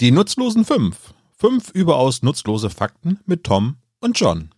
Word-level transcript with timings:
Die 0.00 0.12
nutzlosen 0.12 0.64
fünf. 0.64 1.12
Fünf 1.36 1.68
überaus 1.72 2.22
nutzlose 2.22 2.70
Fakten 2.70 3.20
mit 3.26 3.44
Tom 3.44 3.76
und 4.00 4.18
John. 4.18 4.48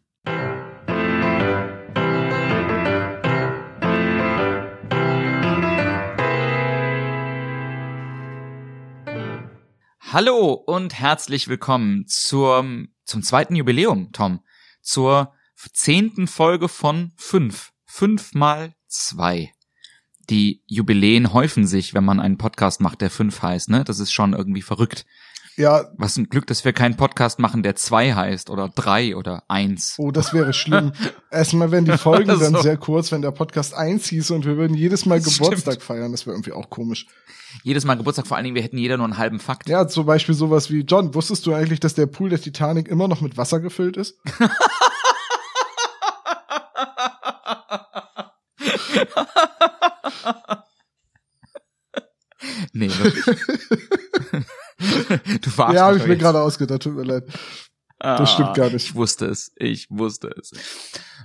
Hallo 10.12 10.52
und 10.52 10.94
herzlich 10.94 11.48
willkommen 11.48 12.06
zur, 12.06 12.64
zum 13.04 13.22
zweiten 13.24 13.56
Jubiläum, 13.56 14.12
Tom. 14.12 14.44
Zur 14.80 15.34
zehnten 15.72 16.28
Folge 16.28 16.68
von 16.68 17.14
fünf. 17.16 17.72
Fünf 17.84 18.34
mal 18.34 18.76
zwei. 18.86 19.52
Die 20.30 20.62
Jubiläen 20.66 21.32
häufen 21.32 21.66
sich, 21.66 21.94
wenn 21.94 22.04
man 22.04 22.20
einen 22.20 22.38
Podcast 22.38 22.80
macht, 22.80 23.00
der 23.00 23.10
fünf 23.10 23.42
heißt, 23.42 23.70
ne? 23.70 23.82
Das 23.82 23.98
ist 23.98 24.12
schon 24.12 24.34
irgendwie 24.34 24.62
verrückt. 24.62 25.04
Ja, 25.56 25.84
Was 25.98 26.16
ein 26.16 26.28
Glück, 26.30 26.46
dass 26.46 26.64
wir 26.64 26.72
keinen 26.72 26.96
Podcast 26.96 27.38
machen, 27.38 27.62
der 27.62 27.76
zwei 27.76 28.14
heißt 28.14 28.48
oder 28.48 28.70
drei 28.74 29.14
oder 29.16 29.42
eins. 29.48 29.96
oh, 29.98 30.10
das 30.10 30.32
wäre 30.32 30.52
schlimm. 30.54 30.92
Erstmal 31.30 31.70
wären 31.70 31.84
die 31.84 31.98
Folgen 31.98 32.28
dann 32.28 32.54
So. 32.54 32.62
sehr 32.62 32.78
kurz, 32.78 33.12
wenn 33.12 33.20
der 33.22 33.32
Podcast 33.32 33.74
eins 33.74 34.06
hieß 34.06 34.30
und 34.30 34.46
wir 34.46 34.56
würden 34.56 34.74
jedes 34.74 35.04
Mal 35.04 35.20
Das 35.20 35.38
Geburtstag 35.38 35.74
stimmt. 35.74 35.84
feiern. 35.84 36.10
Das 36.12 36.26
wäre 36.26 36.34
irgendwie 36.34 36.52
auch 36.52 36.70
komisch. 36.70 37.06
Jedes 37.62 37.84
Mal 37.84 37.96
Geburtstag, 37.96 38.26
vor 38.26 38.38
allen 38.38 38.44
Dingen, 38.44 38.56
wir 38.56 38.62
hätten 38.62 38.78
jeder 38.78 38.96
nur 38.96 39.04
einen 39.04 39.18
halben 39.18 39.38
Fakt. 39.40 39.68
Ja, 39.68 39.86
zum 39.86 40.06
Beispiel 40.06 40.34
sowas 40.34 40.70
wie, 40.70 40.80
John, 40.80 41.14
wusstest 41.14 41.44
du 41.44 41.52
eigentlich, 41.52 41.80
dass 41.80 41.92
der 41.94 42.06
Pool 42.06 42.30
der 42.30 42.40
Titanic 42.40 42.88
immer 42.88 43.08
noch 43.08 43.20
mit 43.20 43.36
Wasser 43.36 43.60
gefüllt 43.60 43.98
ist? 43.98 44.16
Nee, 52.72 52.88
wirklich. 52.88 53.36
du 55.42 55.50
verarschst 55.50 55.76
ja, 55.76 55.82
habe 55.84 55.94
mich 55.94 56.02
ich 56.04 56.08
mir 56.08 56.16
gerade 56.16 56.40
ausgedacht, 56.40 56.82
tut 56.82 56.94
mir 56.94 57.04
leid. 57.04 57.24
Ah, 57.98 58.16
Das 58.18 58.32
stimmt 58.32 58.54
gar 58.54 58.66
nicht. 58.70 58.86
Ich 58.86 58.94
wusste 58.94 59.26
es. 59.26 59.52
Ich 59.56 59.86
wusste 59.90 60.28
es. 60.40 60.50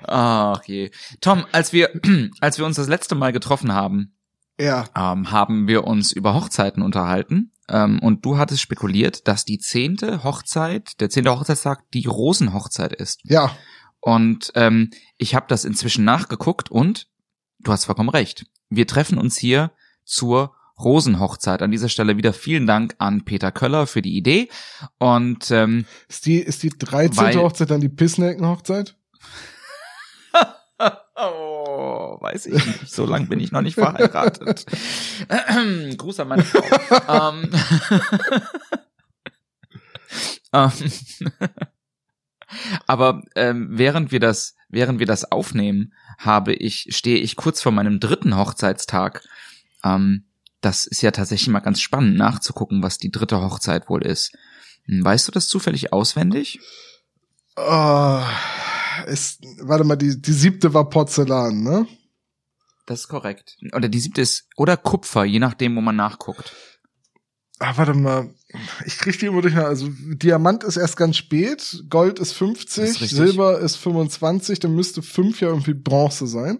Ach 0.03 0.63
je. 0.65 0.91
Tom, 1.21 1.45
als 1.51 1.73
wir, 1.73 1.89
als 2.39 2.57
wir 2.59 2.65
uns 2.65 2.75
das 2.75 2.87
letzte 2.87 3.15
Mal 3.15 3.31
getroffen 3.31 3.73
haben, 3.73 4.15
Ja, 4.59 4.85
ähm, 4.95 5.31
haben 5.31 5.67
wir 5.67 5.85
uns 5.85 6.11
über 6.11 6.33
Hochzeiten 6.35 6.83
unterhalten. 6.83 7.51
Ähm, 7.69 7.99
und 7.99 8.23
du 8.25 8.37
hattest 8.37 8.61
spekuliert, 8.61 9.27
dass 9.27 9.43
die 9.43 9.57
zehnte 9.57 10.23
Hochzeit, 10.23 10.99
der 11.01 11.09
zehnte 11.09 11.31
Hochzeitstag, 11.31 11.83
die 11.93 12.05
Rosenhochzeit 12.05 12.93
ist. 12.93 13.19
ja, 13.23 13.51
Und 13.99 14.51
ähm, 14.55 14.91
ich 15.17 15.35
habe 15.35 15.47
das 15.49 15.65
inzwischen 15.65 16.05
nachgeguckt 16.05 16.69
und 16.71 17.07
du 17.59 17.71
hast 17.71 17.85
vollkommen 17.85 18.09
recht. 18.09 18.45
Wir 18.69 18.85
treffen 18.87 19.17
uns 19.17 19.35
hier 19.35 19.71
zur 20.05 20.53
Rosenhochzeit. 20.79 21.61
An 21.61 21.71
dieser 21.71 21.89
Stelle 21.89 22.17
wieder 22.17 22.33
vielen 22.33 22.67
Dank 22.67 22.95
an 22.97 23.25
Peter 23.25 23.51
Köller 23.51 23.87
für 23.87 24.01
die 24.01 24.15
Idee. 24.15 24.49
Und 24.99 25.49
ähm, 25.51 25.85
ist 26.07 26.25
die, 26.25 26.39
ist 26.39 26.63
die 26.63 26.69
13. 26.69 27.17
Weil- 27.17 27.35
Hochzeit 27.37 27.71
dann 27.71 27.81
die 27.81 27.89
Pissnelken-Hochzeit? 27.89 28.95
Oh, 31.19 32.17
weiß 32.21 32.45
ich 32.45 32.63
nicht. 32.63 32.91
So 32.91 33.07
lang 33.07 33.27
bin 33.27 33.39
ich 33.39 33.51
noch 33.51 33.63
nicht 33.63 33.73
verheiratet. 33.73 34.67
Gruß 35.97 36.19
an 36.19 36.27
meine 36.27 36.43
Frau. 36.43 37.31
ähm, 37.33 37.49
ähm, 40.71 40.71
Aber 42.85 43.23
ähm, 43.35 43.69
während 43.71 44.11
wir 44.11 44.19
das, 44.19 44.55
während 44.69 44.99
wir 44.99 45.07
das 45.07 45.31
aufnehmen, 45.31 45.93
habe 46.19 46.53
ich, 46.53 46.89
stehe 46.95 47.17
ich 47.17 47.35
kurz 47.35 47.61
vor 47.61 47.71
meinem 47.71 47.99
dritten 47.99 48.37
Hochzeitstag. 48.37 49.23
Ähm, 49.83 50.26
das 50.67 50.85
ist 50.85 51.01
ja 51.01 51.11
tatsächlich 51.11 51.47
mal 51.47 51.61
ganz 51.61 51.79
spannend 51.79 52.17
nachzugucken, 52.17 52.83
was 52.83 52.97
die 52.97 53.09
dritte 53.09 53.39
Hochzeit 53.39 53.87
wohl 53.87 54.05
ist. 54.05 54.33
Hm, 54.83 55.03
Weißt 55.03 55.25
du 55.25 55.31
das 55.31 55.47
zufällig 55.47 55.93
auswendig? 55.93 56.59
Oh, 57.55 58.21
ist, 59.05 59.39
warte 59.61 59.85
mal, 59.85 59.95
die, 59.95 60.21
die 60.21 60.33
siebte 60.33 60.73
war 60.73 60.89
Porzellan, 60.89 61.63
ne? 61.63 61.87
Das 62.85 63.01
ist 63.01 63.07
korrekt. 63.07 63.55
Oder 63.73 63.87
die 63.87 63.99
siebte 63.99 64.19
ist, 64.19 64.49
oder 64.57 64.75
Kupfer, 64.75 65.23
je 65.23 65.39
nachdem, 65.39 65.77
wo 65.77 65.81
man 65.81 65.95
nachguckt. 65.95 66.53
Ah, 67.59 67.77
warte 67.77 67.93
mal. 67.93 68.33
Ich 68.85 68.97
krieg 68.97 69.17
die 69.17 69.27
immer 69.27 69.41
durch. 69.41 69.55
Also 69.55 69.89
Diamant 69.89 70.65
ist 70.65 70.75
erst 70.77 70.97
ganz 70.97 71.15
spät, 71.15 71.83
Gold 71.89 72.19
ist 72.19 72.33
50, 72.33 72.83
Das 72.93 73.01
ist. 73.01 73.09
Silber 73.11 73.59
ist 73.59 73.77
25, 73.77 74.59
dann 74.59 74.75
müsste 74.75 75.01
fünf 75.01 75.39
ja 75.39 75.47
irgendwie 75.47 75.73
Bronze 75.73 76.27
sein. 76.27 76.59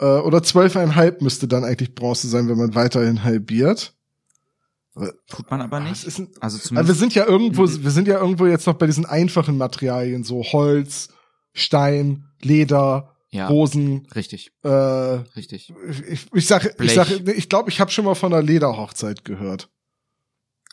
Äh, 0.00 0.04
oder 0.04 0.42
zwölfeinhalb 0.42 1.22
müsste 1.22 1.48
dann 1.48 1.64
eigentlich 1.64 1.94
Bronze 1.94 2.28
sein, 2.28 2.48
wenn 2.48 2.56
man 2.58 2.74
weiterhin 2.74 3.24
halbiert. 3.24 3.94
Tut 5.28 5.48
man 5.50 5.60
aber 5.60 5.78
nicht. 5.78 6.04
ein, 6.18 6.28
also 6.40 6.58
wir 6.58 6.62
zumindest. 6.62 6.98
sind 6.98 7.14
ja 7.14 7.24
irgendwo, 7.24 7.62
wir 7.68 7.90
sind 7.90 8.08
ja 8.08 8.18
irgendwo 8.20 8.46
jetzt 8.46 8.66
noch 8.66 8.74
bei 8.74 8.86
diesen 8.86 9.06
einfachen 9.06 9.56
Materialien, 9.56 10.24
so 10.24 10.42
Holz, 10.42 11.08
Stein, 11.52 12.24
Leder, 12.42 13.14
ja, 13.30 13.46
Rosen. 13.46 14.06
richtig, 14.14 14.50
Äh, 14.64 14.68
richtig. 14.68 15.72
ich, 16.08 16.26
ich 16.32 16.46
sage, 16.46 16.70
ich 16.70 16.76
Blech. 16.76 16.94
sage, 16.94 17.32
ich 17.32 17.48
glaube, 17.48 17.70
ich 17.70 17.80
habe 17.80 17.90
schon 17.92 18.06
mal 18.06 18.14
von 18.16 18.32
einer 18.32 18.42
Lederhochzeit 18.42 19.24
gehört. 19.24 19.68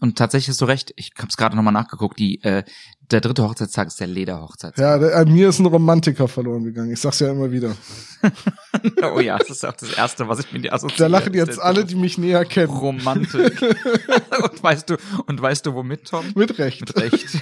Und 0.01 0.17
tatsächlich 0.17 0.49
hast 0.49 0.59
du 0.59 0.65
recht. 0.65 0.93
Ich 0.97 1.13
habe 1.17 1.29
es 1.29 1.37
gerade 1.37 1.55
nochmal 1.55 1.71
nachgeguckt. 1.71 2.19
Die, 2.19 2.43
äh, 2.43 2.63
der 3.11 3.21
dritte 3.21 3.43
Hochzeitstag 3.43 3.87
ist 3.87 3.99
der 3.99 4.07
Lederhochzeitstag. 4.07 4.83
Ja, 4.83 4.97
der, 4.97 5.15
an 5.15 5.31
mir 5.31 5.47
ist 5.49 5.59
ein 5.59 5.65
Romantiker 5.65 6.27
verloren 6.27 6.65
gegangen. 6.65 6.91
Ich 6.91 6.99
sag's 6.99 7.19
ja 7.19 7.31
immer 7.31 7.49
wieder. 7.49 7.75
oh 9.15 9.19
ja, 9.21 9.37
das 9.37 9.51
ist 9.51 9.65
auch 9.65 9.73
das 9.73 9.93
Erste, 9.93 10.27
was 10.27 10.39
ich 10.39 10.51
mir 10.51 10.59
die 10.59 10.71
assoziiere. 10.71 11.09
Da 11.09 11.19
lachen 11.19 11.33
jetzt 11.33 11.59
alle, 11.59 11.85
die 11.85 11.95
mich 11.95 12.17
näher 12.17 12.43
kennen. 12.43 12.73
Romantik. 12.73 13.61
und 13.61 14.63
weißt 14.63 14.89
du, 14.89 14.97
und 15.27 15.41
weißt 15.41 15.65
du 15.65 15.73
womit, 15.73 16.09
Tom? 16.09 16.25
Mit 16.35 16.59
Recht. 16.59 16.81
Mit 16.81 16.97
Recht. 16.97 17.39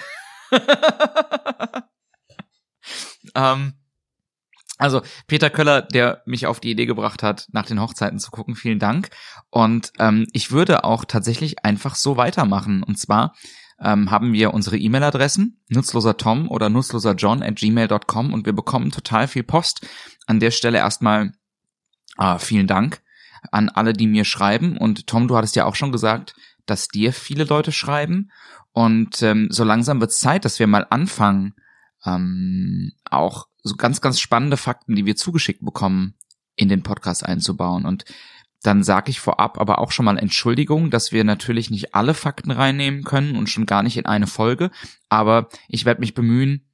ähm, 3.35 3.73
also 4.83 5.01
Peter 5.27 5.49
Köller, 5.49 5.81
der 5.81 6.23
mich 6.25 6.45
auf 6.45 6.59
die 6.59 6.71
Idee 6.71 6.85
gebracht 6.85 7.23
hat, 7.23 7.47
nach 7.53 7.65
den 7.65 7.79
Hochzeiten 7.79 8.19
zu 8.19 8.31
gucken, 8.31 8.53
vielen 8.53 8.79
Dank. 8.79 9.11
Und 9.49 9.93
ähm, 9.97 10.27
ich 10.33 10.51
würde 10.51 10.83
auch 10.83 11.05
tatsächlich 11.05 11.63
einfach 11.63 11.95
so 11.95 12.17
weitermachen. 12.17 12.83
Und 12.83 12.99
zwar 12.99 13.33
ähm, 13.81 14.11
haben 14.11 14.33
wir 14.33 14.53
unsere 14.53 14.77
E-Mail-Adressen, 14.77 15.61
nutzloser 15.69 16.17
Tom 16.17 16.49
oder 16.49 16.69
nutzloser 16.69 17.13
John 17.13 17.41
at 17.41 17.55
gmail.com 17.55 18.33
und 18.33 18.45
wir 18.45 18.51
bekommen 18.51 18.91
total 18.91 19.29
viel 19.29 19.43
Post. 19.43 19.87
An 20.27 20.41
der 20.41 20.51
Stelle 20.51 20.79
erstmal 20.79 21.31
äh, 22.17 22.37
vielen 22.37 22.67
Dank 22.67 23.01
an 23.51 23.69
alle, 23.69 23.93
die 23.93 24.07
mir 24.07 24.25
schreiben. 24.25 24.75
Und 24.75 25.07
Tom, 25.07 25.29
du 25.29 25.37
hattest 25.37 25.55
ja 25.55 25.63
auch 25.63 25.75
schon 25.75 25.93
gesagt, 25.93 26.35
dass 26.65 26.89
dir 26.89 27.13
viele 27.13 27.45
Leute 27.45 27.71
schreiben. 27.71 28.31
Und 28.73 29.21
ähm, 29.21 29.47
so 29.49 29.63
langsam 29.63 30.01
wird 30.01 30.11
Zeit, 30.11 30.43
dass 30.43 30.59
wir 30.59 30.67
mal 30.67 30.85
anfangen, 30.89 31.53
ähm, 32.05 32.93
auch 33.09 33.47
so 33.63 33.75
ganz, 33.75 34.01
ganz 34.01 34.19
spannende 34.19 34.57
Fakten, 34.57 34.95
die 34.95 35.05
wir 35.05 35.15
zugeschickt 35.15 35.63
bekommen, 35.63 36.15
in 36.55 36.69
den 36.69 36.83
Podcast 36.83 37.25
einzubauen. 37.25 37.85
Und 37.85 38.05
dann 38.61 38.83
sage 38.83 39.09
ich 39.09 39.19
vorab 39.19 39.59
aber 39.59 39.79
auch 39.79 39.91
schon 39.91 40.05
mal 40.05 40.17
Entschuldigung, 40.17 40.89
dass 40.89 41.11
wir 41.11 41.23
natürlich 41.23 41.69
nicht 41.69 41.95
alle 41.95 42.13
Fakten 42.13 42.51
reinnehmen 42.51 43.03
können 43.03 43.35
und 43.35 43.49
schon 43.49 43.65
gar 43.65 43.83
nicht 43.83 43.97
in 43.97 44.05
eine 44.05 44.27
Folge. 44.27 44.71
Aber 45.09 45.49
ich 45.67 45.85
werde 45.85 45.99
mich 45.99 46.13
bemühen, 46.13 46.65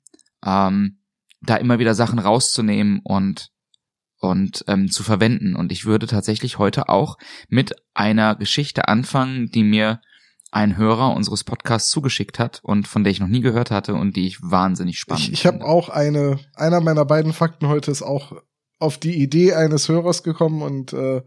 ähm, 0.46 1.00
da 1.42 1.56
immer 1.56 1.80
wieder 1.80 1.96
Sachen 1.96 2.20
rauszunehmen 2.20 3.02
und 3.04 3.52
und 4.22 4.66
ähm, 4.68 4.92
zu 4.92 5.02
verwenden. 5.04 5.56
Und 5.56 5.72
ich 5.72 5.86
würde 5.86 6.06
tatsächlich 6.06 6.58
heute 6.58 6.90
auch 6.90 7.18
mit 7.48 7.76
einer 7.94 8.36
Geschichte 8.36 8.88
anfangen, 8.90 9.50
die 9.50 9.64
mir 9.64 10.02
ein 10.52 10.78
Hörer 10.78 11.16
unseres 11.16 11.44
Podcasts 11.44 11.92
zugeschickt 11.92 12.40
hat 12.40 12.60
und 12.64 12.88
von 12.88 13.04
der 13.04 13.12
ich 13.12 13.20
noch 13.20 13.28
nie 13.28 13.42
gehört 13.42 13.70
hatte 13.70 13.94
und 13.94 14.16
die 14.16 14.28
ich 14.28 14.42
wahnsinnig 14.42 15.00
spannend 15.00 15.26
Ich, 15.26 15.32
ich 15.32 15.46
habe 15.46 15.64
auch 15.64 15.90
eine, 15.90 16.40
einer 16.56 16.82
meiner 16.82 17.06
beiden 17.06 17.34
Fakten 17.34 17.68
heute 17.68 17.92
ist 17.92 18.02
auch 18.02 18.42
auf 18.80 18.98
die 18.98 19.22
Idee 19.22 19.54
eines 19.54 19.90
Hörers 19.90 20.24
gekommen 20.24 20.62
und 20.62 20.94
äh, 20.94 21.22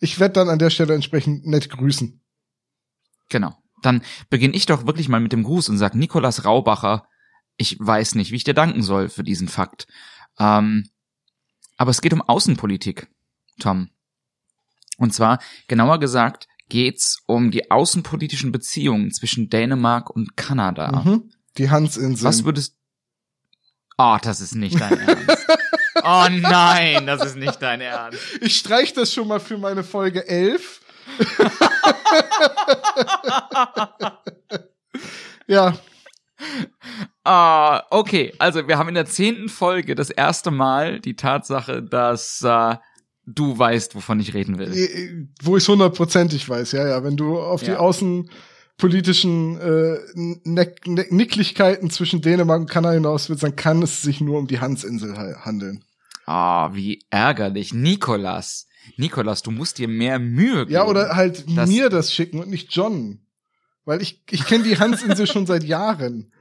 ich 0.00 0.18
werde 0.18 0.34
dann 0.34 0.48
an 0.48 0.58
der 0.58 0.70
Stelle 0.70 0.94
entsprechend 0.94 1.46
nett 1.46 1.70
grüßen. 1.70 2.20
Genau. 3.28 3.54
Dann 3.82 4.02
beginne 4.30 4.56
ich 4.56 4.66
doch 4.66 4.86
wirklich 4.86 5.08
mal 5.08 5.20
mit 5.20 5.32
dem 5.32 5.42
Gruß 5.44 5.68
und 5.68 5.78
sag 5.78 5.94
Nikolas 5.94 6.44
Raubacher, 6.44 7.06
ich 7.56 7.76
weiß 7.78 8.14
nicht, 8.16 8.32
wie 8.32 8.36
ich 8.36 8.44
dir 8.44 8.54
danken 8.54 8.82
soll 8.82 9.08
für 9.08 9.22
diesen 9.22 9.48
Fakt. 9.48 9.86
Ähm, 10.38 10.88
aber 11.76 11.90
es 11.90 12.00
geht 12.00 12.12
um 12.12 12.22
Außenpolitik, 12.22 13.08
Tom. 13.60 13.90
Und 14.96 15.12
zwar, 15.12 15.38
genauer 15.68 15.98
gesagt, 15.98 16.48
geht's 16.68 17.22
um 17.26 17.50
die 17.50 17.70
außenpolitischen 17.70 18.52
Beziehungen 18.52 19.10
zwischen 19.12 19.50
Dänemark 19.50 20.10
und 20.10 20.36
Kanada. 20.36 21.02
Mhm. 21.04 21.30
Die 21.58 21.70
Hansinseln. 21.70 22.24
Was 22.24 22.44
würdest 22.44 22.76
Oh, 23.96 24.16
das 24.20 24.40
ist 24.40 24.56
nicht 24.56 24.80
dein 24.80 24.98
Ernst. 25.08 25.46
Oh 26.02 26.26
nein, 26.30 27.06
das 27.06 27.24
ist 27.24 27.36
nicht 27.36 27.62
dein 27.62 27.80
Ernst. 27.80 28.18
ich 28.40 28.56
streich 28.56 28.92
das 28.92 29.12
schon 29.12 29.28
mal 29.28 29.38
für 29.38 29.56
meine 29.56 29.84
Folge 29.84 30.26
11. 30.26 30.80
ja, 35.46 35.74
Ah, 37.22 37.84
okay. 37.90 38.34
Also 38.38 38.66
wir 38.68 38.76
haben 38.76 38.88
in 38.88 38.94
der 38.94 39.06
zehnten 39.06 39.48
Folge 39.48 39.94
das 39.94 40.10
erste 40.10 40.50
Mal 40.50 41.00
die 41.00 41.16
Tatsache, 41.16 41.82
dass 41.82 42.42
äh, 42.42 42.76
du 43.26 43.58
weißt, 43.58 43.94
wovon 43.94 44.20
ich 44.20 44.34
reden 44.34 44.58
will. 44.58 44.72
äh, 44.72 45.26
wo 45.42 45.56
ich 45.56 45.66
hundertprozentig 45.68 46.48
weiß, 46.48 46.72
ja, 46.72 46.86
ja. 46.86 47.04
Wenn 47.04 47.16
du 47.16 47.38
auf 47.38 47.62
die 47.62 47.70
Ja. 47.72 47.78
Außen, 47.78 48.28
politischen 48.76 49.58
äh, 49.60 49.98
Neck 50.44 50.86
Neck 50.86 51.12
Nicklichkeiten 51.12 51.90
zwischen 51.90 52.20
Dänemark 52.22 52.60
und 52.62 52.70
Kanada 52.70 52.94
hinaus 52.94 53.28
wird, 53.28 53.42
dann 53.42 53.54
kann 53.56 53.82
es 53.82 54.02
sich 54.02 54.20
nur 54.20 54.38
um 54.38 54.46
die 54.46 54.60
Hansinsel 54.60 55.16
handeln. 55.16 55.84
Ah, 56.26 56.66
oh, 56.68 56.74
wie 56.74 57.04
ärgerlich. 57.10 57.72
Nikolas. 57.72 58.66
Nikolas, 58.96 59.42
du 59.42 59.50
musst 59.50 59.78
dir 59.78 59.88
mehr 59.88 60.18
Mühe 60.18 60.60
geben. 60.66 60.72
Ja, 60.72 60.86
oder 60.86 61.14
halt 61.16 61.48
mir 61.48 61.88
das 61.88 62.12
schicken 62.12 62.40
und 62.40 62.50
nicht 62.50 62.74
John. 62.74 63.20
Weil 63.84 64.02
ich, 64.02 64.22
ich 64.30 64.44
kenne 64.46 64.64
die 64.64 64.78
Hansinsel 64.78 65.26
schon 65.30 65.46
seit 65.46 65.64
Jahren. 65.64 66.32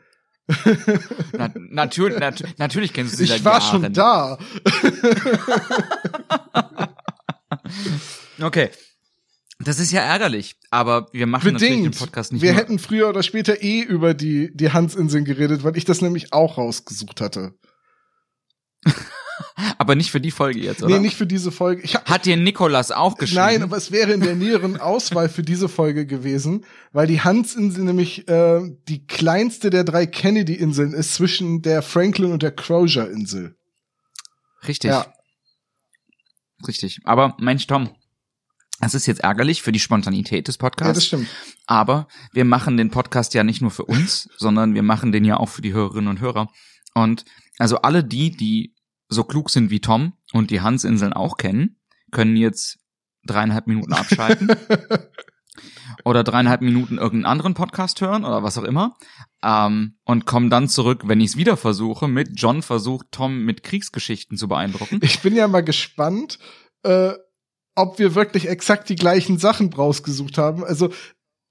Na, 1.34 1.50
natürlich, 1.70 2.20
nat 2.20 2.44
natürlich 2.58 2.92
kennst 2.94 3.14
du 3.14 3.18
sie 3.18 3.34
ich 3.34 3.46
war 3.46 3.60
Jahren. 3.60 3.82
schon 3.84 3.94
da. 3.94 4.38
okay. 8.42 8.70
Das 9.60 9.80
ist 9.80 9.92
ja 9.94 10.02
ärgerlich, 10.02 10.58
aber 10.72 11.08
wir 11.14 11.26
machen 11.28 11.54
natürlich 11.54 11.74
den 11.74 11.84
Bedingt. 11.84 12.00
Podcast 12.00 12.34
nicht 12.34 12.42
Wir 12.42 12.52
nur. 12.52 12.60
hätten 12.62 12.80
früher 12.80 13.08
oder 13.08 13.24
später 13.24 13.62
eh 13.62 13.80
über 13.82 14.14
die, 14.14 14.52
die 14.54 14.74
Hansinseln 14.74 15.24
geredet, 15.24 15.64
weil 15.64 15.78
ich 15.78 15.86
das 15.86 16.02
nämlich 16.02 16.34
auch 16.34 16.58
rausgesucht 16.58 17.22
hatte. 17.22 17.54
aber 19.78 19.96
nicht 19.96 20.12
für 20.12 20.22
die 20.22 20.32
Folge 20.32 20.60
jetzt, 20.60 20.84
oder? 20.84 20.94
Nee, 20.96 21.00
nicht 21.02 21.16
für 21.18 21.26
diese 21.26 21.52
Folge. 21.52 21.82
Ich 21.84 21.96
hab, 21.96 22.10
Hat 22.10 22.26
dir 22.26 22.38
Nikolas 22.38 22.92
auch 22.92 23.18
geschrieben? 23.18 23.42
Nein, 23.42 23.64
aber 23.64 23.78
es 23.78 23.92
wäre 23.92 24.12
in 24.14 24.22
der 24.22 24.36
näheren 24.36 24.80
Auswahl 24.80 25.30
für 25.30 25.44
diese 25.44 25.70
Folge 25.70 26.06
gewesen, 26.06 26.66
weil 26.92 27.08
die 27.08 27.22
Hansinsel 27.22 27.84
nämlich 27.84 28.28
äh, 28.28 28.62
die 28.88 29.06
kleinste 29.06 29.70
der 29.70 29.84
drei 29.84 30.06
Kennedy-Inseln 30.06 30.94
ist 30.94 31.14
zwischen 31.16 31.62
der 31.62 31.82
Franklin 31.82 32.32
und 32.32 32.44
der 32.44 32.52
Crozier-Insel. 32.52 33.56
Richtig. 34.68 34.92
Ja. 34.92 35.06
Richtig. 36.68 37.00
Aber 37.04 37.36
Mensch, 37.40 37.68
Tom, 37.68 37.90
das 38.80 38.94
ist 38.94 39.06
jetzt 39.06 39.22
ärgerlich 39.22 39.62
für 39.62 39.72
die 39.72 39.80
Spontanität 39.80 40.48
des 40.48 40.56
Ja, 40.56 40.58
das 40.58 40.72
Podcasts. 40.72 41.06
stimmt. 41.06 41.28
aber 41.68 42.08
wir 42.34 42.46
machen 42.46 42.78
den 42.78 42.90
Podcast 42.90 43.34
ja 43.34 43.44
nicht 43.44 43.62
nur 43.62 43.72
für 43.72 43.86
uns, 43.86 44.30
sondern 44.38 44.74
wir 44.74 44.84
machen 44.84 45.12
den 45.12 45.26
ja 45.26 45.38
auch 45.38 45.50
für 45.50 45.62
die 45.62 45.74
Hörerinnen 45.74 46.10
und 46.10 46.20
Hörer. 46.20 46.50
Und 46.94 47.26
also 47.60 47.78
alle 47.78 48.04
die, 48.04 48.32
die 48.32 48.73
so 49.14 49.24
klug 49.24 49.50
sind 49.50 49.70
wie 49.70 49.80
Tom 49.80 50.14
und 50.34 50.52
die 50.52 50.62
Hansinseln 50.62 51.14
auch 51.14 51.38
kennen, 51.38 51.80
können 52.12 52.36
jetzt 52.36 52.80
dreieinhalb 53.26 53.68
Minuten 53.68 53.94
abschalten 53.94 54.52
oder 56.06 56.24
dreieinhalb 56.24 56.62
Minuten 56.62 56.98
irgendeinen 56.98 57.32
anderen 57.32 57.54
Podcast 57.54 58.02
hören 58.02 58.26
oder 58.26 58.44
was 58.44 58.58
auch 58.58 58.64
immer 58.64 58.98
ähm, 59.44 59.98
und 60.04 60.26
kommen 60.26 60.50
dann 60.50 60.68
zurück, 60.68 61.04
wenn 61.06 61.22
ich 61.22 61.32
es 61.32 61.38
wieder 61.38 61.58
versuche, 61.58 62.08
mit 62.08 62.32
John 62.36 62.62
versucht, 62.62 63.08
Tom 63.12 63.44
mit 63.44 63.64
Kriegsgeschichten 63.64 64.38
zu 64.38 64.48
beeindrucken. 64.48 65.00
Ich 65.02 65.22
bin 65.22 65.36
ja 65.36 65.48
mal 65.48 65.64
gespannt, 65.64 66.40
äh, 66.84 67.14
ob 67.76 68.00
wir 68.00 68.16
wirklich 68.16 68.50
exakt 68.50 68.90
die 68.90 68.96
gleichen 68.96 69.38
Sachen 69.38 69.72
rausgesucht 69.74 70.38
haben. 70.38 70.64
Also 70.64 70.92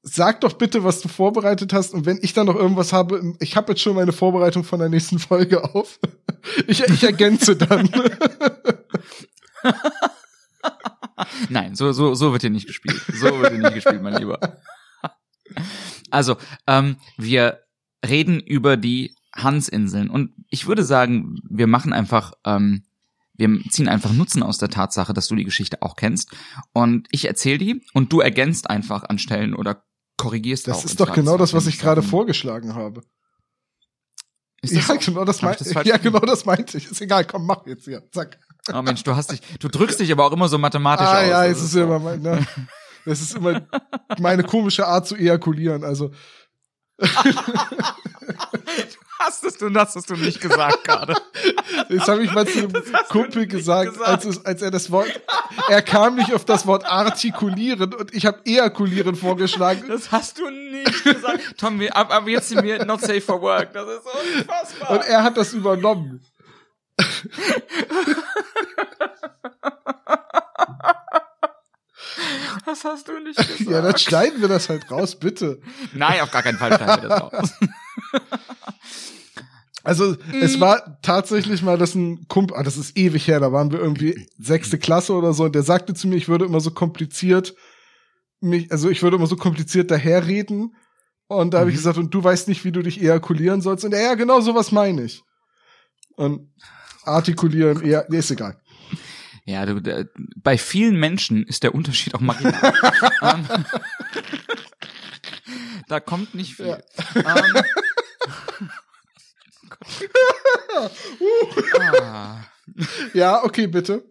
sag 0.03 0.41
doch 0.41 0.55
bitte, 0.55 0.83
was 0.83 1.01
du 1.01 1.09
vorbereitet 1.09 1.73
hast 1.73 1.95
und 1.95 2.07
wenn 2.07 2.19
ich 2.23 2.33
dann 2.33 2.47
noch 2.47 2.57
irgendwas 2.57 2.93
habe, 2.93 3.35
ich 3.39 3.57
habe 3.57 3.73
jetzt 3.73 3.83
schon 3.83 3.95
meine 3.95 4.13
Vorbereitung 4.13 4.65
von 4.65 4.81
der 4.81 4.89
nächsten 4.89 5.19
Folge 5.19 5.75
auf. 5.75 5.99
Ich, 6.67 6.83
ich 6.83 7.05
ergänze 7.05 7.55
dann. 7.55 7.89
Nein, 11.49 11.77
so, 11.77 11.93
so, 11.93 12.15
so 12.15 12.33
wird 12.33 12.43
hier 12.43 12.51
nicht 12.51 12.67
gespielt. 12.67 13.01
So 13.15 13.39
wird 13.39 13.53
hier 13.53 13.63
nicht 13.63 13.75
gespielt, 13.75 14.03
mein 14.03 14.17
Lieber. 14.17 14.41
Also, 16.11 16.37
ähm, 16.67 16.97
wir 17.17 17.61
reden 18.05 18.41
über 18.41 18.77
die 18.77 19.15
Hansinseln 19.33 20.11
und 20.11 20.33
ich 20.49 20.67
würde 20.67 20.83
sagen, 20.83 21.37
wir 21.49 21.69
machen 21.69 21.93
einfach, 21.93 22.33
ähm, 22.45 22.83
wir 23.35 23.57
ziehen 23.71 23.89
einfach 23.89 24.13
Nutzen 24.13 24.43
aus 24.43 24.59
der 24.59 24.69
Tatsache, 24.69 25.15
dass 25.15 25.29
du 25.29 25.37
die 25.37 25.45
Geschichte 25.45 25.81
auch 25.81 25.95
kennst 25.95 26.35
und 26.73 27.07
ich 27.13 27.27
erzähle 27.27 27.59
die 27.59 27.87
und 27.95 28.13
du 28.13 28.19
ergänzt 28.19 28.69
einfach 28.69 29.05
an 29.05 29.21
Stellen 29.21 29.55
oder 29.55 29.85
korrigierst 30.23 30.69
auch. 30.69 30.75
Das 30.75 30.85
ist 30.85 31.01
doch 31.01 31.13
genau 31.13 31.37
das, 31.37 31.53
was 31.53 31.67
ich 31.67 31.79
gerade 31.79 32.03
vorgeschlagen 32.03 32.75
habe. 32.75 33.03
Ist 34.63 34.77
das 34.77 34.87
Ja, 34.87 34.95
genau 34.95 35.25
das 35.25 35.43
meinte 35.43 35.65
das 35.65 35.75
Ja, 35.85 35.97
genau 35.97 36.21
das 36.21 36.45
meinte 36.45 36.79
ich. 36.79 36.89
Ist 36.91 37.01
egal, 37.01 37.25
komm, 37.25 37.47
mach 37.47 37.67
jetzt 37.67 37.85
hier. 37.85 38.03
Zack. 38.13 38.39
Oh 38.73 38.81
Mensch, 38.83 39.03
du 39.03 39.17
hast 39.17 39.33
dich, 39.33 39.41
du 39.59 39.69
drückst 39.69 39.99
dich 39.99 40.13
aber 40.13 40.25
auch 40.25 40.33
immer 40.33 40.49
so 40.49 40.57
mathematisch 40.57 41.07
Ah 41.07 41.21
aus. 41.23 41.27
ja, 41.29 41.49
Das 41.49 41.59
es 41.59 41.65
ist 41.65 41.75
immer 41.75 41.99
mein, 41.99 42.23
ne? 42.23 42.47
Das 43.05 43.21
ist 43.21 43.35
immer 43.35 43.63
meine 44.21 44.45
komische 44.45 44.87
Art 44.87 45.09
zu 45.09 45.17
ejakulieren. 45.17 45.83
Also 45.83 46.13
hast 49.23 49.45
es 49.45 49.57
du, 49.57 49.71
das 49.71 49.95
hast 49.95 50.11
du 50.11 50.15
nicht 50.15 50.41
gesagt 50.41 50.85
gerade. 50.85 51.15
Das 51.89 52.09
habe 52.09 52.23
ich 52.25 52.33
mal 52.33 52.47
zu 52.47 52.59
einem 52.59 52.73
Kumpel 53.09 53.47
gesagt, 53.47 53.93
gesagt. 53.93 54.09
Als, 54.09 54.25
es, 54.25 54.45
als 54.45 54.63
er 54.63 54.71
das 54.71 54.91
Wort, 54.91 55.09
er 55.69 55.83
kam 55.83 56.17
nicht 56.17 56.33
auf 56.33 56.45
das 56.45 56.67
Wort 56.67 56.85
artikulieren 56.85 57.95
und 57.95 58.15
ich 58.15 58.27
habe 58.27 58.41
ejakulieren 58.45 59.17
vorgeschlagen. 59.17 59.85
Das 59.89 60.11
hast 60.11 60.39
du 60.39 60.49
nicht 60.51 61.05
gesagt. 61.05 61.41
Tom, 61.59 61.81
wir, 61.81 61.95
ab, 61.97 62.13
ab 62.13 62.27
jetzt 62.29 62.49
sind 62.49 62.63
wir 62.63 62.85
not 62.85 63.01
safe 63.01 63.21
for 63.21 63.41
work. 63.41 63.73
Das 63.73 63.87
ist 63.89 64.03
unfassbar. 64.39 64.91
Und 64.91 65.03
er 65.03 65.23
hat 65.23 65.37
das 65.37 65.53
übernommen. 65.53 66.21
das 72.65 72.85
hast 72.85 73.09
du 73.09 73.19
nicht 73.21 73.37
gesagt. 73.37 73.61
Ja, 73.61 73.83
dann 73.83 73.99
schneiden 73.99 74.41
wir 74.41 74.49
das 74.49 74.69
halt 74.69 74.91
raus, 74.91 75.19
bitte. 75.19 75.61
Nein, 75.93 76.21
auf 76.21 76.31
gar 76.31 76.43
keinen 76.43 76.59
Fall 76.59 76.75
schneiden 76.77 77.03
wir 77.03 77.09
das 77.09 77.21
raus. 77.21 77.53
Also 79.85 80.14
es 80.41 80.61
war 80.61 81.00
tatsächlich 81.03 81.61
mal, 81.62 81.76
dass 81.76 81.97
ein 81.97 82.29
Kumpel, 82.29 82.56
ah, 82.56 82.62
das 82.62 82.76
ist 82.76 82.97
ewig 82.97 83.26
her, 83.26 83.41
da 83.41 83.50
waren 83.50 83.73
wir 83.73 83.81
irgendwie 83.81 84.29
sechste 84.38 84.79
Klasse 84.79 85.12
oder 85.12 85.32
so, 85.32 85.43
und 85.43 85.56
der 85.56 85.64
sagte 85.64 85.93
zu 85.93 86.06
mir, 86.06 86.14
ich 86.14 86.29
würde 86.29 86.44
immer 86.44 86.61
so 86.61 86.70
kompliziert 86.70 87.56
mich, 88.41 88.70
also 88.70 88.91
ich 88.91 89.03
würde 89.03 89.17
immer 89.17 89.26
so 89.26 89.35
kompliziert 89.35 89.91
daherreden. 89.91 90.76
Und 91.26 91.53
da 91.53 91.59
habe 91.61 91.70
ich 91.70 91.75
Mhm. 91.75 91.79
gesagt, 91.79 91.99
und 91.99 92.14
du 92.14 92.23
weißt 92.23 92.47
nicht, 92.47 92.64
wie 92.64 92.70
du 92.70 92.81
dich 92.82 93.00
ejakulieren 93.00 93.61
sollst. 93.61 93.85
Und 93.85 93.93
er, 93.93 94.03
ja, 94.03 94.15
genau 94.15 94.41
sowas 94.41 94.70
meine 94.70 95.03
ich. 95.03 95.25
Und 96.15 96.53
artikulieren, 97.05 97.82
eher, 97.82 98.06
nee, 98.08 98.19
ist 98.19 98.31
egal. 98.31 98.61
Ja, 99.47 99.67
du, 99.67 99.81
der, 99.81 100.06
bei 100.37 100.58
vielen 100.58 100.94
Menschen 100.97 101.43
ist 101.44 101.65
der 101.65 101.75
Unterschied 101.75 102.15
auch 102.15 102.20
marginal. 102.20 102.55
Ähm, 103.23 103.47
da 105.88 105.99
kommt 106.00 106.35
nicht 106.37 106.55
viel. 106.55 106.81
Ähm, 107.17 107.62
Ja, 113.15 113.45
okay, 113.45 113.67
bitte. 113.67 114.05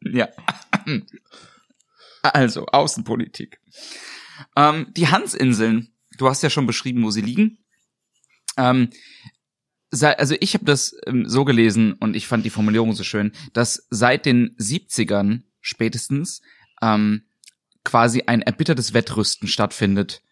Ja. 0.00 0.28
Also, 2.24 2.66
Außenpolitik. 2.66 3.58
Ähm, 4.54 4.92
die 4.96 5.08
Hansinseln, 5.08 5.92
du 6.18 6.28
hast 6.28 6.44
ja 6.44 6.50
schon 6.50 6.68
beschrieben, 6.68 7.02
wo 7.02 7.10
sie 7.10 7.20
liegen. 7.20 7.58
Ähm, 8.56 8.90
also 9.90 10.36
ich 10.38 10.54
habe 10.54 10.64
das 10.64 10.94
ähm, 11.06 11.28
so 11.28 11.44
gelesen 11.44 11.94
und 11.94 12.14
ich 12.14 12.28
fand 12.28 12.44
die 12.44 12.50
Formulierung 12.50 12.92
so 12.92 13.02
schön, 13.02 13.32
dass 13.54 13.88
seit 13.90 14.24
den 14.24 14.56
70ern 14.56 15.42
spätestens 15.60 16.42
ähm, 16.80 17.24
quasi 17.84 18.22
ein 18.26 18.42
erbittertes 18.42 18.94
Wettrüsten 18.94 19.48
stattfindet 19.48 20.22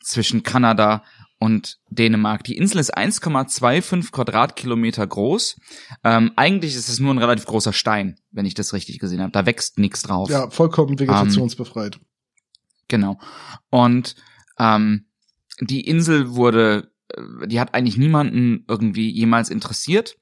zwischen 0.00 0.44
Kanada 0.44 1.02
und 1.40 1.78
Dänemark. 1.88 2.44
Die 2.44 2.56
Insel 2.56 2.78
ist 2.78 2.96
1,25 2.96 4.12
Quadratkilometer 4.12 5.06
groß. 5.06 5.56
Ähm, 6.04 6.32
eigentlich 6.36 6.76
ist 6.76 6.90
es 6.90 7.00
nur 7.00 7.12
ein 7.12 7.18
relativ 7.18 7.46
großer 7.46 7.72
Stein, 7.72 8.20
wenn 8.30 8.44
ich 8.44 8.54
das 8.54 8.74
richtig 8.74 8.98
gesehen 8.98 9.22
habe. 9.22 9.32
Da 9.32 9.46
wächst 9.46 9.78
nichts 9.78 10.02
drauf. 10.02 10.28
Ja, 10.28 10.50
vollkommen 10.50 10.98
vegetationsbefreit. 10.98 11.98
Genau. 12.88 13.18
Und 13.70 14.16
ähm, 14.58 15.06
die 15.60 15.80
Insel 15.80 16.34
wurde, 16.34 16.92
äh, 17.08 17.46
die 17.46 17.58
hat 17.58 17.72
eigentlich 17.74 17.96
niemanden 17.96 18.64
irgendwie 18.68 19.10
jemals 19.10 19.48
interessiert. 19.48 20.18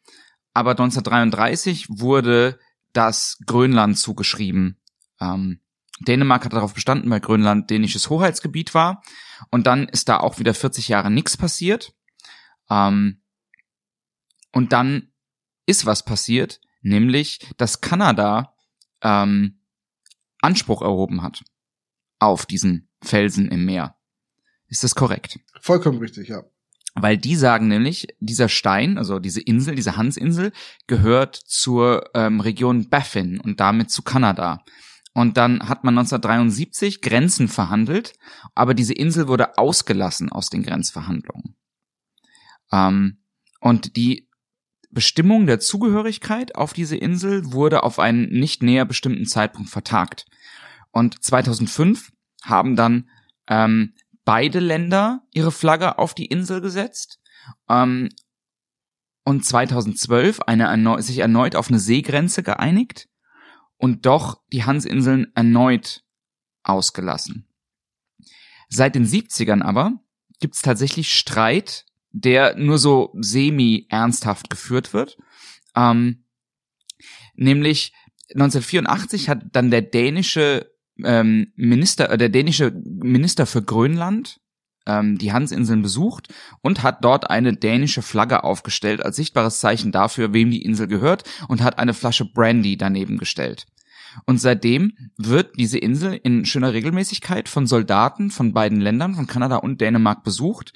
Aber 0.54 0.70
1933 0.70 1.86
wurde 1.88 2.60
das 2.92 3.38
Grönland 3.44 3.98
zugeschrieben. 3.98 4.78
Ähm, 5.20 5.58
Dänemark 6.00 6.44
hat 6.44 6.52
darauf 6.52 6.74
bestanden, 6.74 7.10
weil 7.10 7.20
Grönland 7.20 7.70
dänisches 7.70 8.10
Hoheitsgebiet 8.10 8.74
war. 8.74 9.02
Und 9.50 9.66
dann 9.66 9.88
ist 9.88 10.08
da 10.08 10.18
auch 10.18 10.38
wieder 10.38 10.54
40 10.54 10.88
Jahre 10.88 11.10
nichts 11.10 11.36
passiert. 11.36 11.94
Ähm, 12.70 13.22
und 14.52 14.72
dann 14.72 15.12
ist 15.66 15.86
was 15.86 16.04
passiert, 16.04 16.60
nämlich, 16.80 17.40
dass 17.56 17.80
Kanada 17.80 18.54
ähm, 19.02 19.60
Anspruch 20.40 20.82
erhoben 20.82 21.22
hat 21.22 21.42
auf 22.18 22.46
diesen 22.46 22.88
Felsen 23.02 23.48
im 23.48 23.64
Meer. 23.64 23.96
Ist 24.68 24.84
das 24.84 24.94
korrekt? 24.94 25.38
Vollkommen 25.60 25.98
richtig, 25.98 26.28
ja. 26.28 26.42
Weil 26.94 27.16
die 27.16 27.36
sagen 27.36 27.68
nämlich, 27.68 28.08
dieser 28.18 28.48
Stein, 28.48 28.98
also 28.98 29.18
diese 29.18 29.40
Insel, 29.40 29.74
diese 29.74 29.96
Hansinsel, 29.96 30.52
gehört 30.86 31.36
zur 31.36 32.10
ähm, 32.14 32.40
Region 32.40 32.88
Baffin 32.88 33.40
und 33.40 33.60
damit 33.60 33.90
zu 33.90 34.02
Kanada. 34.02 34.64
Und 35.18 35.36
dann 35.36 35.68
hat 35.68 35.82
man 35.82 35.98
1973 35.98 37.00
Grenzen 37.00 37.48
verhandelt, 37.48 38.12
aber 38.54 38.72
diese 38.72 38.92
Insel 38.92 39.26
wurde 39.26 39.58
ausgelassen 39.58 40.30
aus 40.30 40.48
den 40.48 40.62
Grenzverhandlungen. 40.62 41.56
Ähm, 42.70 43.18
und 43.58 43.96
die 43.96 44.28
Bestimmung 44.92 45.48
der 45.48 45.58
Zugehörigkeit 45.58 46.54
auf 46.54 46.72
diese 46.72 46.96
Insel 46.96 47.50
wurde 47.50 47.82
auf 47.82 47.98
einen 47.98 48.28
nicht 48.30 48.62
näher 48.62 48.84
bestimmten 48.84 49.26
Zeitpunkt 49.26 49.70
vertagt. 49.70 50.24
Und 50.92 51.20
2005 51.24 52.12
haben 52.44 52.76
dann 52.76 53.10
ähm, 53.48 53.94
beide 54.24 54.60
Länder 54.60 55.26
ihre 55.32 55.50
Flagge 55.50 55.98
auf 55.98 56.14
die 56.14 56.26
Insel 56.26 56.60
gesetzt. 56.60 57.18
Ähm, 57.68 58.08
und 59.24 59.44
2012 59.44 60.42
eine 60.42 61.02
sich 61.02 61.18
erneut 61.18 61.56
auf 61.56 61.70
eine 61.70 61.80
Seegrenze 61.80 62.44
geeinigt 62.44 63.08
und 63.78 64.06
doch 64.06 64.40
die 64.52 64.64
Hansinseln 64.64 65.32
erneut 65.34 66.04
ausgelassen. 66.62 67.46
Seit 68.68 68.94
den 68.94 69.06
70ern 69.06 69.62
aber 69.62 69.92
gibt's 70.40 70.60
tatsächlich 70.60 71.14
Streit, 71.14 71.86
der 72.10 72.56
nur 72.56 72.78
so 72.78 73.14
semi-ernsthaft 73.18 74.50
geführt 74.50 74.92
wird. 74.92 75.16
Ähm, 75.74 76.24
nämlich 77.34 77.92
1984 78.34 79.28
hat 79.28 79.44
dann 79.52 79.70
der 79.70 79.82
dänische 79.82 80.70
ähm, 81.02 81.52
Minister, 81.56 82.10
äh, 82.10 82.18
der 82.18 82.28
dänische 82.28 82.72
Minister 82.84 83.46
für 83.46 83.62
Grönland 83.62 84.40
ähm, 84.88 85.18
die 85.18 85.32
Hansinseln 85.32 85.82
besucht 85.82 86.34
und 86.62 86.82
hat 86.82 87.04
dort 87.04 87.30
eine 87.30 87.54
dänische 87.54 88.02
Flagge 88.02 88.42
aufgestellt 88.42 89.04
als 89.04 89.16
sichtbares 89.16 89.60
Zeichen 89.60 89.92
dafür, 89.92 90.32
wem 90.32 90.50
die 90.50 90.62
Insel 90.62 90.88
gehört 90.88 91.22
und 91.46 91.62
hat 91.62 91.78
eine 91.78 91.94
Flasche 91.94 92.24
Brandy 92.24 92.76
daneben 92.76 93.18
gestellt. 93.18 93.66
Und 94.24 94.40
seitdem 94.40 94.92
wird 95.16 95.56
diese 95.56 95.78
Insel 95.78 96.14
in 96.14 96.44
schöner 96.44 96.72
Regelmäßigkeit 96.72 97.48
von 97.48 97.66
Soldaten 97.66 98.30
von 98.30 98.52
beiden 98.52 98.80
Ländern, 98.80 99.14
von 99.14 99.26
Kanada 99.26 99.56
und 99.56 99.80
Dänemark 99.80 100.24
besucht. 100.24 100.72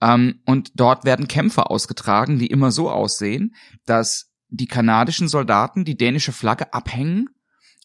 Ähm, 0.00 0.40
und 0.46 0.72
dort 0.76 1.04
werden 1.04 1.28
Kämpfe 1.28 1.68
ausgetragen, 1.68 2.38
die 2.38 2.46
immer 2.46 2.70
so 2.70 2.90
aussehen, 2.90 3.54
dass 3.84 4.30
die 4.48 4.66
kanadischen 4.66 5.28
Soldaten 5.28 5.84
die 5.84 5.96
dänische 5.96 6.32
Flagge 6.32 6.72
abhängen 6.72 7.28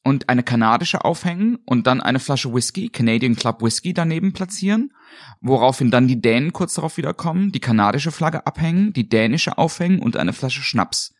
und 0.04 0.30
eine 0.30 0.44
kanadische 0.44 1.06
aufhängen 1.06 1.60
und 1.66 1.86
dann 1.88 2.02
eine 2.02 2.20
Flasche 2.20 2.54
Whisky, 2.54 2.90
Canadian 2.90 3.36
Club 3.36 3.62
Whisky 3.62 3.94
daneben 3.94 4.34
platzieren, 4.34 4.94
woraufhin 5.42 5.92
dann 5.92 6.08
die 6.08 6.22
Dänen 6.22 6.54
kurz 6.54 6.74
darauf 6.74 6.98
wiederkommen, 6.98 7.52
die 7.52 7.60
kanadische 7.60 8.12
Flagge 8.12 8.48
abhängen, 8.48 8.94
die 8.94 9.08
dänische 9.08 9.58
aufhängen 9.58 10.00
und 10.00 10.18
eine 10.18 10.34
Flasche 10.34 10.64
Schnaps 10.64 11.14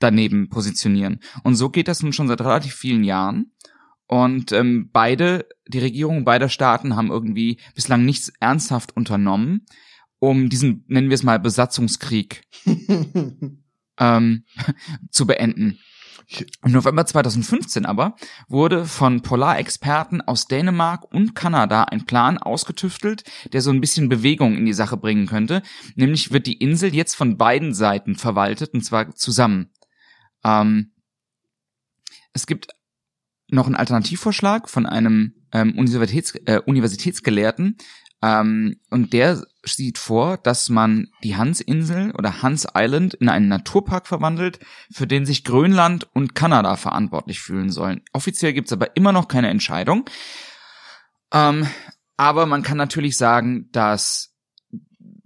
daneben 0.00 0.48
positionieren. 0.50 1.20
Und 1.44 1.54
so 1.54 1.70
geht 1.70 1.88
das 1.88 2.02
nun 2.02 2.12
schon 2.12 2.28
seit 2.28 2.40
relativ 2.40 2.74
vielen 2.74 3.04
Jahren. 3.04 3.52
Und 4.06 4.52
ähm, 4.52 4.90
beide, 4.92 5.48
die 5.66 5.78
Regierungen 5.78 6.24
beider 6.24 6.50
Staaten 6.50 6.94
haben 6.94 7.10
irgendwie 7.10 7.58
bislang 7.74 8.04
nichts 8.04 8.30
ernsthaft 8.38 8.94
unternommen, 8.94 9.64
um 10.18 10.50
diesen, 10.50 10.84
nennen 10.88 11.08
wir 11.08 11.14
es 11.14 11.22
mal, 11.22 11.40
Besatzungskrieg 11.40 12.42
ähm, 13.98 14.44
zu 15.10 15.26
beenden. 15.26 15.78
Im 16.64 16.72
November 16.72 17.06
2015 17.06 17.86
aber 17.86 18.16
wurde 18.48 18.86
von 18.86 19.22
Polarexperten 19.22 20.20
aus 20.20 20.46
Dänemark 20.46 21.12
und 21.12 21.34
Kanada 21.34 21.84
ein 21.84 22.06
Plan 22.06 22.38
ausgetüftelt, 22.38 23.24
der 23.52 23.60
so 23.60 23.70
ein 23.70 23.80
bisschen 23.80 24.08
Bewegung 24.08 24.56
in 24.56 24.66
die 24.66 24.72
Sache 24.72 24.96
bringen 24.96 25.26
könnte. 25.26 25.62
Nämlich 25.94 26.32
wird 26.32 26.46
die 26.46 26.58
Insel 26.58 26.94
jetzt 26.94 27.14
von 27.14 27.36
beiden 27.36 27.74
Seiten 27.74 28.16
verwaltet 28.16 28.74
und 28.74 28.84
zwar 28.84 29.14
zusammen. 29.14 29.70
Ähm, 30.44 30.92
es 32.32 32.46
gibt 32.46 32.68
noch 33.48 33.66
einen 33.66 33.76
Alternativvorschlag 33.76 34.68
von 34.68 34.86
einem 34.86 35.34
ähm, 35.52 35.78
Universitäts 35.78 36.34
äh, 36.46 36.60
Universitätsgelehrten, 36.64 37.76
ähm, 38.24 38.80
und 38.88 39.12
der 39.12 39.44
sieht 39.64 39.98
vor, 39.98 40.38
dass 40.38 40.70
man 40.70 41.08
die 41.22 41.36
Hansinsel 41.36 42.10
oder 42.12 42.40
Hans 42.40 42.66
Island 42.74 43.12
in 43.12 43.28
einen 43.28 43.48
Naturpark 43.48 44.06
verwandelt, 44.06 44.60
für 44.90 45.06
den 45.06 45.26
sich 45.26 45.44
Grönland 45.44 46.08
und 46.14 46.34
Kanada 46.34 46.76
verantwortlich 46.76 47.40
fühlen 47.40 47.70
sollen. 47.70 48.00
Offiziell 48.14 48.54
gibt's 48.54 48.72
aber 48.72 48.96
immer 48.96 49.12
noch 49.12 49.28
keine 49.28 49.50
Entscheidung. 49.50 50.08
Ähm, 51.32 51.68
aber 52.16 52.46
man 52.46 52.62
kann 52.62 52.78
natürlich 52.78 53.18
sagen, 53.18 53.68
dass 53.72 54.34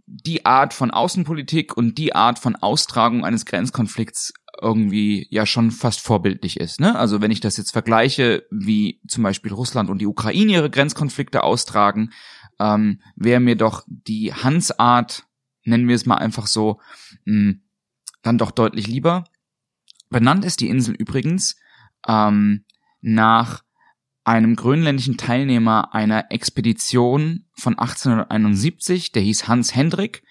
die 0.06 0.44
Art 0.44 0.74
von 0.74 0.90
Außenpolitik 0.90 1.76
und 1.76 1.98
die 1.98 2.16
Art 2.16 2.40
von 2.40 2.56
Austragung 2.56 3.24
eines 3.24 3.46
Grenzkonflikts 3.46 4.32
irgendwie 4.60 5.28
ja 5.30 5.46
schon 5.46 5.70
fast 5.70 6.00
vorbildlich 6.00 6.58
ist. 6.58 6.80
Ne? 6.80 6.96
Also 6.96 7.20
wenn 7.20 7.30
ich 7.30 7.40
das 7.40 7.56
jetzt 7.56 7.70
vergleiche, 7.70 8.44
wie 8.50 9.00
zum 9.06 9.22
Beispiel 9.22 9.52
Russland 9.52 9.88
und 9.88 9.98
die 9.98 10.06
Ukraine 10.06 10.52
ihre 10.52 10.70
Grenzkonflikte 10.70 11.44
austragen, 11.44 12.10
ähm, 12.58 13.00
wäre 13.16 13.40
mir 13.40 13.56
doch 13.56 13.84
die 13.86 14.32
Hansart, 14.32 15.26
nennen 15.64 15.88
wir 15.88 15.94
es 15.94 16.06
mal 16.06 16.16
einfach 16.16 16.46
so, 16.46 16.80
mh, 17.24 17.54
dann 18.22 18.38
doch 18.38 18.50
deutlich 18.50 18.86
lieber. 18.86 19.24
Benannt 20.10 20.44
ist 20.44 20.60
die 20.60 20.68
Insel 20.68 20.94
übrigens 20.94 21.56
ähm, 22.06 22.64
nach 23.00 23.62
einem 24.24 24.56
grönländischen 24.56 25.16
Teilnehmer 25.16 25.94
einer 25.94 26.30
Expedition 26.30 27.46
von 27.54 27.78
1871, 27.78 29.12
der 29.12 29.22
hieß 29.22 29.48
Hans 29.48 29.74
Hendrik. 29.74 30.22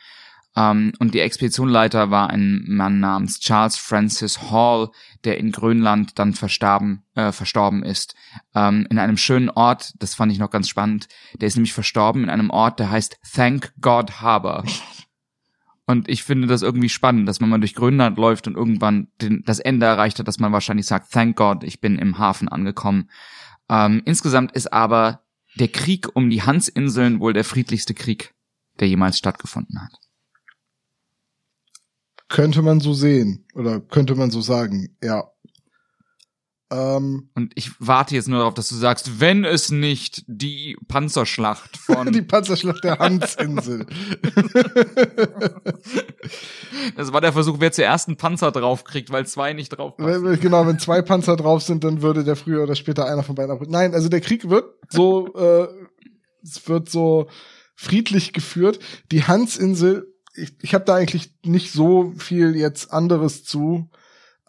Ähm, 0.58 0.92
und 0.98 1.14
die 1.14 1.20
Expeditionleiter 1.20 2.10
war 2.10 2.32
ein 2.32 2.66
Mann 2.68 3.00
namens 3.00 3.40
Charles 3.40 3.78
Francis 3.78 4.50
Hall, 4.50 4.90
der 5.24 5.38
in 5.38 5.52
Grönland 5.52 6.18
dann 6.18 6.34
verstarben, 6.34 7.04
äh, 7.14 7.32
verstorben 7.32 7.84
ist. 7.84 8.16
Ähm, 8.56 8.88
in 8.90 8.98
einem 8.98 9.18
schönen 9.18 9.52
Ort, 9.52 9.94
das 10.00 10.16
fand 10.16 10.32
ich 10.32 10.40
noch 10.40 10.50
ganz 10.50 10.68
spannend, 10.68 11.08
der 11.36 11.48
ist 11.48 11.56
nämlich 11.56 11.74
verstorben 11.74 12.24
in 12.24 12.32
einem 12.32 12.50
Ort, 12.50 12.80
der 12.80 12.90
heißt 12.90 13.20
Thank 13.36 13.72
God 13.80 14.20
Harbor. 14.20 14.64
Und 15.86 16.10
ich 16.10 16.24
finde 16.24 16.48
das 16.48 16.64
irgendwie 16.64 16.90
spannend, 16.90 17.30
dass 17.30 17.40
man 17.40 17.50
mal 17.50 17.60
durch 17.60 17.74
Grönland 17.74 18.18
läuft 18.18 18.46
und 18.46 18.58
irgendwann 18.58 19.08
den, 19.22 19.44
das 19.46 19.60
Ende 19.60 19.86
erreicht 19.86 20.20
hat, 20.20 20.28
dass 20.28 20.38
man 20.38 20.52
wahrscheinlich 20.52 20.86
sagt, 20.86 21.14
Thank 21.14 21.38
God, 21.38 21.64
ich 21.64 21.80
bin 21.80 21.98
im 21.98 22.18
Hafen 22.18 22.50
angekommen. 22.50 23.10
Ähm, 23.70 24.02
insgesamt 24.04 24.52
ist 24.52 24.74
aber 24.74 25.22
der 25.56 25.70
Krieg 25.70 26.14
um 26.14 26.30
die 26.30 26.42
Hansinseln 26.42 27.22
wohl 27.22 27.32
der 27.32 27.46
friedlichste 27.46 27.94
Krieg, 27.94 28.34
der 28.82 28.90
jemals 28.90 29.18
stattgefunden 29.18 29.82
hat. 29.82 30.07
Könnte 32.30 32.62
man 32.62 32.80
so 32.80 32.94
sehen 32.94 33.46
oder 33.54 33.80
könnte 33.80 34.16
man 34.16 34.32
so 34.32 34.42
sagen, 34.42 34.96
ja. 35.02 35.32
Ähm, 36.70 37.30
und 37.34 37.54
ich 37.56 37.72
warte 37.80 38.14
jetzt 38.16 38.28
nur 38.28 38.40
darauf, 38.40 38.54
dass 38.54 38.68
du 38.68 38.76
sagst, 38.76 39.22
wenn 39.22 39.46
es 39.46 39.72
nicht 39.72 40.26
die 40.28 40.76
Panzerschlacht 40.90 41.78
von 41.78 42.12
die 42.12 42.22
Panzerschlacht 42.22 42.84
der 42.84 43.00
Hansinsel. 43.00 43.86
das 46.98 47.14
war 47.14 47.22
der 47.22 47.32
Versuch, 47.32 47.62
wer 47.62 47.72
zuerst 47.72 48.10
einen 48.10 48.18
Panzer 48.18 48.52
draufkriegt, 48.52 49.12
weil 49.12 49.26
zwei 49.26 49.54
nicht 49.54 49.70
drauf 49.70 49.96
passen. 49.96 50.40
Genau, 50.42 50.68
wenn 50.68 50.80
zwei 50.80 51.02
Panzer 51.02 51.38
drauf 51.38 51.64
sind, 51.64 51.86
dann 51.86 52.02
würde 52.02 52.26
der 52.26 52.36
früher 52.36 52.64
oder 52.64 52.76
später 52.76 53.06
einer 53.06 53.24
von 53.24 53.36
beiden 53.36 53.52
abrücken. 53.52 53.72
Nein, 53.72 53.94
also 53.94 54.10
der 54.10 54.20
Krieg 54.20 54.50
wird 54.50 54.66
so, 54.90 55.34
äh, 55.36 55.68
es 56.44 56.68
wird 56.68 56.90
so 56.90 57.30
friedlich 57.76 58.34
geführt. 58.34 58.80
Die 59.12 59.24
Hansinsel 59.24 60.14
ich, 60.38 60.54
ich 60.62 60.74
habe 60.74 60.86
da 60.86 60.96
eigentlich 60.96 61.34
nicht 61.44 61.72
so 61.72 62.14
viel 62.18 62.56
jetzt 62.56 62.94
anderes 62.94 63.44
zu. 63.44 63.90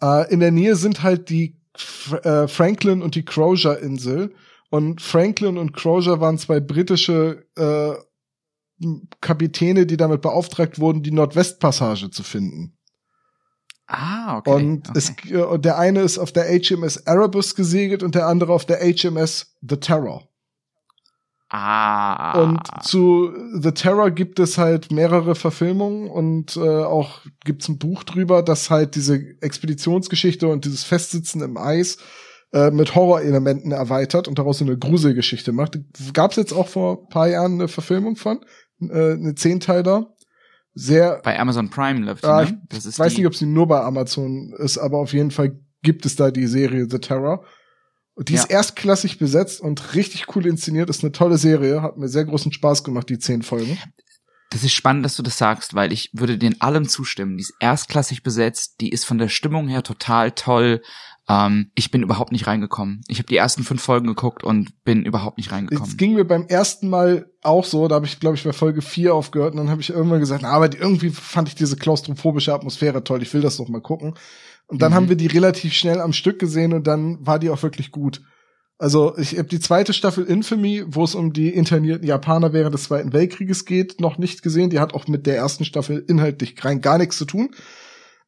Äh, 0.01 0.31
in 0.31 0.39
der 0.39 0.51
Nähe 0.51 0.75
sind 0.75 1.03
halt 1.03 1.29
die 1.29 1.57
äh, 2.23 2.47
Franklin 2.47 3.01
und 3.01 3.15
die 3.15 3.25
Crozier 3.25 3.79
Insel. 3.79 4.33
Und 4.69 5.01
Franklin 5.01 5.57
und 5.57 5.73
Crozier 5.73 6.19
waren 6.19 6.37
zwei 6.37 6.59
britische 6.59 7.45
äh, 7.55 7.93
Kapitäne, 9.19 9.85
die 9.85 9.97
damit 9.97 10.21
beauftragt 10.21 10.79
wurden, 10.79 11.03
die 11.03 11.11
Nordwestpassage 11.11 12.11
zu 12.11 12.23
finden. 12.23 12.77
Ah, 13.87 14.37
okay. 14.37 14.51
Und 14.51 14.89
okay. 14.89 14.97
Es, 14.97 15.31
äh, 15.31 15.59
der 15.59 15.79
eine 15.79 16.01
ist 16.01 16.19
auf 16.19 16.31
der 16.31 16.45
HMS 16.45 16.97
Erebus 16.97 17.55
gesegelt 17.55 18.03
und 18.03 18.13
der 18.13 18.27
andere 18.27 18.53
auf 18.53 18.65
der 18.65 18.79
HMS 18.79 19.55
The 19.67 19.77
Terror. 19.77 20.28
Ah. 21.49 22.39
Und 22.39 22.61
zu 22.83 23.33
The 23.59 23.71
Terror 23.71 24.11
gibt 24.11 24.39
es 24.39 24.59
halt 24.59 24.91
mehrere 24.91 25.33
Verfilmungen 25.33 26.07
und 26.07 26.55
äh, 26.57 26.59
auch 26.59 27.21
gibt's 27.43 27.67
ein 27.67 27.79
Buch 27.79 28.03
drüber, 28.03 28.43
das 28.43 28.69
halt 28.69 28.93
diese 28.93 29.19
Expeditionsgeschichte 29.41 30.47
und 30.47 30.65
dieses 30.65 30.83
Festsitzen 30.83 31.41
im 31.41 31.57
Eis 31.57 31.97
äh, 32.53 32.69
mit 32.69 32.93
Horrorelementen 32.93 33.71
erweitert 33.71 34.27
und 34.27 34.37
daraus 34.37 34.59
so 34.59 34.65
eine 34.65 34.77
Gruselgeschichte 34.77 35.51
macht. 35.51 35.79
Gab's 36.13 36.35
jetzt 36.35 36.53
auch 36.53 36.67
vor 36.67 37.03
ein 37.03 37.09
paar 37.09 37.27
Jahren 37.27 37.53
eine 37.53 37.67
Verfilmung 37.67 38.15
von, 38.15 38.41
äh, 38.81 39.13
eine 39.13 39.33
Zehnteiler. 39.33 40.13
Sehr. 40.75 41.19
Bei 41.23 41.39
Amazon 41.39 41.71
Prime 41.71 42.05
läuft 42.05 42.23
die, 42.23 42.27
ne? 42.27 42.61
Das 42.69 42.85
ist 42.85 42.93
ich 42.93 42.99
weiß 42.99 43.17
nicht, 43.17 43.25
ob 43.25 43.35
sie 43.35 43.47
nur 43.47 43.67
bei 43.67 43.81
Amazon 43.81 44.53
ist, 44.57 44.77
aber 44.77 44.99
auf 44.99 45.13
jeden 45.13 45.31
Fall 45.31 45.59
gibt 45.81 46.05
es 46.05 46.15
da 46.15 46.29
die 46.29 46.45
Serie 46.45 46.87
The 46.89 46.99
Terror. 46.99 47.43
Und 48.19 48.27
die 48.27 48.33
ja. 48.33 48.41
ist 48.41 48.51
erstklassig 48.51 49.17
besetzt 49.17 49.61
und 49.61 49.95
richtig 49.95 50.35
cool 50.35 50.45
inszeniert. 50.45 50.89
Ist 50.89 51.05
eine 51.05 51.13
tolle 51.13 51.37
Serie. 51.37 51.81
Hat 51.81 51.95
mir 51.95 52.09
sehr 52.09 52.25
großen 52.25 52.51
Spaß 52.51 52.83
gemacht, 52.83 53.07
die 53.07 53.17
zehn 53.17 53.43
Folgen. 53.43 53.77
Das 54.49 54.65
ist 54.65 54.73
spannend, 54.73 55.05
dass 55.05 55.15
du 55.15 55.23
das 55.23 55.37
sagst, 55.37 55.73
weil 55.73 55.93
ich 55.93 56.09
würde 56.11 56.37
den 56.37 56.59
allem 56.59 56.85
zustimmen. 56.85 57.37
Die 57.37 57.43
ist 57.43 57.53
erstklassig 57.61 58.21
besetzt, 58.21 58.81
die 58.81 58.89
ist 58.89 59.05
von 59.05 59.19
der 59.19 59.29
Stimmung 59.29 59.69
her 59.69 59.83
total 59.83 60.31
toll. 60.31 60.81
Ähm, 61.29 61.71
ich 61.75 61.91
bin 61.91 62.03
überhaupt 62.03 62.33
nicht 62.33 62.45
reingekommen. 62.45 63.03
Ich 63.07 63.19
habe 63.19 63.27
die 63.27 63.37
ersten 63.37 63.63
fünf 63.63 63.81
Folgen 63.81 64.07
geguckt 64.07 64.43
und 64.43 64.83
bin 64.83 65.05
überhaupt 65.05 65.37
nicht 65.37 65.53
reingekommen. 65.53 65.89
Es 65.89 65.95
ging 65.95 66.15
mir 66.15 66.25
beim 66.25 66.45
ersten 66.47 66.89
Mal 66.89 67.31
auch 67.41 67.63
so, 67.63 67.87
da 67.87 67.95
habe 67.95 68.05
ich, 68.05 68.19
glaube 68.19 68.35
ich, 68.35 68.43
bei 68.43 68.51
Folge 68.51 68.81
vier 68.81 69.15
aufgehört 69.15 69.53
und 69.53 69.59
dann 69.59 69.69
habe 69.69 69.79
ich 69.79 69.91
irgendwann 69.91 70.19
gesagt, 70.19 70.41
na, 70.41 70.49
aber 70.49 70.77
irgendwie 70.77 71.11
fand 71.11 71.47
ich 71.47 71.55
diese 71.55 71.77
klaustrophobische 71.77 72.53
Atmosphäre 72.53 73.01
toll, 73.01 73.21
ich 73.21 73.33
will 73.33 73.39
das 73.39 73.55
doch 73.55 73.69
mal 73.69 73.79
gucken. 73.79 74.15
Und 74.69 74.81
dann 74.81 74.91
mhm. 74.91 74.95
haben 74.95 75.09
wir 75.09 75.15
die 75.17 75.27
relativ 75.27 75.73
schnell 75.73 75.99
am 75.99 76.13
Stück 76.13 76.39
gesehen 76.39 76.73
und 76.73 76.85
dann 76.87 77.25
war 77.25 77.39
die 77.39 77.49
auch 77.49 77.61
wirklich 77.63 77.91
gut. 77.91 78.21
Also 78.77 79.17
ich 79.17 79.37
habe 79.37 79.49
die 79.49 79.59
zweite 79.59 79.91
Staffel 79.91 80.23
Infamy, 80.23 80.83
wo 80.87 81.03
es 81.03 81.15
um 81.15 81.33
die 81.33 81.49
internierten 81.49 82.07
Japaner 82.07 82.53
während 82.53 82.73
des 82.73 82.83
Zweiten 82.83 83.11
Weltkrieges 83.11 83.65
geht, 83.65 83.99
noch 83.99 84.17
nicht 84.17 84.41
gesehen. 84.41 84.69
Die 84.69 84.79
hat 84.79 84.93
auch 84.93 85.07
mit 85.07 85.25
der 85.25 85.35
ersten 85.35 85.65
Staffel 85.65 86.05
inhaltlich 86.07 86.55
rein 86.63 86.79
gar 86.79 86.97
nichts 86.97 87.17
zu 87.17 87.25
tun. 87.25 87.53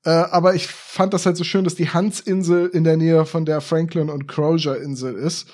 Äh, 0.03 0.09
aber 0.09 0.55
ich 0.55 0.67
fand 0.67 1.13
das 1.13 1.25
halt 1.25 1.37
so 1.37 1.45
schön, 1.45 1.63
dass 1.63 1.75
die 1.75 1.89
Hans-Insel 1.89 2.67
in 2.73 2.83
der 2.83 2.97
Nähe 2.97 3.25
von 3.25 3.45
der 3.45 3.61
Franklin- 3.61 4.09
und 4.09 4.27
Crozier-Insel 4.27 5.13
ist. 5.13 5.47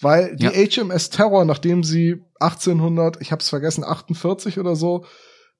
Weil 0.00 0.36
die 0.36 0.44
Ja. 0.44 0.52
HMS 0.52 1.10
Terror, 1.10 1.44
nachdem 1.44 1.82
sie 1.82 2.22
1800, 2.38 3.20
ich 3.20 3.32
hab's 3.32 3.48
vergessen, 3.48 3.82
48 3.82 4.58
oder 4.58 4.76
so, 4.76 5.04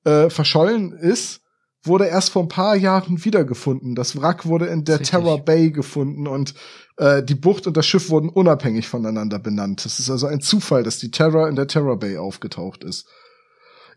äh, 0.05 0.29
verschollen 0.29 0.93
ist, 0.93 1.41
wurde 1.87 2.05
erst 2.05 2.31
vor 2.31 2.43
ein 2.43 2.49
paar 2.49 2.75
Jahren 2.75 3.23
wiedergefunden. 3.23 3.95
Das 3.95 4.19
Wrack 4.19 4.45
wurde 4.45 4.67
in 4.67 4.83
der. 4.85 5.01
Terror 5.01 5.43
Bay 5.43 5.71
gefunden 5.71 6.27
und 6.27 6.53
äh, 6.97 7.23
die 7.23 7.35
Bucht 7.35 7.67
und 7.67 7.77
das 7.77 7.85
Schiff 7.85 8.09
wurden 8.09 8.29
unabhängig 8.29 8.87
voneinander 8.87 9.39
benannt. 9.39 9.85
Es 9.85 9.99
ist 9.99 10.09
also 10.09 10.27
ein 10.27 10.41
Zufall, 10.41 10.83
dass 10.83 10.99
die 10.99 11.11
Terror 11.11 11.47
in 11.47 11.55
der 11.55 11.67
Terror 11.67 11.99
Bay 11.99 12.17
aufgetaucht 12.17 12.83
ist. 12.83 13.07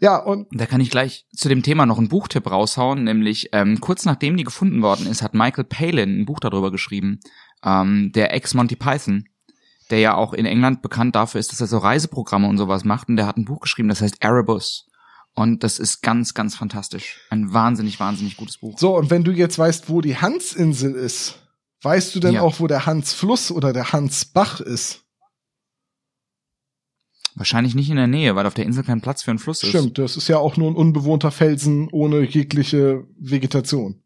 Ja, 0.00 0.16
und 0.16 0.46
Da 0.52 0.66
kann 0.66 0.80
ich 0.80 0.90
gleich 0.90 1.26
zu 1.34 1.48
dem 1.48 1.62
Thema 1.62 1.84
noch 1.84 1.98
einen 1.98 2.08
Buchtipp 2.08 2.48
raushauen, 2.50 3.02
nämlich 3.02 3.48
ähm, 3.52 3.80
kurz 3.80 4.04
nachdem 4.04 4.36
die 4.36 4.44
gefunden 4.44 4.80
worden 4.80 5.06
ist, 5.06 5.22
hat 5.22 5.34
Michael 5.34 5.64
Palin 5.64 6.20
ein 6.20 6.24
Buch 6.26 6.38
darüber 6.38 6.70
geschrieben, 6.70 7.18
ähm, 7.64 8.12
der 8.14 8.32
Ex-Monty 8.32 8.76
Python, 8.76 9.24
der 9.90 9.98
ja 9.98 10.14
auch 10.14 10.34
in 10.34 10.46
England 10.46 10.82
bekannt 10.82 11.16
dafür 11.16 11.40
ist, 11.40 11.50
dass 11.50 11.60
er 11.60 11.66
so 11.66 11.78
Reiseprogramme 11.78 12.46
und 12.46 12.58
sowas 12.58 12.84
macht 12.84 13.08
und 13.08 13.16
der 13.16 13.26
hat 13.26 13.36
ein 13.36 13.44
Buch 13.44 13.60
geschrieben, 13.60 13.88
das 13.88 14.00
heißt 14.00 14.22
Erebus. 14.22 14.87
Und 15.38 15.62
das 15.62 15.78
ist 15.78 16.02
ganz, 16.02 16.34
ganz 16.34 16.56
fantastisch. 16.56 17.20
Ein 17.30 17.52
wahnsinnig, 17.52 18.00
wahnsinnig 18.00 18.36
gutes 18.36 18.58
Buch. 18.58 18.76
so, 18.76 18.96
und 18.96 19.08
wenn 19.08 19.22
du 19.22 19.30
jetzt 19.30 19.56
weißt, 19.56 19.88
wo 19.88 20.00
die 20.00 20.16
Hansinsel 20.16 20.96
ist, 20.96 21.38
weißt 21.82 22.12
du 22.12 22.18
denn 22.18 22.34
Ja. 22.34 22.40
auch, 22.42 22.58
wo 22.58 22.66
der 22.66 22.86
Hansfluss 22.86 23.52
oder 23.52 23.72
der 23.72 23.92
Hansbach 23.92 24.58
ist? 24.60 25.04
Wahrscheinlich 27.36 27.76
nicht 27.76 27.88
in 27.88 27.94
der 27.94 28.08
Nähe, 28.08 28.34
weil 28.34 28.46
auf 28.46 28.54
der 28.54 28.64
Insel 28.66 28.82
kein 28.82 29.00
Platz 29.00 29.22
für 29.22 29.30
einen 29.30 29.38
Fluss 29.38 29.62
ist. 29.62 29.68
Stimmt, 29.68 29.98
das 29.98 30.16
ist 30.16 30.26
ja 30.26 30.38
auch 30.38 30.56
nur 30.56 30.72
ein 30.72 30.74
unbewohnter 30.74 31.30
Felsen 31.30 31.88
ohne 31.92 32.22
jegliche 32.22 33.06
Vegetation. 33.16 34.02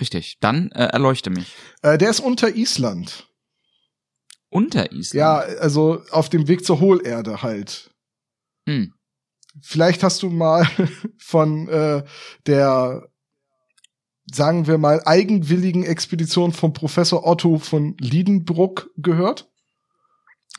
Richtig. 0.00 0.38
Dann 0.40 0.70
äh, 0.70 0.86
erleuchte 0.86 1.28
mich. 1.28 1.54
Äh, 1.82 1.98
der 1.98 2.08
ist 2.08 2.20
unter 2.20 2.56
Island. 2.56 3.28
Unter 4.48 4.92
Island. 4.92 5.12
Ja, 5.12 5.36
also 5.60 6.00
auf 6.10 6.30
dem 6.30 6.48
Weg 6.48 6.64
zur 6.64 6.80
Hohlerde 6.80 7.42
halt. 7.42 7.90
Hm. 8.66 8.94
Vielleicht 9.60 10.02
hast 10.02 10.22
du 10.22 10.30
mal 10.30 10.66
von 11.18 11.68
äh, 11.68 12.04
der, 12.46 13.08
sagen 14.32 14.66
wir 14.66 14.78
mal, 14.78 15.02
eigenwilligen 15.04 15.84
Expedition 15.84 16.52
von 16.52 16.72
Professor 16.72 17.26
Otto 17.26 17.58
von 17.58 17.96
Liedenbruck 17.98 18.90
gehört? 18.96 19.50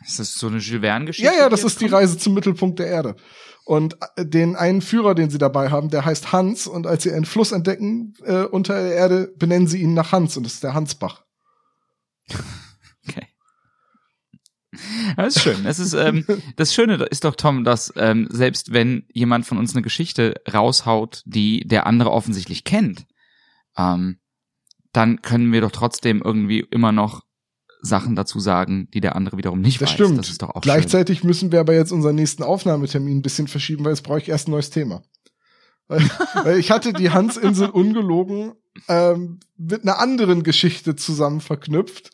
Ist 0.05 0.19
das 0.19 0.33
so 0.33 0.47
eine 0.47 0.57
Jules 0.57 0.81
Verne-Geschichte? 0.81 1.31
Ja, 1.31 1.43
ja, 1.43 1.49
das 1.49 1.63
ist 1.63 1.79
die? 1.79 1.85
Reise 1.85 2.17
zum 2.17 2.33
Mittelpunkt 2.33 2.79
der 2.79 2.87
Erde. 2.87 3.15
Und 3.65 3.97
äh, 4.15 4.25
den 4.25 4.55
einen 4.55 4.81
Führer, 4.81 5.15
den 5.15 5.29
sie 5.29 5.37
dabei 5.37 5.69
haben, 5.69 5.89
der 5.89 6.05
heißt 6.05 6.31
Hans. 6.33 6.67
Und 6.67 6.87
als 6.87 7.03
sie 7.03 7.11
einen 7.11 7.25
Fluss 7.25 7.51
entdecken 7.51 8.13
äh, 8.23 8.43
unter 8.43 8.73
der 8.73 8.93
Erde, 8.93 9.33
benennen 9.37 9.67
sie 9.67 9.81
ihn 9.81 9.93
nach 9.93 10.11
Hans. 10.11 10.35
Und 10.35 10.43
das 10.45 10.55
ist 10.55 10.63
der 10.63 10.73
Hansbach. 10.73 11.23
Das 15.15 15.35
ist 15.35 15.43
schön. 15.43 15.63
Das 15.63 15.79
ist 15.79 15.93
ähm, 15.93 16.25
das 16.55 16.73
Schöne 16.73 16.95
ist 17.09 17.23
doch 17.23 17.35
Tom, 17.35 17.63
dass 17.63 17.93
ähm, 17.95 18.27
selbst 18.31 18.73
wenn 18.73 19.05
jemand 19.11 19.45
von 19.45 19.57
uns 19.57 19.73
eine 19.73 19.81
Geschichte 19.81 20.35
raushaut, 20.51 21.21
die 21.25 21.67
der 21.67 21.85
andere 21.87 22.11
offensichtlich 22.11 22.63
kennt, 22.63 23.05
ähm, 23.77 24.17
dann 24.91 25.21
können 25.21 25.51
wir 25.51 25.61
doch 25.61 25.71
trotzdem 25.71 26.21
irgendwie 26.23 26.59
immer 26.59 26.91
noch 26.91 27.23
Sachen 27.81 28.15
dazu 28.15 28.39
sagen, 28.39 28.87
die 28.93 29.01
der 29.01 29.15
andere 29.15 29.37
wiederum 29.37 29.59
nicht 29.59 29.81
Das 29.81 29.89
weiß. 29.89 29.93
stimmt. 29.95 30.17
Das 30.17 30.29
ist 30.29 30.41
doch 30.41 30.51
auch 30.51 30.61
Gleichzeitig 30.61 31.23
müssen 31.23 31.51
wir 31.51 31.59
aber 31.59 31.73
jetzt 31.73 31.91
unseren 31.91 32.15
nächsten 32.15 32.43
Aufnahmetermin 32.43 33.17
ein 33.17 33.21
bisschen 33.21 33.47
verschieben, 33.47 33.83
weil 33.83 33.91
jetzt 33.91 34.03
brauche 34.03 34.19
ich 34.19 34.29
erst 34.29 34.47
ein 34.47 34.51
neues 34.51 34.69
Thema. 34.69 35.03
Weil, 35.87 35.99
weil 36.43 36.59
ich 36.59 36.71
hatte 36.71 36.93
die 36.93 37.09
Hansinsel 37.09 37.69
ungelogen 37.69 38.53
ähm, 38.87 39.39
mit 39.57 39.83
einer 39.83 39.99
anderen 39.99 40.43
Geschichte 40.43 40.95
zusammen 40.95 41.41
verknüpft, 41.41 42.11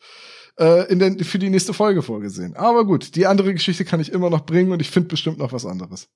äh, 0.60 0.90
in 0.92 0.98
der, 0.98 1.24
für 1.24 1.38
die 1.38 1.50
nächste 1.50 1.72
Folge 1.72 2.02
vorgesehen. 2.02 2.54
Aber 2.54 2.84
gut, 2.84 3.16
die 3.16 3.26
andere 3.26 3.52
Geschichte 3.52 3.84
kann 3.84 3.98
ich 4.00 4.12
immer 4.12 4.30
noch 4.30 4.44
bringen 4.46 4.70
und 4.72 4.80
ich 4.80 4.90
finde 4.90 5.08
bestimmt 5.08 5.38
noch 5.38 5.52
was 5.52 5.66
anderes. 5.66 6.08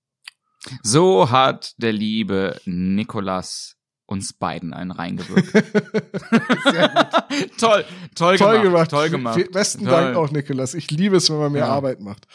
So 0.82 1.30
hat 1.30 1.74
der 1.78 1.92
liebe 1.92 2.60
Nikolas 2.64 3.76
uns 4.06 4.34
beiden 4.34 4.74
einen 4.74 4.90
reingewirkt. 4.90 5.50
Sehr 6.70 6.88
gut. 6.88 7.58
toll, 7.58 7.84
toll, 8.14 8.36
Toll 8.36 8.60
gemacht. 8.60 8.62
gemacht, 8.62 8.90
toll 8.90 9.10
gemacht. 9.10 9.52
Besten 9.52 9.84
Toll. 9.84 9.90
Dank 9.92 10.16
auch, 10.16 10.30
Nikolas. 10.30 10.74
Ich 10.74 10.90
liebe 10.90 11.16
es, 11.16 11.30
wenn 11.30 11.38
man 11.38 11.52
mehr 11.52 11.62
Ja. 11.66 11.68
Arbeit 11.72 12.00
macht. 12.00 12.26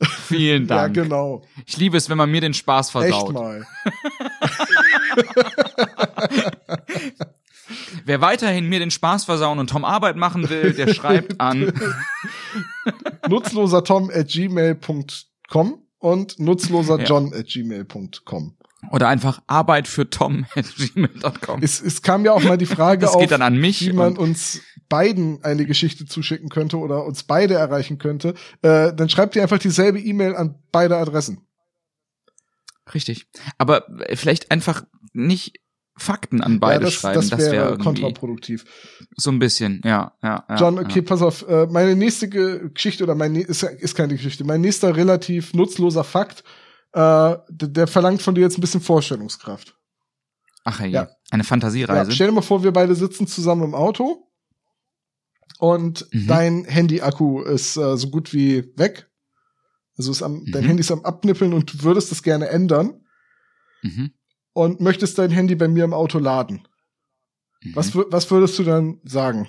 Vielen 0.00 0.66
Dank. 0.68 0.96
Ja, 0.96 1.02
genau. 1.02 1.44
Ich 1.66 1.76
liebe 1.76 1.96
es, 1.96 2.08
wenn 2.08 2.18
man 2.18 2.30
mir 2.30 2.40
den 2.40 2.54
Spaß 2.54 2.90
versaut. 2.90 3.30
Echt 3.30 3.32
mal. 3.34 3.66
Wer 8.04 8.20
weiterhin 8.20 8.68
mir 8.68 8.78
den 8.78 8.90
Spaß 8.90 9.24
versauen 9.24 9.58
und 9.58 9.70
Tom 9.70 9.84
Arbeit 9.84 10.16
machen 10.16 10.48
will, 10.48 10.72
der 10.72 10.92
schreibt 10.94 11.40
an. 11.40 11.72
Nutzlosertom 13.28 14.10
at 14.12 14.28
gmail.com 14.28 15.82
und 15.98 16.38
nutzloserjohn 16.38 17.32
at 17.32 17.46
gmail.com. 17.46 18.56
Oder 18.90 19.08
einfach 19.08 19.40
Arbeit 19.46 19.86
für 19.86 20.10
Tom 20.10 20.46
at 20.56 20.66
gmail.com. 20.74 21.62
Es, 21.62 21.80
es 21.80 22.02
kam 22.02 22.24
ja 22.24 22.32
auch 22.32 22.42
mal 22.42 22.58
die 22.58 22.66
Frage 22.66 23.08
auf, 23.08 23.20
geht 23.20 23.30
dann 23.30 23.42
an 23.42 23.56
mich. 23.56 23.80
wie 23.82 23.92
man 23.92 24.16
uns 24.16 24.60
beiden 24.88 25.42
eine 25.44 25.64
Geschichte 25.64 26.04
zuschicken 26.04 26.48
könnte 26.48 26.78
oder 26.78 27.04
uns 27.04 27.22
beide 27.22 27.54
erreichen 27.54 27.98
könnte. 27.98 28.34
Äh, 28.62 28.92
dann 28.92 29.08
schreibt 29.08 29.36
ihr 29.36 29.42
einfach 29.42 29.58
dieselbe 29.58 30.00
E-Mail 30.00 30.34
an 30.34 30.56
beide 30.72 30.96
Adressen. 30.96 31.46
Richtig. 32.92 33.26
Aber 33.58 33.86
vielleicht 34.12 34.50
einfach 34.50 34.84
nicht 35.12 35.60
Fakten 35.96 36.40
an 36.40 36.58
beide 36.58 36.84
ja, 36.84 36.86
das, 36.86 36.94
schreiben. 36.94 37.14
das 37.16 37.28
Das, 37.30 37.38
wäre 37.40 37.52
wäre 37.52 37.78
kontraproduktiv. 37.78 38.64
so 39.16 39.30
ein 39.30 39.38
bisschen, 39.38 39.80
ja, 39.84 40.14
ja. 40.22 40.44
ja 40.48 40.56
John, 40.56 40.78
okay, 40.78 41.00
Ja. 41.00 41.04
pass 41.04 41.20
auf. 41.22 41.46
Äh, 41.48 41.66
meine 41.66 41.94
nächste 41.94 42.28
Ge- 42.28 42.70
Geschichte 42.72 43.04
oder 43.04 43.14
mein 43.14 43.34
nä- 43.34 43.44
ist, 43.46 43.62
ist 43.62 43.94
keine 43.94 44.14
Geschichte. 44.14 44.44
Mein 44.44 44.62
nächster 44.62 44.96
relativ 44.96 45.52
nutzloser 45.54 46.02
Fakt, 46.04 46.44
äh, 46.92 46.98
der, 47.48 47.68
der 47.68 47.86
verlangt 47.86 48.22
von 48.22 48.34
dir 48.34 48.40
jetzt 48.40 48.56
ein 48.58 48.62
bisschen 48.62 48.80
Vorstellungskraft. 48.80 49.76
Ach 50.64 50.80
ja, 50.80 50.86
Ja. 50.86 51.08
eine 51.30 51.42
Ja, 51.42 51.46
Fantasiereise. 51.48 52.12
stell 52.12 52.28
dir 52.28 52.32
mal 52.34 52.40
vor, 52.42 52.62
wir 52.64 52.72
beide 52.72 52.94
sitzen 52.94 53.26
zusammen 53.26 53.64
im 53.64 53.74
Auto 53.74 54.28
und 55.58 56.06
Mhm. 56.12 56.26
dein 56.26 56.64
Handy-Akku 56.64 57.42
ist 57.42 57.76
äh, 57.76 57.96
so 57.96 58.08
gut 58.10 58.32
wie 58.32 58.72
weg. 58.76 59.08
Also 59.98 60.10
ist 60.10 60.22
am, 60.22 60.44
dein 60.50 60.62
Mhm. 60.64 60.68
Handy 60.68 60.80
ist 60.80 60.90
am 60.90 61.04
Abnippeln 61.04 61.52
und 61.52 61.72
du 61.74 61.82
würdest 61.82 62.10
das 62.10 62.22
gerne 62.22 62.48
ändern 62.48 63.04
mhm. 63.82 64.12
Und 64.52 64.80
möchtest 64.80 65.18
dein 65.18 65.30
Handy 65.30 65.54
bei 65.54 65.68
mir 65.68 65.84
im 65.84 65.94
Auto 65.94 66.18
laden. 66.18 66.66
Mhm. 67.62 67.76
Was, 67.76 67.94
was 67.94 68.30
würdest 68.30 68.58
du 68.58 68.64
dann 68.64 69.00
sagen? 69.04 69.48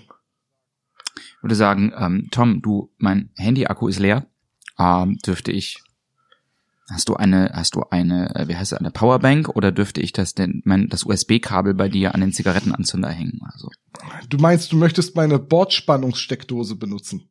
Ich 1.16 1.44
würde 1.44 1.56
sagen, 1.56 1.94
ähm, 1.98 2.30
Tom, 2.32 2.62
du, 2.62 2.92
mein 2.98 3.30
Handy-Akku 3.36 3.88
ist 3.88 4.00
leer. 4.00 4.28
Ähm, 4.80 5.18
dürfte 5.26 5.52
ich, 5.52 5.84
hast 6.90 7.10
du 7.10 7.16
eine, 7.16 7.52
hast 7.54 7.76
du 7.76 7.84
eine, 7.90 8.34
äh, 8.36 8.48
wie 8.48 8.56
heißt 8.56 8.72
es, 8.72 8.78
eine 8.78 8.92
Powerbank 8.92 9.50
oder 9.50 9.72
dürfte 9.72 10.02
ich 10.02 10.14
das 10.14 10.34
denn, 10.34 10.62
mein, 10.66 10.88
das 10.88 11.06
USB-Kabel 11.06 11.74
bei 11.74 11.90
dir 11.90 12.16
an 12.16 12.22
den 12.22 12.32
Zigarettenanzünder 12.32 13.10
hängen? 13.10 13.42
Also, 13.52 13.70
Du 14.30 14.38
meinst, 14.38 14.72
du 14.72 14.78
möchtest 14.78 15.16
meine 15.16 15.38
Bordspannungssteckdose 15.38 16.76
benutzen. 16.76 17.30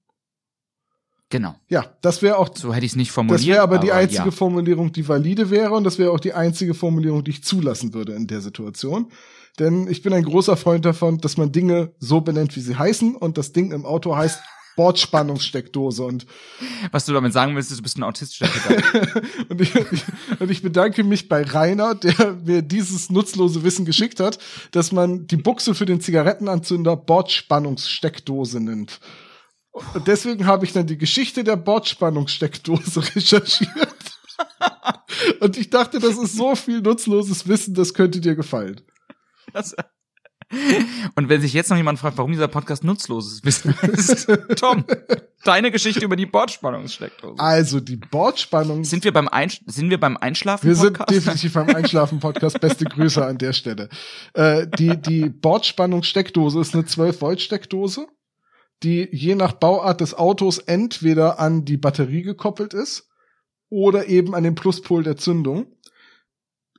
Genau. 1.33 1.57
Ja, 1.69 1.87
das 2.03 2.23
wäre 2.23 2.39
auch 2.39 2.55
So 2.55 2.73
hätte 2.73 2.87
ich 2.87 2.93
es 2.93 2.97
nicht 2.97 3.11
formuliert. 3.11 3.41
Das 3.41 3.47
wäre 3.47 3.63
aber 3.63 3.79
die 3.79 3.91
einzige 3.91 4.27
ja. 4.27 4.31
Formulierung, 4.31 4.93
die 4.93 5.09
valide 5.09 5.51
wäre 5.51 5.73
und 5.73 5.83
das 5.83 5.99
wäre 5.99 6.13
auch 6.13 6.21
die 6.21 6.35
einzige 6.35 6.75
Formulierung, 6.75 7.25
die 7.25 7.33
ich 7.33 7.43
zulassen 7.43 7.95
würde 7.95 8.13
in 8.13 8.29
der 8.29 8.41
Situation. 8.41 9.11
Denn 9.59 9.89
ich 9.89 10.03
bin 10.03 10.13
ein 10.13 10.23
großer 10.23 10.57
Freund 10.57 10.85
davon, 10.85 11.19
dass 11.19 11.37
man 11.37 11.51
Dinge 11.51 11.93
so 11.99 12.21
benennt, 12.21 12.55
wie 12.55 12.61
sie 12.61 12.77
heißen 12.77 13.17
und 13.17 13.39
das 13.39 13.53
Ding 13.53 13.73
im 13.73 13.85
Auto 13.85 14.15
heißt 14.15 14.41
Bordspannungssteckdose 14.77 16.03
und, 16.03 16.27
Was 16.93 17.05
du 17.05 17.13
damit 17.13 17.33
sagen 17.33 17.55
willst, 17.55 17.71
ist, 17.71 17.79
du 17.79 17.83
bist 17.83 17.99
ein 17.99 18.05
autistischer 18.05 18.49
und, 19.51 19.61
ich, 19.61 19.75
ich, 19.75 20.05
und 20.39 20.51
ich 20.51 20.63
bedanke 20.63 21.05
mich 21.05 21.29
bei 21.29 21.43
Rainer, 21.43 21.95
der 21.95 22.39
mir 22.45 22.63
dieses 22.63 23.11
nutzlose 23.11 23.65
Wissen 23.65 23.85
geschickt 23.85 24.21
hat, 24.21 24.39
dass 24.71 24.91
man 24.93 25.27
die 25.27 25.37
Buchse 25.37 25.75
für 25.75 25.85
den 25.85 26.01
Zigarettenanzünder 26.01 26.97
Bordspannungssteckdose 26.97 28.61
nennt. 28.61 29.01
Und 29.73 30.07
deswegen 30.07 30.47
habe 30.47 30.65
ich 30.67 30.73
dann 30.73 30.87
die 30.87 30.99
Geschichte 30.99 31.45
der 31.45 31.57
Bordspannungssteckdose 31.57 33.01
recherchiert. 33.15 33.71
Und 35.41 35.57
ich 35.57 35.71
dachte, 35.71 35.99
das 35.99 36.19
ist 36.19 36.37
so 36.37 36.55
viel 36.55 36.81
nutzloses 36.81 37.47
Wissen, 37.49 37.75
das 37.75 37.95
könnte 37.95 38.21
dir 38.21 38.35
gefallen. 38.35 38.81
Das- 39.53 39.75
Und 41.15 41.29
wenn 41.31 41.41
sich 41.41 41.55
jetzt 41.55 41.71
noch 41.71 41.79
jemand 41.79 41.99
fragt, 41.99 42.19
warum 42.19 42.33
dieser 42.33 42.49
Podcast 42.49 42.85
nutzloses 42.85 43.43
Wissen 43.45 43.75
ist, 43.91 44.27
Tom, 44.57 44.85
deine 45.45 45.71
Geschichte 45.71 46.05
über 46.05 46.17
die 46.17 46.27
Bordspannungssteckdose. 46.27 47.39
Also 47.43 47.81
die 47.81 47.97
Bordspannung. 47.97 48.85
Sind 48.85 49.05
wir 49.05 49.13
beim, 49.15 49.29
Einsch 49.29 49.63
sind 49.67 49.89
wir 49.89 49.99
beim 49.99 50.19
Einschlafen? 50.19 50.67
Wir 50.67 50.75
sind 50.77 50.99
definitiv 51.09 51.55
beim 51.55 51.71
Einschlafen-Podcast. 51.75 52.61
Beste 52.61 52.85
Grüße 52.85 53.25
an 53.25 53.39
der 53.39 53.55
Stelle. 53.55 53.89
Äh, 54.35 54.67
die 54.79 55.01
die 55.01 55.31
Bordspannungssteckdose 55.31 56.61
ist 56.61 56.75
eine 56.75 56.83
12-Volt-Steckdose, 56.85 58.07
die 58.83 59.09
je 59.13 59.35
nach 59.35 59.53
Bauart 59.53 60.01
des 60.01 60.15
Autos 60.15 60.59
entweder 60.59 61.39
an 61.39 61.65
die 61.65 61.77
Batterie 61.77 62.23
gekoppelt 62.23 62.75
ist 62.75 63.09
oder 63.69 64.09
eben 64.09 64.35
an 64.35 64.45
den 64.45 64.55
Pluspol 64.55 65.03
der 65.03 65.17
Zündung. 65.17 65.67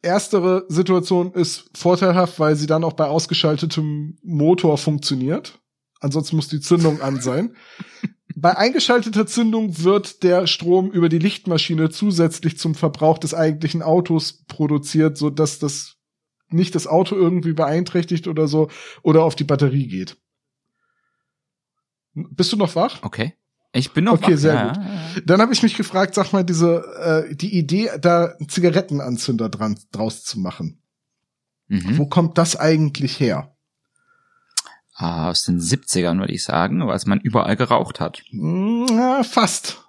Erstere 0.01 0.65
Situation 0.67 1.33
ist 1.33 1.69
vorteilhaft, 1.75 2.39
weil 2.39 2.55
sie 2.55 2.67
dann 2.67 2.83
auch 2.83 2.93
bei 2.93 3.05
ausgeschaltetem 3.05 4.17
Motor 4.21 4.77
funktioniert. 4.77 5.59
Ansonsten 6.01 6.35
muss 6.35 6.49
die 6.49 6.59
Zündung 6.59 7.01
an 7.01 7.21
sein. 7.21 7.55
Bei 8.35 8.57
eingeschalteter 8.57 9.27
Zündung 9.27 9.83
wird 9.83 10.23
der 10.23 10.47
Strom 10.47 10.91
über 10.91 11.07
die 11.07 11.19
Lichtmaschine 11.19 11.91
zusätzlich 11.91 12.57
zum 12.57 12.73
Verbrauch 12.73 13.19
des 13.19 13.33
eigentlichen 13.33 13.83
Autos 13.83 14.43
produziert, 14.47 15.17
so 15.17 15.29
dass 15.29 15.59
das 15.59 15.97
nicht 16.49 16.75
das 16.75 16.87
Auto 16.87 17.15
irgendwie 17.15 17.53
beeinträchtigt 17.53 18.27
oder 18.27 18.47
so 18.47 18.69
oder 19.03 19.23
auf 19.23 19.35
die 19.35 19.43
Batterie 19.43 19.87
geht. 19.87 20.17
Bist 22.13 22.51
du 22.51 22.57
noch 22.57 22.75
wach? 22.75 22.99
Okay. 23.01 23.33
Ich 23.75 23.91
bin 23.91 24.03
noch 24.05 24.13
Okay, 24.13 24.33
wach. 24.33 24.39
sehr 24.39 24.53
ja, 24.53 24.67
gut. 24.67 24.77
ja, 24.77 24.83
ja. 25.15 25.21
Dann 25.25 25.41
habe 25.41 25.53
ich 25.53 25.63
mich 25.63 25.75
gefragt, 25.75 26.13
sag 26.13 26.31
mal, 26.31 26.43
diese 26.43 27.25
äh, 27.31 27.35
die 27.35 27.57
Idee, 27.57 27.89
da 27.99 28.25
einen 28.39 28.49
Zigarettenanzünder 28.49 29.49
dran 29.49 29.79
draus 29.91 30.23
zu 30.23 30.39
machen. 30.39 30.79
Mhm. 31.67 31.97
Wo 31.97 32.05
kommt 32.05 32.37
das 32.37 32.55
eigentlich 32.55 33.19
her? 33.19 33.55
Ah, 34.95 35.31
aus 35.31 35.43
den 35.43 35.59
70ern, 35.59 36.19
würde 36.19 36.33
ich 36.33 36.43
sagen, 36.43 36.85
weil 36.85 36.95
es 36.95 37.07
man 37.07 37.19
überall 37.19 37.55
geraucht 37.55 37.99
hat. 37.99 38.21
Na, 38.31 39.23
fast. 39.23 39.79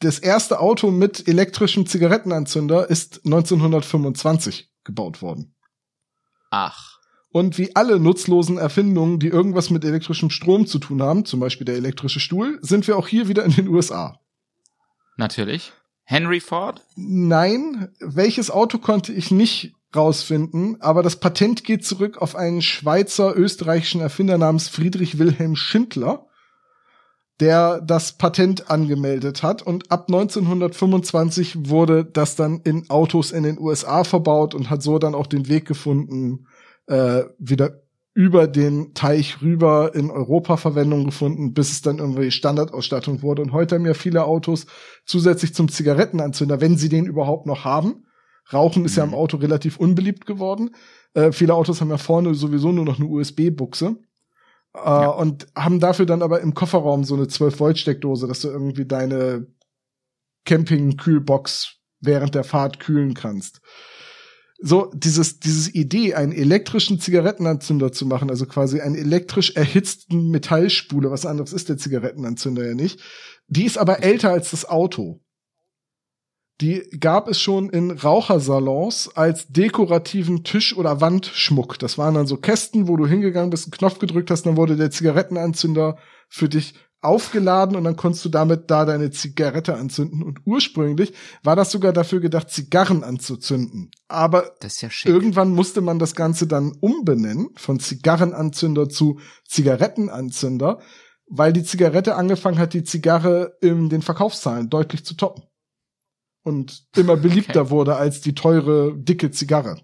Das 0.00 0.18
erste 0.18 0.58
Auto 0.58 0.90
mit 0.90 1.28
elektrischem 1.28 1.86
Zigarettenanzünder 1.86 2.90
ist 2.90 3.20
1925 3.24 4.70
gebaut 4.82 5.22
worden. 5.22 5.54
Ach. 6.50 6.93
Und 7.34 7.58
wie 7.58 7.74
alle 7.74 7.98
nutzlosen 7.98 8.58
Erfindungen, 8.58 9.18
die 9.18 9.26
irgendwas 9.26 9.68
mit 9.68 9.84
elektrischem 9.84 10.30
Strom 10.30 10.68
zu 10.68 10.78
tun 10.78 11.02
haben, 11.02 11.24
zum 11.24 11.40
Beispiel 11.40 11.64
der 11.64 11.74
elektrische 11.74 12.20
Stuhl, 12.20 12.60
sind 12.62 12.86
wir 12.86 12.96
auch 12.96 13.08
hier 13.08 13.26
wieder 13.26 13.44
in 13.44 13.50
den 13.50 13.66
USA. 13.66 14.20
Natürlich. 15.16 15.72
Henry 16.04 16.38
Ford? 16.38 16.86
Nein, 16.94 17.88
welches 17.98 18.52
Auto 18.52 18.78
konnte 18.78 19.12
ich 19.12 19.32
nicht 19.32 19.74
rausfinden, 19.96 20.80
aber 20.80 21.02
das 21.02 21.16
Patent 21.16 21.64
geht 21.64 21.84
zurück 21.84 22.18
auf 22.18 22.36
einen 22.36 22.62
Schweizer 22.62 23.36
österreichischen 23.36 24.00
Erfinder 24.00 24.38
namens 24.38 24.68
Friedrich 24.68 25.18
Wilhelm 25.18 25.56
Schindler, 25.56 26.26
der 27.40 27.80
das 27.80 28.16
Patent 28.16 28.70
angemeldet 28.70 29.42
hat 29.42 29.60
und 29.60 29.90
ab 29.90 30.04
1925 30.06 31.68
wurde 31.68 32.04
das 32.04 32.36
dann 32.36 32.60
in 32.60 32.88
Autos 32.90 33.32
in 33.32 33.42
den 33.42 33.58
USA 33.58 34.04
verbaut 34.04 34.54
und 34.54 34.70
hat 34.70 34.84
so 34.84 35.00
dann 35.00 35.16
auch 35.16 35.26
den 35.26 35.48
Weg 35.48 35.66
gefunden, 35.66 36.46
äh, 36.86 37.24
wieder 37.38 37.84
über 38.14 38.46
den 38.46 38.94
Teich 38.94 39.42
rüber 39.42 39.92
in 39.94 40.10
Europa 40.10 40.56
Verwendung 40.56 41.04
gefunden, 41.04 41.52
bis 41.52 41.72
es 41.72 41.82
dann 41.82 41.98
irgendwie 41.98 42.30
Standardausstattung 42.30 43.22
wurde. 43.22 43.42
Und 43.42 43.52
heute 43.52 43.74
haben 43.74 43.86
ja 43.86 43.94
viele 43.94 44.24
Autos 44.24 44.66
zusätzlich 45.04 45.52
zum 45.52 45.68
Zigarettenanzünder, 45.68 46.60
wenn 46.60 46.76
sie 46.76 46.88
den 46.88 47.06
überhaupt 47.06 47.46
noch 47.46 47.64
haben. 47.64 48.06
Rauchen 48.52 48.84
ist 48.84 48.96
ja 48.96 49.04
im 49.04 49.14
Auto 49.14 49.38
relativ 49.38 49.78
unbeliebt 49.78 50.26
geworden. 50.26 50.76
Äh, 51.14 51.32
viele 51.32 51.54
Autos 51.54 51.80
haben 51.80 51.90
ja 51.90 51.98
vorne 51.98 52.34
sowieso 52.34 52.70
nur 52.70 52.84
noch 52.84 53.00
eine 53.00 53.08
USB-Buchse. 53.08 53.96
Äh, 54.74 54.78
Ja. 54.78 55.08
Und 55.08 55.48
haben 55.56 55.80
dafür 55.80 56.06
dann 56.06 56.22
aber 56.22 56.40
im 56.40 56.54
Kofferraum 56.54 57.04
so 57.04 57.14
eine 57.14 57.24
12-Volt-Steckdose, 57.24 58.28
dass 58.28 58.40
du 58.40 58.48
irgendwie 58.48 58.86
deine 58.86 59.46
Camping-Kühlbox 60.44 61.78
während 62.00 62.34
der 62.34 62.44
Fahrt 62.44 62.80
kühlen 62.80 63.14
kannst. 63.14 63.60
So, 64.66 64.90
dieses, 64.94 65.40
dieses 65.40 65.74
Idee, 65.74 66.14
einen 66.14 66.32
elektrischen 66.32 66.98
Zigarettenanzünder 66.98 67.92
zu 67.92 68.06
machen, 68.06 68.30
also 68.30 68.46
quasi 68.46 68.80
einen 68.80 68.94
elektrisch 68.94 69.56
erhitzten 69.56 70.30
Metallspule, 70.30 71.10
was 71.10 71.26
anderes 71.26 71.52
ist 71.52 71.68
der 71.68 71.76
Zigarettenanzünder 71.76 72.66
ja 72.66 72.74
nicht, 72.74 72.98
die 73.46 73.66
ist 73.66 73.76
aber 73.76 74.02
älter 74.02 74.30
als 74.30 74.52
das 74.52 74.66
Auto. 74.66 75.20
Die 76.62 76.88
gab 76.98 77.28
es 77.28 77.38
schon 77.38 77.68
in 77.68 77.90
Rauchersalons 77.90 79.10
als 79.14 79.48
dekorativen 79.48 80.44
Tisch- 80.44 80.74
oder 80.74 81.02
Wandschmuck. 81.02 81.78
Das 81.78 81.98
waren 81.98 82.14
dann 82.14 82.26
so 82.26 82.38
Kästen, 82.38 82.88
wo 82.88 82.96
du 82.96 83.06
hingegangen 83.06 83.50
bist, 83.50 83.66
einen 83.66 83.72
Knopf 83.72 83.98
gedrückt 83.98 84.30
hast, 84.30 84.46
dann 84.46 84.56
wurde 84.56 84.76
der 84.76 84.90
Zigarettenanzünder 84.90 85.98
für 86.30 86.48
dich 86.48 86.72
aufgeladen 87.04 87.76
und 87.76 87.84
dann 87.84 87.96
konntest 87.96 88.24
du 88.24 88.28
damit 88.28 88.70
da 88.70 88.84
deine 88.84 89.10
Zigarette 89.10 89.74
anzünden. 89.74 90.22
Und 90.22 90.40
ursprünglich 90.44 91.12
war 91.42 91.54
das 91.54 91.70
sogar 91.70 91.92
dafür 91.92 92.20
gedacht, 92.20 92.50
Zigarren 92.50 93.04
anzuzünden. 93.04 93.90
Aber 94.08 94.54
ja 94.80 94.88
irgendwann 95.04 95.50
musste 95.50 95.80
man 95.80 95.98
das 95.98 96.14
Ganze 96.14 96.46
dann 96.46 96.72
umbenennen 96.80 97.50
von 97.56 97.78
Zigarrenanzünder 97.78 98.88
zu 98.88 99.20
Zigarettenanzünder, 99.46 100.80
weil 101.26 101.52
die 101.52 101.64
Zigarette 101.64 102.16
angefangen 102.16 102.58
hat, 102.58 102.74
die 102.74 102.84
Zigarre 102.84 103.56
in 103.60 103.88
den 103.88 104.02
Verkaufszahlen 104.02 104.70
deutlich 104.70 105.04
zu 105.04 105.14
toppen. 105.14 105.44
Und 106.42 106.86
immer 106.96 107.16
beliebter 107.18 107.62
Okay. 107.62 107.70
wurde 107.70 107.96
als 107.96 108.20
die 108.22 108.34
teure, 108.34 108.96
dicke 108.96 109.30
Zigarre. 109.30 109.80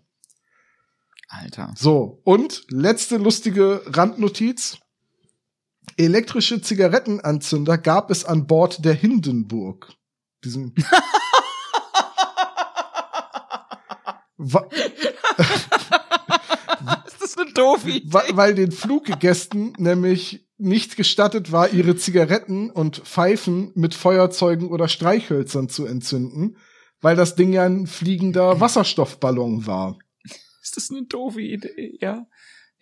Alter. 1.28 1.72
So, 1.76 2.20
und 2.24 2.64
letzte 2.70 3.16
lustige 3.16 3.82
Randnotiz. 3.86 4.78
Elektrische 5.96 6.62
Zigarettenanzünder 6.62 7.78
gab 7.78 8.10
es 8.10 8.24
an 8.24 8.46
Bord 8.46 8.84
der 8.84 8.94
Hindenburg. 8.94 9.92
Diesem 10.44 10.74
Wa 14.42 14.66
ist 17.06 17.20
das 17.20 17.36
eine 17.36 17.52
doofe 17.52 18.00
wa 18.04 18.22
weil 18.32 18.54
den 18.54 18.72
Fluggästen 18.72 19.74
nämlich 19.76 20.48
nicht 20.56 20.96
gestattet 20.96 21.52
war, 21.52 21.72
ihre 21.72 21.96
Zigaretten 21.96 22.70
und 22.70 22.98
Pfeifen 22.98 23.70
mit 23.74 23.94
Feuerzeugen 23.94 24.68
oder 24.68 24.88
Streichhölzern 24.88 25.68
zu 25.68 25.84
entzünden, 25.84 26.56
weil 27.02 27.16
das 27.16 27.34
Ding 27.34 27.52
ja 27.52 27.64
ein 27.64 27.86
fliegender 27.86 28.60
Wasserstoffballon 28.60 29.66
war. 29.66 29.98
Ist 30.62 30.76
das 30.76 30.90
eine 30.90 31.06
doofe 31.06 31.42
Idee? 31.42 31.98
Ja. 32.00 32.26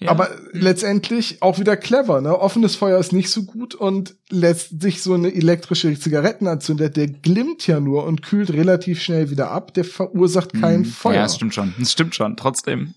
Ja. 0.00 0.10
Aber 0.10 0.30
letztendlich 0.52 1.42
auch 1.42 1.58
wieder 1.58 1.76
clever, 1.76 2.20
ne? 2.20 2.38
Offenes 2.38 2.76
Feuer 2.76 2.98
ist 3.00 3.12
nicht 3.12 3.30
so 3.30 3.42
gut 3.44 3.74
und 3.74 4.14
lässt 4.30 4.80
sich 4.80 5.02
so 5.02 5.14
eine 5.14 5.34
elektrische 5.34 5.98
Zigarettenanzünder, 5.98 6.88
der 6.88 7.08
glimmt 7.08 7.66
ja 7.66 7.80
nur 7.80 8.04
und 8.04 8.22
kühlt 8.22 8.50
relativ 8.52 9.02
schnell 9.02 9.30
wieder 9.30 9.50
ab, 9.50 9.74
der 9.74 9.84
verursacht 9.84 10.52
kein 10.52 10.84
Hm, 10.84 10.84
Feuer. 10.84 11.14
Ja, 11.16 11.22
das 11.22 11.34
stimmt 11.34 11.54
schon. 11.54 11.74
Das 11.78 11.90
stimmt 11.92 12.14
schon. 12.14 12.36
Trotzdem. 12.36 12.94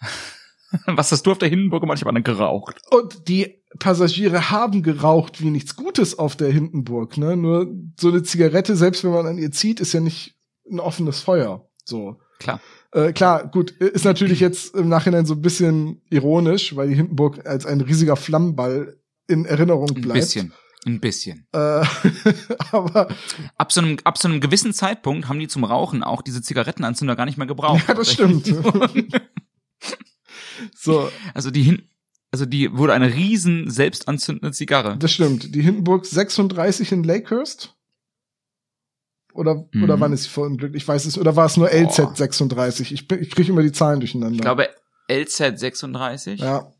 Was 0.86 1.10
hast 1.10 1.26
du 1.26 1.32
auf 1.32 1.38
der 1.38 1.48
Hindenburg 1.48 1.80
gemacht? 1.80 1.98
Ich 1.98 2.04
habe 2.04 2.14
dann 2.14 2.22
geraucht. 2.22 2.76
Und 2.90 3.26
die 3.28 3.62
Passagiere 3.78 4.50
haben 4.50 4.82
geraucht 4.82 5.40
wie 5.40 5.50
nichts 5.50 5.76
Gutes 5.76 6.18
auf 6.18 6.36
der 6.36 6.52
Hindenburg, 6.52 7.16
ne? 7.16 7.36
Nur 7.36 7.66
so 7.98 8.08
eine 8.08 8.22
Zigarette, 8.22 8.76
selbst 8.76 9.02
wenn 9.02 9.10
man 9.12 9.26
an 9.26 9.38
ihr 9.38 9.50
zieht, 9.50 9.80
ist 9.80 9.92
ja 9.92 10.00
nicht 10.00 10.34
ein 10.70 10.78
offenes 10.78 11.20
Feuer. 11.20 11.68
So. 11.84 12.20
Klar. 12.38 12.60
Äh, 12.92 13.12
klar, 13.12 13.48
gut, 13.50 13.70
ist 13.72 14.04
natürlich 14.04 14.40
jetzt 14.40 14.74
im 14.74 14.88
Nachhinein 14.88 15.26
so 15.26 15.34
ein 15.34 15.42
bisschen 15.42 16.00
ironisch, 16.10 16.74
weil 16.74 16.88
die 16.88 16.94
Hindenburg 16.94 17.46
als 17.46 17.66
ein 17.66 17.80
riesiger 17.82 18.16
Flammenball 18.16 18.96
in 19.26 19.44
Erinnerung 19.44 19.90
Ein 19.90 20.00
bleibt. 20.00 20.20
bisschen. 20.20 20.52
Ein 20.86 21.00
bisschen. 21.00 21.46
Äh, 21.52 21.84
aber 22.72 23.08
Ab 23.56 23.72
so, 23.72 23.80
einem, 23.82 23.98
ab 24.04 24.16
so 24.16 24.28
einem 24.28 24.40
gewissen 24.40 24.72
Zeitpunkt 24.72 25.28
haben 25.28 25.38
die 25.38 25.48
zum 25.48 25.64
Rauchen 25.64 26.02
auch 26.02 26.22
diese 26.22 26.40
Zigarettenanzünder 26.40 27.14
gar 27.16 27.26
nicht 27.26 27.36
mehr 27.36 27.46
gebraucht. 27.48 27.84
ja, 27.88 27.94
das 27.94 28.12
stimmt. 28.12 28.46
so, 30.74 31.10
Also 31.34 31.50
die 31.50 31.62
hin, 31.62 31.82
also 32.30 32.46
die 32.46 32.72
wurde 32.76 32.92
eine 32.94 33.12
riesen 33.14 33.70
selbstanzündende 33.70 34.52
Zigarre. 34.52 34.96
das 34.98 35.12
stimmt. 35.12 35.54
Die 35.54 35.62
Hindenburg 35.62 36.06
36 36.06 36.92
in 36.92 37.04
Lakehurst? 37.04 37.74
Oder, 39.34 39.66
Mhm. 39.72 39.84
oder 39.84 40.00
wann 40.00 40.12
ist 40.12 40.24
sie 40.24 40.28
verunglückt? 40.30 40.74
Ich 40.76 40.86
weiß 40.88 41.04
es, 41.06 41.16
oder 41.18 41.36
war 41.36 41.46
es 41.46 41.56
nur 41.56 41.70
LZ 41.70 42.16
36? 42.16 42.92
Ich, 42.92 43.10
ich 43.10 43.30
kriege 43.30 43.50
immer 43.52 43.62
die 43.62 43.72
Zahlen 43.72 44.00
durcheinander. 44.00 44.34
Ich 44.36 44.40
glaube 44.40 44.68
LZ 45.08 45.58
36. 45.58 46.40
Ja. 46.40 46.72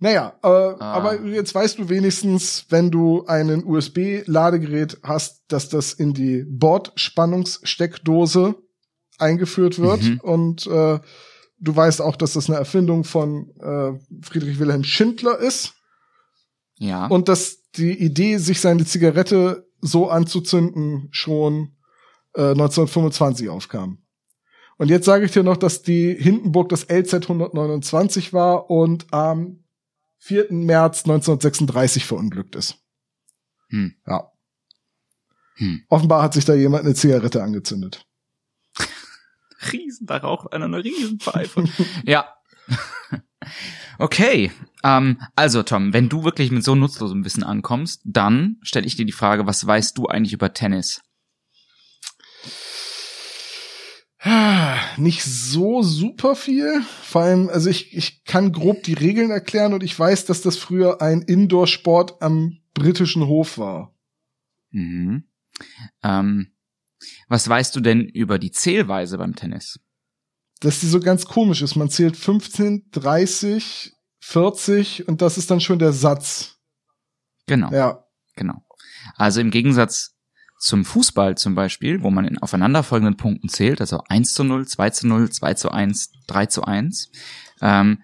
Naja, 0.00 0.38
äh, 0.44 0.48
Ah. 0.48 0.76
aber 0.78 1.20
jetzt 1.24 1.52
weißt 1.54 1.78
du 1.78 1.88
wenigstens, 1.88 2.66
wenn 2.68 2.90
du 2.92 3.24
einen 3.26 3.64
USB-Ladegerät 3.64 4.98
hast, 5.02 5.42
dass 5.48 5.68
das 5.70 5.92
in 5.92 6.14
die 6.14 6.44
Bordspannungssteckdose 6.48 8.54
eingeführt 9.18 9.78
wird 9.80 10.02
Mhm. 10.02 10.20
und 10.20 10.66
äh, 10.68 11.00
du 11.60 11.74
weißt 11.76 12.00
auch, 12.00 12.14
dass 12.16 12.34
das 12.34 12.48
eine 12.48 12.58
Erfindung 12.58 13.02
von 13.04 13.50
äh, 13.60 13.92
Friedrich 14.24 14.58
Wilhelm 14.60 14.84
Schindler 14.84 15.36
ist 15.38 15.72
Ja. 16.76 17.06
und 17.08 17.28
dass 17.28 17.68
die 17.72 17.98
Idee, 17.98 18.36
sich 18.38 18.60
seine 18.60 18.84
Zigarette 18.84 19.67
so 19.80 20.08
anzuzünden, 20.10 21.08
schon 21.10 21.76
äh, 22.34 22.50
1925 22.50 23.48
aufkam. 23.48 24.02
Und 24.76 24.90
jetzt 24.90 25.06
sage 25.06 25.24
ich 25.24 25.32
dir 25.32 25.42
noch, 25.42 25.56
dass 25.56 25.82
die 25.82 26.14
Hindenburg 26.14 26.68
das 26.68 26.88
LZ 26.88 27.14
129 27.14 28.32
war 28.32 28.70
und 28.70 29.12
am 29.12 29.64
4. 30.18 30.52
März 30.52 31.00
1936 31.00 32.04
verunglückt 32.04 32.54
ist. 32.54 32.78
Hm. 33.70 33.94
Ja. 34.06 34.32
Hm. 35.56 35.84
Offenbar 35.88 36.22
hat 36.22 36.34
sich 36.34 36.44
da 36.44 36.54
jemand 36.54 36.84
eine 36.84 36.94
Zigarette 36.94 37.42
angezündet. 37.42 38.06
Riesen, 39.72 40.06
da 40.06 40.18
raucht 40.18 40.52
einer 40.52 40.66
eine 40.66 40.84
Riesenpfeife. 40.84 41.64
ja. 42.04 42.32
Okay, 43.98 44.52
ähm, 44.84 45.20
also 45.34 45.64
Tom, 45.64 45.92
wenn 45.92 46.08
du 46.08 46.22
wirklich 46.22 46.52
mit 46.52 46.62
so 46.62 46.76
nutzlosem 46.76 47.24
Wissen 47.24 47.42
ankommst, 47.42 48.00
dann 48.04 48.58
stelle 48.62 48.86
ich 48.86 48.94
dir 48.94 49.04
die 49.04 49.12
Frage, 49.12 49.46
was 49.46 49.66
weißt 49.66 49.98
du 49.98 50.06
eigentlich 50.06 50.32
über 50.32 50.54
Tennis? 50.54 51.02
Nicht 54.96 55.22
so 55.22 55.82
super 55.82 56.34
viel. 56.34 56.82
Vor 57.02 57.22
allem, 57.22 57.48
also 57.48 57.70
ich, 57.70 57.96
ich 57.96 58.24
kann 58.24 58.52
grob 58.52 58.82
die 58.82 58.94
Regeln 58.94 59.30
erklären 59.30 59.74
und 59.74 59.82
ich 59.82 59.98
weiß, 59.98 60.26
dass 60.26 60.42
das 60.42 60.56
früher 60.56 61.00
ein 61.00 61.22
Indoor-Sport 61.22 62.20
am 62.20 62.58
britischen 62.74 63.26
Hof 63.26 63.58
war. 63.58 63.94
Mhm. 64.70 65.24
Ähm, 66.02 66.48
was 67.28 67.48
weißt 67.48 67.74
du 67.76 67.80
denn 67.80 68.00
über 68.02 68.38
die 68.38 68.50
Zählweise 68.50 69.18
beim 69.18 69.36
Tennis? 69.36 69.80
Dass 70.60 70.80
die 70.80 70.88
so 70.88 71.00
ganz 71.00 71.26
komisch 71.26 71.62
ist. 71.62 71.76
Man 71.76 71.90
zählt 71.90 72.16
15, 72.16 72.90
30, 72.90 73.92
40 74.20 75.08
und 75.08 75.22
das 75.22 75.38
ist 75.38 75.50
dann 75.50 75.60
schon 75.60 75.78
der 75.78 75.92
Satz. 75.92 76.58
Genau. 77.46 77.70
Ja. 77.72 78.04
Genau. 78.36 78.64
Also 79.16 79.40
im 79.40 79.50
Gegensatz 79.50 80.18
zum 80.58 80.84
Fußball 80.84 81.36
zum 81.36 81.54
Beispiel, 81.54 82.02
wo 82.02 82.10
man 82.10 82.24
in 82.24 82.38
aufeinanderfolgenden 82.38 83.16
Punkten 83.16 83.48
zählt, 83.48 83.80
also 83.80 84.02
1 84.08 84.34
zu 84.34 84.44
0, 84.44 84.66
2 84.66 84.90
zu 84.90 85.06
0, 85.06 85.30
2 85.30 85.54
zu 85.54 85.70
1, 85.70 86.12
3 86.26 86.46
zu 86.46 86.64
1, 86.64 87.10
ähm, 87.60 88.02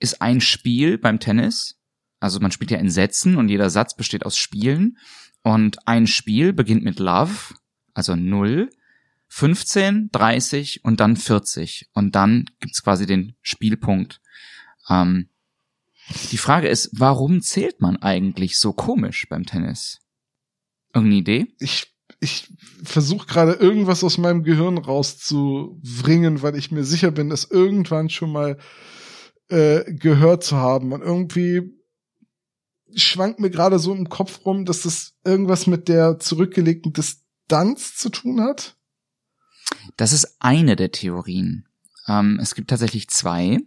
ist 0.00 0.20
ein 0.20 0.40
Spiel 0.40 0.98
beim 0.98 1.20
Tennis, 1.20 1.78
also 2.20 2.40
man 2.40 2.50
spielt 2.50 2.70
ja 2.70 2.78
in 2.78 2.90
Sätzen 2.90 3.36
und 3.36 3.48
jeder 3.48 3.70
Satz 3.70 3.94
besteht 3.94 4.26
aus 4.26 4.36
Spielen 4.36 4.98
und 5.42 5.86
ein 5.86 6.06
Spiel 6.06 6.52
beginnt 6.52 6.82
mit 6.82 6.98
Love, 6.98 7.54
also 7.94 8.16
0, 8.16 8.70
15, 9.36 10.10
30 10.12 10.84
und 10.84 11.00
dann 11.00 11.16
40 11.16 11.90
und 11.92 12.14
dann 12.14 12.44
gibt's 12.60 12.84
quasi 12.84 13.04
den 13.04 13.34
Spielpunkt. 13.42 14.20
Ähm, 14.88 15.28
die 16.30 16.38
Frage 16.38 16.68
ist, 16.68 16.90
warum 16.92 17.42
zählt 17.42 17.80
man 17.80 17.96
eigentlich 17.96 18.60
so 18.60 18.72
komisch 18.72 19.26
beim 19.28 19.44
Tennis? 19.44 19.98
Irgendeine 20.94 21.20
Idee? 21.20 21.46
Ich, 21.58 21.96
ich 22.20 22.46
versuche 22.84 23.26
gerade 23.26 23.54
irgendwas 23.54 24.04
aus 24.04 24.18
meinem 24.18 24.44
Gehirn 24.44 24.78
rauszubringen, 24.78 26.42
weil 26.42 26.54
ich 26.54 26.70
mir 26.70 26.84
sicher 26.84 27.10
bin, 27.10 27.28
das 27.28 27.50
irgendwann 27.50 28.10
schon 28.10 28.30
mal 28.30 28.56
äh, 29.48 29.82
gehört 29.94 30.44
zu 30.44 30.58
haben. 30.58 30.92
Und 30.92 31.02
irgendwie 31.02 31.76
schwankt 32.94 33.40
mir 33.40 33.50
gerade 33.50 33.80
so 33.80 33.92
im 33.92 34.08
Kopf 34.08 34.46
rum, 34.46 34.64
dass 34.64 34.82
das 34.82 35.14
irgendwas 35.24 35.66
mit 35.66 35.88
der 35.88 36.20
zurückgelegten 36.20 36.92
Distanz 36.92 37.96
zu 37.96 38.10
tun 38.10 38.40
hat. 38.40 38.76
Das 39.96 40.12
ist 40.12 40.36
eine 40.40 40.76
der 40.76 40.92
Theorien. 40.92 41.66
Ähm, 42.08 42.38
es 42.40 42.54
gibt 42.54 42.70
tatsächlich 42.70 43.08
zwei. 43.08 43.58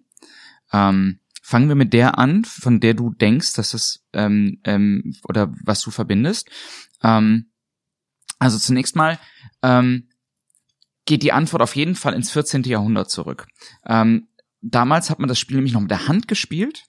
Ähm, 0.72 1.20
fangen 1.42 1.70
wir 1.70 1.76
mit 1.76 1.94
der 1.94 2.18
an, 2.18 2.44
von 2.46 2.80
der 2.80 2.94
du 2.94 3.12
denkst, 3.12 3.54
dass 3.54 3.74
es 3.74 4.06
ähm, 4.14 4.60
ähm, 4.66 5.16
oder 5.24 5.54
was 5.64 5.82
du 5.82 5.92
verbindest. 5.92 6.50
Ähm, 7.04 7.52
also 8.40 8.58
zunächst 8.58 8.96
mal 8.96 9.20
ähm, 9.64 10.10
geht 11.06 11.24
die 11.24 11.32
Antwort 11.32 11.62
auf 11.62 11.76
jeden 11.76 11.96
Fall 11.96 12.14
ins 12.14 12.32
14. 12.32 12.64
Jahrhundert 12.64 13.10
zurück. 13.10 13.48
Ähm, 13.86 14.28
damals 14.62 15.10
hat 15.10 15.20
man 15.20 15.30
das 15.30 15.40
Spiel 15.40 15.56
nämlich 15.56 15.74
noch 15.74 15.82
mit 15.82 15.92
der 15.92 16.08
Hand 16.08 16.28
gespielt 16.28 16.86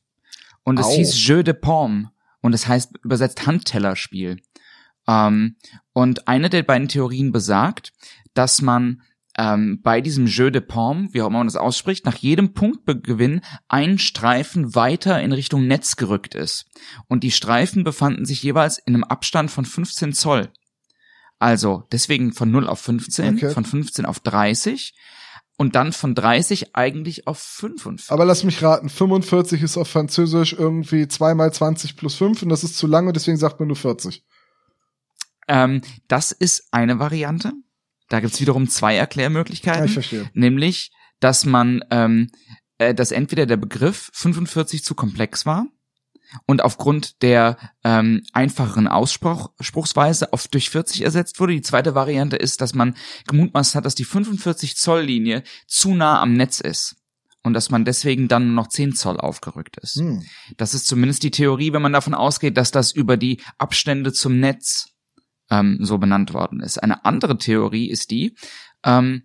und 0.64 0.79
es 0.79 0.87
Au. 0.87 0.91
hieß 0.97 1.27
Jeu 1.27 1.43
de 1.43 1.55
Paume 1.55 2.11
und 2.41 2.53
es 2.53 2.67
heißt 2.67 2.99
übersetzt 3.03 3.47
Handtellerspiel. 3.47 4.43
Ähm, 5.07 5.57
und 5.93 6.29
eine 6.29 6.51
der 6.51 6.62
beiden 6.62 6.88
Theorien 6.88 7.33
besagt, 7.33 7.93
dass 8.35 8.61
man 8.61 9.03
ähm, 9.38 9.81
bei 9.83 10.01
diesem 10.01 10.27
Jeu 10.27 10.51
de 10.51 10.61
Paume, 10.61 11.09
wie 11.12 11.22
auch 11.22 11.29
immer 11.29 11.38
man 11.38 11.46
das 11.46 11.57
ausspricht, 11.57 12.05
nach 12.05 12.16
jedem 12.16 12.53
Punktgewinn 12.55 13.40
ein 13.68 13.98
Streifen 13.98 14.74
weiter 14.74 15.22
in 15.22 15.33
Richtung 15.33 15.68
Netz 15.68 15.94
gerückt 15.96 16.35
ist. 16.35 16.66
Und 17.07 17.22
die 17.22 17.31
Streifen 17.31 17.85
befanden 17.85 18.27
sich 18.27 18.42
jeweils 18.42 18.79
in 18.79 18.94
einem 18.94 19.05
Abstand 19.05 19.51
von 19.53 19.64
15 19.64 20.12
Zoll. 20.12 20.48
Also 21.38 21.85
deswegen 21.92 22.33
von 22.33 22.51
0 22.51 22.66
auf 22.66 22.81
15, 22.81 23.37
Okay. 23.37 23.51
von 23.51 23.64
15 23.64 24.07
auf 24.07 24.18
30 24.18 24.94
und 25.57 25.77
dann 25.77 25.92
von 25.92 26.16
30 26.16 26.74
eigentlich 26.74 27.29
auf 27.29 27.38
45. 27.38 28.11
Aber 28.11 28.24
lass 28.24 28.42
mich 28.42 28.61
raten, 28.61 28.88
45 28.88 29.62
ist 29.62 29.77
auf 29.77 29.88
Französisch 29.88 30.53
irgendwie 30.53 31.07
2 31.07 31.35
mal 31.35 31.53
20 31.53 31.96
plus 31.96 32.16
5 32.16 32.42
und 32.42 32.48
das 32.48 32.64
ist 32.64 32.77
zu 32.77 32.88
lang 32.88 33.07
und 33.07 33.14
deswegen 33.14 33.37
sagt 33.37 33.61
man 33.61 33.68
nur 33.68 33.77
40. 33.77 34.24
Ähm, 35.46 35.83
das 36.09 36.33
ist 36.33 36.68
eine 36.72 36.98
Variante. 36.98 37.53
Da 38.09 38.21
gibt's 38.21 38.40
wiederum 38.40 38.68
zwei 38.68 38.97
Erklärmöglichkeiten. 38.97 39.81
Ja, 39.81 39.87
ich 39.87 39.92
verstehe. 39.92 40.31
nämlich, 40.35 40.92
dass 41.21 41.44
man, 41.44 41.85
ähm, 41.90 42.31
äh, 42.79 42.94
dass 42.94 43.12
entweder 43.12 43.47
der 43.47 43.57
Begriff 43.57 44.11
45 44.14 44.85
zu 44.85 44.94
komplex 44.94 45.47
war 45.47 45.66
und 46.47 46.62
aufgrund 46.62 47.23
der 47.23 47.57
ähm, 47.85 48.23
einfacheren 48.33 48.87
Ausspruchsweise 48.87 50.33
auf 50.33 50.49
durch 50.49 50.71
40 50.71 51.03
ersetzt 51.03 51.40
wurde. 51.40 51.55
Die 51.55 51.62
zweite 51.62 51.94
Variante 51.94 52.37
ist, 52.37 52.61
dass 52.61 52.75
man 52.75 52.97
gemutmaßt 53.27 53.75
hat, 53.75 53.87
dass 53.87 53.94
die 53.94 54.05
45 54.05 54.77
Zoll 54.77 55.03
Linie 55.03 55.42
zu 55.66 55.94
nah 55.94 56.21
am 56.21 56.35
Netz 56.35 56.61
ist 56.61 56.97
und 57.42 57.55
dass 57.55 57.71
man 57.71 57.85
deswegen 57.85 58.29
dann 58.29 58.47
nur 58.47 58.55
noch 58.55 58.68
10 58.68 58.94
Zoll 58.94 59.18
aufgerückt 59.18 59.79
ist. 59.79 59.97
Hm. 59.97 60.23
Das 60.57 60.75
ist 60.75 60.87
zumindest 60.87 61.23
die 61.23 61.31
Theorie, 61.31 61.73
wenn 61.73 61.83
man 61.83 61.92
davon 61.92 62.14
ausgeht, 62.14 62.57
dass 62.57 62.71
das 62.71 62.92
über 62.92 63.16
die 63.16 63.40
Abstände 63.57 64.12
zum 64.12 64.38
Netz 64.38 64.90
ähm, 65.50 65.78
so 65.80 65.98
benannt 65.98 66.34
worden 66.34 66.61
ist. 66.61 66.78
Eine 66.78 67.04
andere 67.04 67.38
Theorie 67.38 67.88
ist 67.88 68.11
die, 68.11 68.34
ähm, 68.84 69.24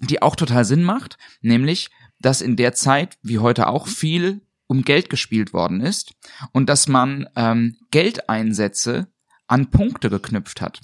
die 0.00 0.22
auch 0.22 0.36
total 0.36 0.64
Sinn 0.64 0.82
macht, 0.82 1.18
nämlich, 1.40 1.90
dass 2.20 2.40
in 2.40 2.56
der 2.56 2.74
Zeit, 2.74 3.18
wie 3.22 3.38
heute 3.38 3.68
auch, 3.68 3.86
viel 3.86 4.42
um 4.66 4.82
Geld 4.82 5.10
gespielt 5.10 5.52
worden 5.52 5.80
ist 5.80 6.14
und 6.52 6.68
dass 6.68 6.86
man 6.86 7.28
ähm, 7.34 7.76
Geldeinsätze 7.90 9.08
an 9.46 9.70
Punkte 9.70 10.10
geknüpft 10.10 10.60
hat. 10.60 10.80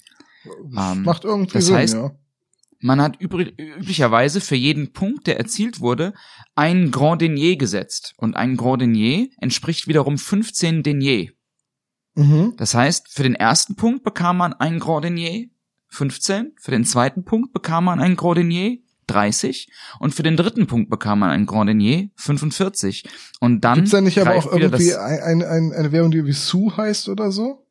Ähm, 0.76 1.02
Macht 1.02 1.24
irgendwie 1.24 1.52
das 1.54 1.66
Sinn, 1.66 1.76
heißt, 1.76 1.94
ja. 1.94 2.10
Man 2.80 3.00
hat 3.00 3.20
üblicherweise 3.20 4.40
für 4.40 4.54
jeden 4.54 4.92
Punkt, 4.92 5.26
der 5.26 5.38
erzielt 5.38 5.80
wurde, 5.80 6.12
ein 6.54 6.90
Grand 6.90 7.22
Denier 7.22 7.56
gesetzt. 7.56 8.14
Und 8.16 8.36
ein 8.36 8.56
Grand 8.56 8.82
Denier 8.82 9.28
entspricht 9.40 9.88
wiederum 9.88 10.18
15 10.18 10.82
Denier. 10.82 11.32
Mhm. 12.16 12.54
Das 12.56 12.74
heißt, 12.74 13.08
für 13.08 13.22
den 13.22 13.34
ersten 13.34 13.76
Punkt 13.76 14.02
bekam 14.02 14.38
man 14.38 14.52
ein 14.54 14.78
Grand 14.80 15.04
Denier 15.04 15.48
15, 15.88 16.52
für 16.60 16.70
den 16.72 16.84
zweiten 16.84 17.24
Punkt 17.24 17.52
bekam 17.52 17.84
man 17.84 18.00
ein 18.00 18.16
Grand 18.16 18.38
Denier 18.38 18.78
30 19.06 19.68
und 20.00 20.14
für 20.14 20.24
den 20.24 20.36
dritten 20.36 20.66
Punkt 20.66 20.90
bekam 20.90 21.20
man 21.20 21.30
ein 21.30 21.46
Grand 21.46 21.68
Denier 21.68 22.10
45. 22.16 23.04
Und 23.38 23.60
dann 23.60 23.76
Gibt's 23.76 23.92
da 23.92 24.00
nicht 24.00 24.18
aber 24.18 24.34
auch 24.34 24.50
irgendwie 24.50 24.94
ein, 24.94 25.42
ein, 25.44 25.72
eine 25.72 25.92
Währung, 25.92 26.10
die 26.10 26.24
wie 26.26 26.32
Sue 26.32 26.76
heißt 26.76 27.08
oder 27.08 27.30
so? 27.30 27.62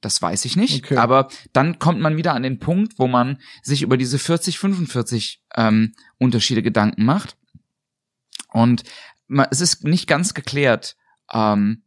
das 0.00 0.22
weiß 0.22 0.44
ich 0.44 0.54
nicht, 0.54 0.84
Okay. 0.84 0.96
aber 0.96 1.26
dann 1.52 1.80
kommt 1.80 1.98
man 2.00 2.16
wieder 2.16 2.32
an 2.34 2.44
den 2.44 2.60
Punkt, 2.60 2.98
wo 3.00 3.08
man 3.08 3.38
sich 3.64 3.82
über 3.82 3.96
diese 3.96 4.18
40, 4.20 4.56
45 4.58 5.42
ähm, 5.56 5.92
Unterschiede 6.18 6.62
Gedanken 6.62 7.04
macht. 7.04 7.36
Und 8.52 8.84
ma- 9.26 9.48
es 9.50 9.60
ist 9.60 9.82
nicht 9.84 10.06
ganz 10.06 10.34
geklärt, 10.34 10.96
ähm, 11.32 11.82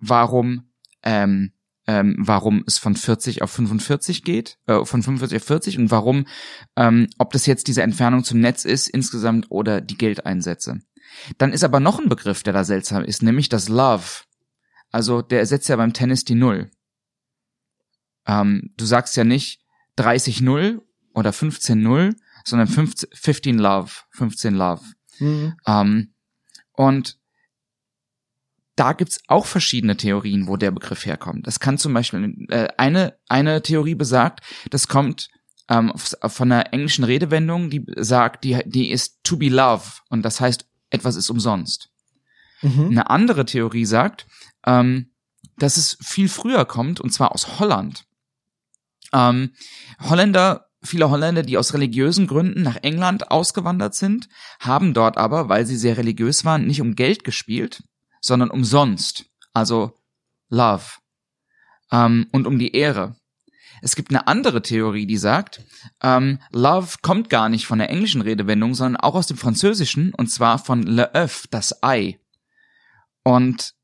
warum 0.00 0.71
ähm, 1.02 1.52
ähm, 1.86 2.16
warum 2.18 2.62
es 2.66 2.78
von 2.78 2.94
40 2.94 3.42
auf 3.42 3.50
45 3.50 4.22
geht, 4.22 4.58
äh, 4.66 4.84
von 4.84 5.02
45 5.02 5.36
auf 5.36 5.44
40 5.46 5.78
und 5.78 5.90
warum, 5.90 6.26
ähm, 6.76 7.08
ob 7.18 7.32
das 7.32 7.46
jetzt 7.46 7.66
diese 7.66 7.82
Entfernung 7.82 8.22
zum 8.24 8.40
Netz 8.40 8.64
ist 8.64 8.88
insgesamt 8.88 9.50
oder 9.50 9.80
die 9.80 9.98
Geldeinsätze. 9.98 10.80
Dann 11.38 11.52
ist 11.52 11.64
aber 11.64 11.80
noch 11.80 11.98
ein 11.98 12.08
Begriff, 12.08 12.42
der 12.42 12.52
da 12.52 12.64
seltsam 12.64 13.04
ist, 13.04 13.22
nämlich 13.22 13.48
das 13.48 13.68
Love. 13.68 14.22
Also 14.90 15.22
der 15.22 15.40
ersetzt 15.40 15.68
ja 15.68 15.76
beim 15.76 15.92
Tennis 15.92 16.24
die 16.24 16.34
Null. 16.34 16.70
Ähm, 18.26 18.72
du 18.76 18.84
sagst 18.84 19.16
ja 19.16 19.24
nicht 19.24 19.60
30-0 19.98 20.80
oder 21.14 21.30
15-0, 21.30 22.14
sondern 22.44 22.68
15, 22.68 23.10
15 23.12 23.58
Love, 23.58 23.90
15 24.10 24.54
Love. 24.54 24.82
Mhm. 25.18 25.54
Ähm, 25.66 26.14
und 26.72 27.18
da 28.76 28.92
gibt's 28.92 29.20
auch 29.28 29.46
verschiedene 29.46 29.96
Theorien, 29.96 30.46
wo 30.46 30.56
der 30.56 30.70
Begriff 30.70 31.04
herkommt. 31.04 31.46
Das 31.46 31.60
kann 31.60 31.78
zum 31.78 31.92
Beispiel 31.92 32.46
äh, 32.48 32.68
eine 32.76 33.18
eine 33.28 33.62
Theorie 33.62 33.94
besagt, 33.94 34.40
das 34.70 34.88
kommt 34.88 35.28
ähm, 35.68 35.92
von 35.96 36.50
einer 36.50 36.72
englischen 36.72 37.04
Redewendung, 37.04 37.70
die 37.70 37.84
sagt, 37.96 38.44
die 38.44 38.58
die 38.66 38.90
ist 38.90 39.22
to 39.24 39.36
be 39.36 39.48
love 39.48 40.00
und 40.08 40.22
das 40.22 40.40
heißt 40.40 40.66
etwas 40.90 41.16
ist 41.16 41.30
umsonst. 41.30 41.90
Mhm. 42.62 42.88
Eine 42.90 43.10
andere 43.10 43.44
Theorie 43.44 43.84
sagt, 43.84 44.26
ähm, 44.66 45.12
dass 45.58 45.76
es 45.76 45.98
viel 46.02 46.28
früher 46.28 46.64
kommt, 46.64 47.00
und 47.00 47.10
zwar 47.12 47.32
aus 47.32 47.58
Holland. 47.58 48.04
Ähm, 49.12 49.54
Holländer, 50.00 50.66
viele 50.82 51.10
Holländer, 51.10 51.42
die 51.42 51.58
aus 51.58 51.74
religiösen 51.74 52.26
Gründen 52.26 52.62
nach 52.62 52.76
England 52.82 53.30
ausgewandert 53.30 53.94
sind, 53.94 54.28
haben 54.60 54.94
dort 54.94 55.18
aber, 55.18 55.48
weil 55.48 55.66
sie 55.66 55.76
sehr 55.76 55.96
religiös 55.96 56.44
waren, 56.44 56.66
nicht 56.66 56.80
um 56.80 56.94
Geld 56.94 57.24
gespielt, 57.24 57.82
sondern 58.22 58.50
umsonst. 58.50 59.26
Also 59.52 59.98
Love. 60.48 60.84
Ähm, 61.90 62.28
und 62.32 62.46
um 62.46 62.58
die 62.58 62.74
Ehre. 62.74 63.16
es 63.82 63.96
gibt 63.96 64.10
eine 64.10 64.28
andere 64.28 64.62
Theorie, 64.62 65.06
die 65.06 65.18
sagt, 65.18 65.60
ähm, 66.02 66.38
Love 66.52 66.98
kommt 67.02 67.28
gar 67.28 67.48
nicht 67.48 67.66
von 67.66 67.78
der 67.78 67.90
englischen 67.90 68.22
Redewendung, 68.22 68.74
sondern 68.74 69.00
auch 69.00 69.16
aus 69.16 69.26
dem 69.26 69.36
Französischen, 69.36 70.14
und 70.14 70.28
zwar 70.28 70.58
von 70.58 70.84
le 70.84 71.12
œuf, 71.14 71.46
das 71.50 71.82
Ei. 71.82 72.20
Und 73.24 73.74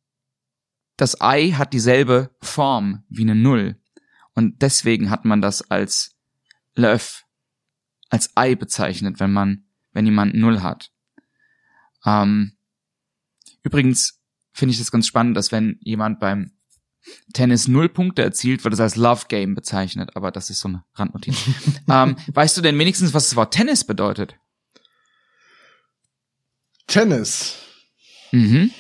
das 0.97 1.21
Ei 1.21 1.51
hat 1.51 1.73
dieselbe 1.73 2.31
Form 2.41 3.05
wie 3.09 3.23
eine 3.23 3.35
Null. 3.35 3.77
Und 4.35 4.63
deswegen 4.63 5.11
hat 5.11 5.25
man 5.25 5.43
das 5.43 5.69
als 5.69 6.17
le 6.75 6.95
œuf, 6.95 7.25
als 8.09 8.37
Ei 8.37 8.55
bezeichnet, 8.55 9.19
wenn 9.19 9.33
man, 9.33 9.65
wenn 9.93 10.07
jemand 10.07 10.35
Null 10.35 10.63
hat. 10.63 10.93
Ähm, 12.05 12.57
übrigens 13.63 14.18
finde 14.59 14.73
ich 14.73 14.79
das 14.79 14.91
ganz 14.91 15.07
spannend, 15.07 15.37
dass 15.37 15.53
wenn 15.53 15.79
jemand 15.83 16.19
beim 16.19 16.51
Tennis 17.33 17.69
null 17.69 17.89
Punkte 17.89 18.23
erzielt, 18.23 18.65
wird 18.65 18.75
es 18.75 18.81
als 18.81 18.97
Love 18.97 19.27
Game 19.29 19.55
bezeichnet, 19.55 20.11
aber 20.15 20.31
das 20.33 20.51
ist 20.51 20.59
so 20.61 20.69
eine 20.69 20.85
Randnotiz. 20.95 21.37
ähm, 21.89 22.17
weißt 22.27 22.57
du 22.57 22.61
denn 22.61 22.79
wenigstens, 22.79 23.15
was 23.15 23.29
das 23.29 23.37
Wort 23.37 23.55
Tennis 23.55 23.85
bedeutet? 23.85 24.35
Tennis. 26.89 27.57
Mhm. 28.33 28.73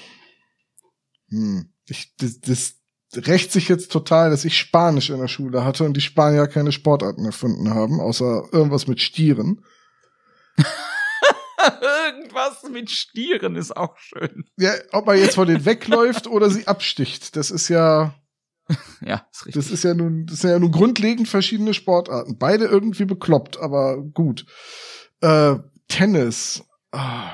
Hm. 1.28 1.72
Ich, 1.86 2.14
das, 2.16 2.40
das 2.40 2.74
rächt 3.14 3.52
sich 3.52 3.68
jetzt 3.68 3.92
total, 3.92 4.30
dass 4.30 4.44
ich 4.44 4.58
Spanisch 4.58 5.10
in 5.10 5.18
der 5.18 5.28
Schule 5.28 5.64
hatte 5.64 5.84
und 5.84 5.94
die 5.94 6.02
Spanier 6.02 6.48
keine 6.48 6.72
Sportarten 6.72 7.24
erfunden 7.24 7.70
haben, 7.70 8.00
außer 8.00 8.48
irgendwas 8.52 8.88
mit 8.88 9.00
Stieren. 9.00 9.64
Irgendwas 12.14 12.62
mit 12.70 12.90
Stieren 12.90 13.56
ist 13.56 13.76
auch 13.76 13.96
schön. 13.98 14.44
Ja, 14.56 14.72
ob 14.92 15.06
man 15.06 15.18
jetzt 15.18 15.34
von 15.34 15.48
denen 15.48 15.64
wegläuft 15.64 16.26
oder 16.26 16.50
sie 16.50 16.66
absticht, 16.66 17.36
das 17.36 17.50
ist 17.50 17.68
ja, 17.68 18.14
Ja, 19.00 19.26
ist 19.32 19.46
richtig. 19.46 19.64
das 19.64 19.72
ist 19.72 19.84
ja 19.84 19.94
nun, 19.94 20.26
das 20.26 20.40
sind 20.40 20.50
ja 20.50 20.58
nun 20.58 20.72
grundlegend 20.72 21.28
verschiedene 21.28 21.74
Sportarten. 21.74 22.38
Beide 22.38 22.66
irgendwie 22.66 23.04
bekloppt, 23.04 23.58
aber 23.58 24.02
gut. 24.02 24.46
Äh, 25.20 25.56
Tennis. 25.88 26.64
Ah. 26.92 27.30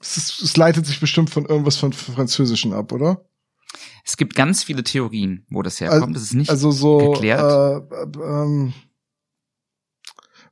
Es, 0.00 0.16
ist, 0.16 0.42
es 0.42 0.56
leitet 0.56 0.86
sich 0.86 1.00
bestimmt 1.00 1.30
von 1.30 1.44
irgendwas 1.44 1.76
von 1.76 1.92
Französischen 1.92 2.72
ab, 2.72 2.92
oder? 2.92 3.24
Es 4.04 4.16
gibt 4.16 4.34
ganz 4.34 4.62
viele 4.64 4.84
Theorien, 4.84 5.44
wo 5.50 5.62
das 5.62 5.80
herkommt. 5.80 6.16
Das 6.16 6.22
ist 6.22 6.34
nicht 6.34 6.50
Also 6.50 6.70
so, 6.70 7.10
geklärt. 7.10 7.40
Äh, 7.92 7.94
äh, 7.94 8.24
ähm, 8.24 8.72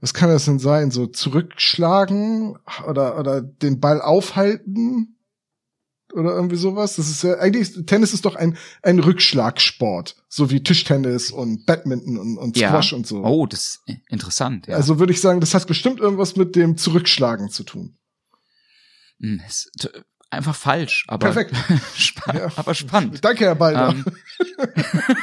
was 0.00 0.14
kann 0.14 0.28
das 0.28 0.44
denn 0.44 0.59
sein? 0.59 0.90
So 0.90 1.06
zurückschlagen 1.06 2.59
oder 2.87 3.18
oder 3.18 3.40
den 3.40 3.80
Ball 3.80 4.00
aufhalten 4.00 5.16
oder 6.12 6.35
irgendwie 6.35 6.56
sowas? 6.56 6.96
Das 6.96 7.09
ist 7.09 7.22
ja 7.22 7.38
eigentlich 7.38 7.87
Tennis 7.87 8.12
ist 8.12 8.24
doch 8.24 8.37
ein 8.37 8.56
ein 8.82 8.98
Rückschlagsport, 8.98 10.16
so 10.28 10.50
wie 10.50 10.62
Tischtennis 10.62 11.30
und 11.30 11.66
Badminton 11.66 12.18
und, 12.18 12.38
und 12.38 12.56
ja. 12.56 12.68
Squash 12.68 12.92
und 12.92 13.06
so. 13.06 13.24
Oh, 13.24 13.46
das 13.46 13.80
ist 13.87 13.98
interessant. 14.09 14.66
Ja. 14.66 14.76
Also 14.76 14.98
würde 14.98 15.12
ich 15.12 15.20
sagen, 15.20 15.40
das 15.40 15.54
hat 15.54 15.66
bestimmt 15.66 16.00
irgendwas 16.00 16.37
mit 16.37 16.56
dem 16.56 16.76
Zurückschlagen 16.76 17.50
zu 17.50 17.64
tun. 17.64 17.96
Hm, 19.20 19.40
einfach 20.30 20.54
falsch, 20.54 21.04
aber 21.09 21.30
Perfekt. 21.30 21.54
spa 21.96 22.37
Ja. 22.37 22.48
aber 22.56 22.74
spannend. 22.74 23.24
Danke, 23.24 23.44
Herr 23.44 23.54
Balder. 23.54 23.90
Ähm, 23.90 24.04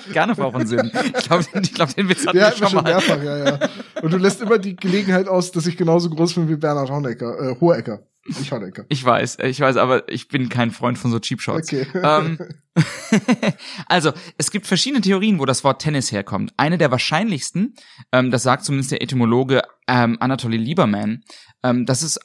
Gerne, 0.12 0.34
Frau 0.34 0.50
von 0.50 0.66
Sinn. 0.66 0.90
Ich 1.16 1.24
glaube, 1.24 1.44
ich 1.62 1.74
glaub, 1.74 1.94
den 1.94 2.08
Witz 2.08 2.26
hatten 2.26 2.38
wir 2.38 2.52
schon 2.52 2.68
schon 2.68 2.74
mal. 2.76 2.82
mehrfach, 2.82 3.22
ja, 3.22 3.36
ja. 3.38 3.58
Und 4.02 4.12
du 4.12 4.16
lässt 4.16 4.40
immer 4.40 4.58
die 4.58 4.76
Gelegenheit 4.76 5.28
aus, 5.28 5.52
dass 5.52 5.66
ich 5.66 5.76
genauso 5.76 6.10
groß 6.10 6.34
bin 6.34 6.48
wie 6.48 6.56
Bernhard 6.56 6.90
Honecker, 6.90 7.50
äh, 7.50 7.56
Hohecker. 7.60 8.00
Nicht 8.26 8.52
Honecker. 8.52 8.84
Ich 8.88 9.04
weiß, 9.04 9.38
ich 9.44 9.60
weiß, 9.60 9.76
aber 9.76 10.08
ich 10.08 10.28
bin 10.28 10.48
kein 10.48 10.70
Freund 10.70 10.98
von 10.98 11.10
so 11.10 11.18
Cheap 11.18 11.40
Shots. 11.40 11.72
Okay. 11.72 11.86
Ähm, 11.94 12.38
also, 13.86 14.12
es 14.36 14.50
gibt 14.50 14.66
verschiedene 14.66 15.00
Theorien, 15.00 15.38
wo 15.38 15.46
das 15.46 15.64
Wort 15.64 15.80
Tennis 15.80 16.12
herkommt. 16.12 16.52
Eine 16.56 16.76
der 16.76 16.90
wahrscheinlichsten, 16.90 17.74
ähm, 18.12 18.30
das 18.30 18.42
sagt 18.42 18.64
zumindest 18.64 18.92
der 18.92 19.02
Etymologe 19.02 19.62
ähm, 19.88 20.18
Anatoly 20.20 20.58
Lieberman, 20.58 21.22
ähm, 21.62 21.86
dass 21.86 22.02
es 22.02 22.20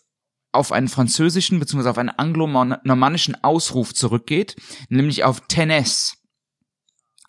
auf 0.51 0.71
einen 0.71 0.87
französischen 0.87 1.59
bzw. 1.59 1.89
auf 1.89 1.97
einen 1.97 2.09
anglo-normannischen 2.09 3.43
Ausruf 3.43 3.93
zurückgeht, 3.93 4.55
nämlich 4.89 5.23
auf 5.23 5.41
Tennis. 5.47 6.14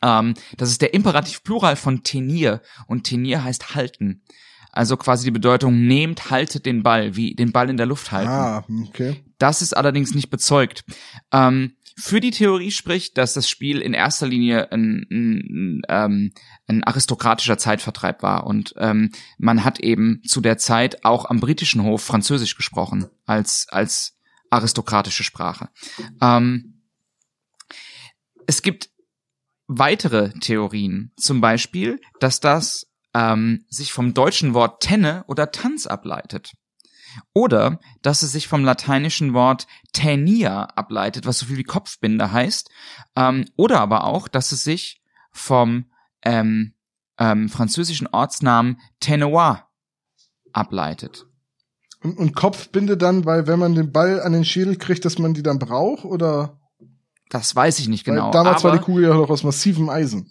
Ähm, 0.03 0.35
das 0.57 0.71
ist 0.71 0.83
der 0.83 0.95
Imperativ 0.95 1.43
Plural 1.43 1.77
von 1.77 2.03
tenir 2.03 2.63
und 2.87 3.05
tenir 3.05 3.45
heißt 3.45 3.75
halten. 3.75 4.23
Also 4.73 4.97
quasi 4.99 5.25
die 5.25 5.31
Bedeutung 5.31 5.87
nehmt, 5.87 6.31
haltet 6.31 6.67
den 6.67 6.83
Ball, 6.83 7.17
wie 7.17 7.35
den 7.35 7.51
Ball 7.51 7.71
in 7.71 7.79
der 7.79 7.87
Luft 7.87 8.13
halten. 8.13 8.29
ah, 8.29 8.65
okay. 8.89 9.25
Das 9.39 9.63
ist 9.63 9.75
allerdings 9.75 10.15
nicht 10.15 10.29
bezeugt. 10.29 10.85
Ähm, 11.33 11.77
für 11.99 12.21
die 12.21 12.31
Theorie 12.31 12.71
spricht, 12.71 13.17
dass 13.17 13.33
das 13.33 13.49
Spiel 13.49 13.81
in 13.81 13.95
erster 13.95 14.27
Linie 14.27 14.71
ein, 14.71 15.07
ein, 15.11 15.83
ähm, 15.89 16.33
ein 16.67 16.85
aristokratischer 16.85 17.57
Zeitvertreib 17.57 18.23
war 18.23 18.47
und 18.47 18.75
ähm, 18.77 19.13
man 19.39 19.65
hat 19.65 19.81
eben 19.81 20.21
zu 20.27 20.43
der 20.43 20.59
Zeit 20.59 21.07
auch 21.07 21.25
am 21.25 21.41
britischen 21.41 21.83
Hof 21.83 22.03
Französisch 22.03 22.55
gesprochen 22.55 23.07
als 23.25 23.67
als 23.71 24.19
aristokratische 24.51 25.25
Sprache. 25.25 25.71
Ähm, 26.21 26.83
es 28.47 28.61
gibt 28.61 28.91
weitere 29.67 30.31
Theorien, 30.41 31.13
zum 31.17 31.41
Beispiel, 31.41 32.01
dass 32.21 32.41
das 32.41 32.87
ähm, 33.15 33.65
sich 33.69 33.93
vom 33.93 34.15
deutschen 34.15 34.55
Wort 34.55 34.83
Tenne 34.83 35.25
oder 35.27 35.51
Tanz 35.51 35.87
ableitet. 35.87 36.53
Oder 37.33 37.81
dass 38.03 38.23
es 38.23 38.33
sich 38.33 38.47
vom 38.47 38.65
lateinischen 38.65 39.33
Wort 39.33 39.67
tenia 39.93 40.65
ableitet, 40.65 41.25
was 41.25 41.39
so 41.39 41.47
viel 41.47 41.57
wie 41.57 41.65
Kopfbinde 41.65 42.31
heißt. 42.31 42.69
Ähm, 43.17 43.47
oder 43.57 43.81
aber 43.81 44.05
auch, 44.05 44.29
dass 44.29 44.53
es 44.53 44.65
sich 44.65 45.03
vom 45.33 45.87
ähm, 46.23 46.75
ähm, 47.19 47.49
französischen 47.49 48.07
Ortsnamen 48.07 48.81
Tenois 49.01 49.63
ableitet. 50.53 51.27
Und, 52.03 52.19
und 52.19 52.35
Kopfbinde 52.35 52.97
dann, 52.97 53.25
weil 53.25 53.47
wenn 53.47 53.59
man 53.59 53.75
den 53.75 53.93
Ball 53.93 54.21
an 54.21 54.33
den 54.33 54.45
Schädel 54.45 54.77
kriegt, 54.77 55.05
dass 55.05 55.19
man 55.19 55.35
die 55.35 55.43
dann 55.43 55.59
braucht? 55.59 56.05
Oder? 56.05 56.61
Das 57.29 57.55
weiß 57.55 57.79
ich 57.81 57.89
nicht 57.89 58.05
genau. 58.05 58.27
weil 58.27 58.33
damals 58.33 58.63
war 58.63 58.71
aber, 58.71 58.79
die 58.79 58.85
Kugel 58.85 59.05
ja 59.05 59.15
noch 59.15 59.31
aus 59.31 59.43
massivem 59.43 59.89
Eisen. 59.89 60.31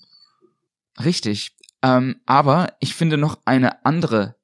Richtig. 1.03 1.55
Ähm, 1.81 2.21
aber 2.25 2.73
ich 2.79 2.95
finde 2.95 3.17
noch 3.17 3.39
eine 3.45 3.86
andere 3.86 4.36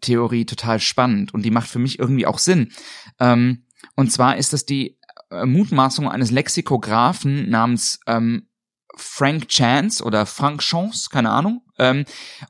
Theorie 0.00 0.44
total 0.44 0.80
spannend 0.80 1.34
und 1.34 1.42
die 1.42 1.50
macht 1.50 1.68
für 1.68 1.78
mich 1.78 1.98
irgendwie 1.98 2.26
auch 2.26 2.38
Sinn. 2.38 2.72
Ähm, 3.18 3.64
und 3.96 4.12
zwar 4.12 4.36
ist 4.36 4.52
das 4.52 4.66
die 4.66 4.98
äh, 5.30 5.46
Mutmaßung 5.46 6.08
eines 6.08 6.30
Lexikographen 6.30 7.48
namens 7.48 8.00
ähm, 8.06 8.48
Frank 8.96 9.48
Chance 9.48 10.04
oder 10.04 10.26
Frank 10.26 10.60
Chance, 10.60 11.08
keine 11.10 11.30
Ahnung. 11.30 11.62
Ähm, 11.78 12.04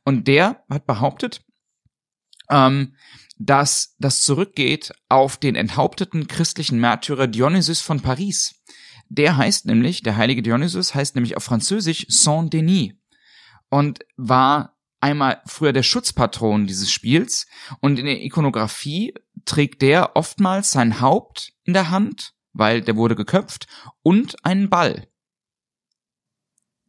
und 0.05 0.27
der 0.27 0.65
hat 0.69 0.87
behauptet, 0.87 1.45
ähm, 2.49 2.95
dass 3.39 3.95
das 3.99 4.23
zurückgeht 4.23 4.93
auf 5.09 5.37
den 5.37 5.55
enthaupteten 5.55 6.27
christlichen 6.27 6.79
Märtyrer 6.79 7.27
Dionysus 7.27 7.81
von 7.81 8.01
Paris. 8.01 8.55
Der 9.11 9.37
heißt 9.37 9.67
nämlich, 9.67 10.03
der 10.03 10.17
heilige 10.17 10.41
Dionysus 10.41 10.95
heißt 10.95 11.17
nämlich 11.17 11.37
auf 11.37 11.43
Französisch 11.43 12.07
Saint-Denis 12.09 12.93
und 13.69 13.99
war 14.17 14.79
einmal 15.01 15.43
früher 15.47 15.73
der 15.73 15.83
Schutzpatron 15.83 16.69
dieses 16.69 16.93
Spiels 16.93 17.49
und 17.81 17.99
in 17.99 18.07
der 18.07 18.23
Ikonografie 18.23 19.13
trägt 19.45 19.83
der 19.83 20.15
oftmals 20.15 20.71
sein 20.71 21.01
Haupt 21.01 21.53
in 21.65 21.73
der 21.73 21.91
Hand, 21.91 22.35
weil 22.53 22.83
der 22.83 22.95
wurde 22.95 23.17
geköpft, 23.17 23.67
und 24.03 24.45
einen 24.45 24.71
Ball. 24.71 25.09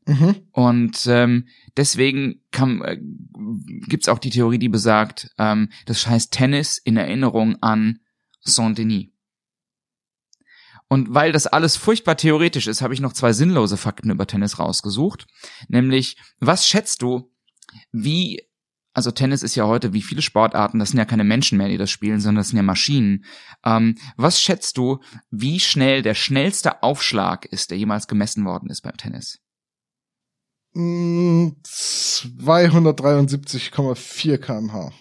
Mhm. 0.06 0.36
Und 0.52 1.08
ähm, 1.08 1.48
deswegen 1.76 2.44
kann, 2.52 2.82
äh, 2.84 3.00
gibt's 3.88 4.10
auch 4.10 4.20
die 4.20 4.30
Theorie, 4.30 4.60
die 4.60 4.70
besagt, 4.70 5.32
ähm, 5.40 5.70
das 5.88 6.06
heißt 6.06 6.32
Tennis 6.32 6.78
in 6.78 6.98
Erinnerung 6.98 7.58
an 7.62 8.00
Saint-Denis. 8.42 9.08
Und 10.92 11.14
weil 11.14 11.32
das 11.32 11.48
alles 11.48 11.78
furchtbar 11.78 12.18
theoretisch 12.18 12.68
ist, 12.68 12.82
habe 12.82 12.94
ich 12.94 13.00
noch 13.00 13.14
zwei 13.14 13.32
sinnlose 13.32 13.78
Fakten 13.78 14.12
über 14.12 14.28
Tennis 14.28 14.60
rausgesucht. 14.60 15.26
Nämlich, 15.70 16.18
was 16.42 16.68
schätzt 16.68 17.02
du, 17.02 17.32
wie, 17.94 18.42
also 18.92 19.10
Tennis 19.10 19.42
ist 19.42 19.56
ja 19.56 19.68
heute 19.68 19.94
wie 19.94 20.02
viele 20.02 20.22
Sportarten, 20.22 20.80
das 20.80 20.90
sind 20.90 20.98
ja 20.98 21.06
keine 21.06 21.24
Menschen 21.24 21.58
mehr, 21.58 21.70
die 21.70 21.78
das 21.78 21.92
spielen, 21.92 22.20
sondern 22.20 22.42
das 22.42 22.50
sind 22.50 22.58
ja 22.58 22.64
Maschinen. 22.64 23.24
Ähm, 23.64 23.98
was 24.18 24.42
schätzt 24.42 24.76
du, 24.76 25.00
wie 25.30 25.62
schnell 25.62 26.02
der 26.02 26.14
schnellste 26.14 26.84
Aufschlag 26.84 27.46
ist, 27.46 27.72
der 27.72 27.78
jemals 27.78 28.10
gemessen 28.10 28.44
worden 28.44 28.70
ist 28.70 28.82
beim 28.82 28.98
Tennis? 28.98 29.40
Mm, 30.74 31.52
273,4 31.64 34.38
kmh. 34.40 34.92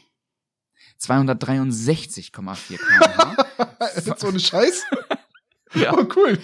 263,4 1.01 2.79
km/h. 2.79 3.37
Jetzt 4.07 4.23
ohne 4.23 4.39
Scheiß? 4.39 4.85
ja. 5.75 5.93
Oh, 5.97 6.07
cool. 6.17 6.39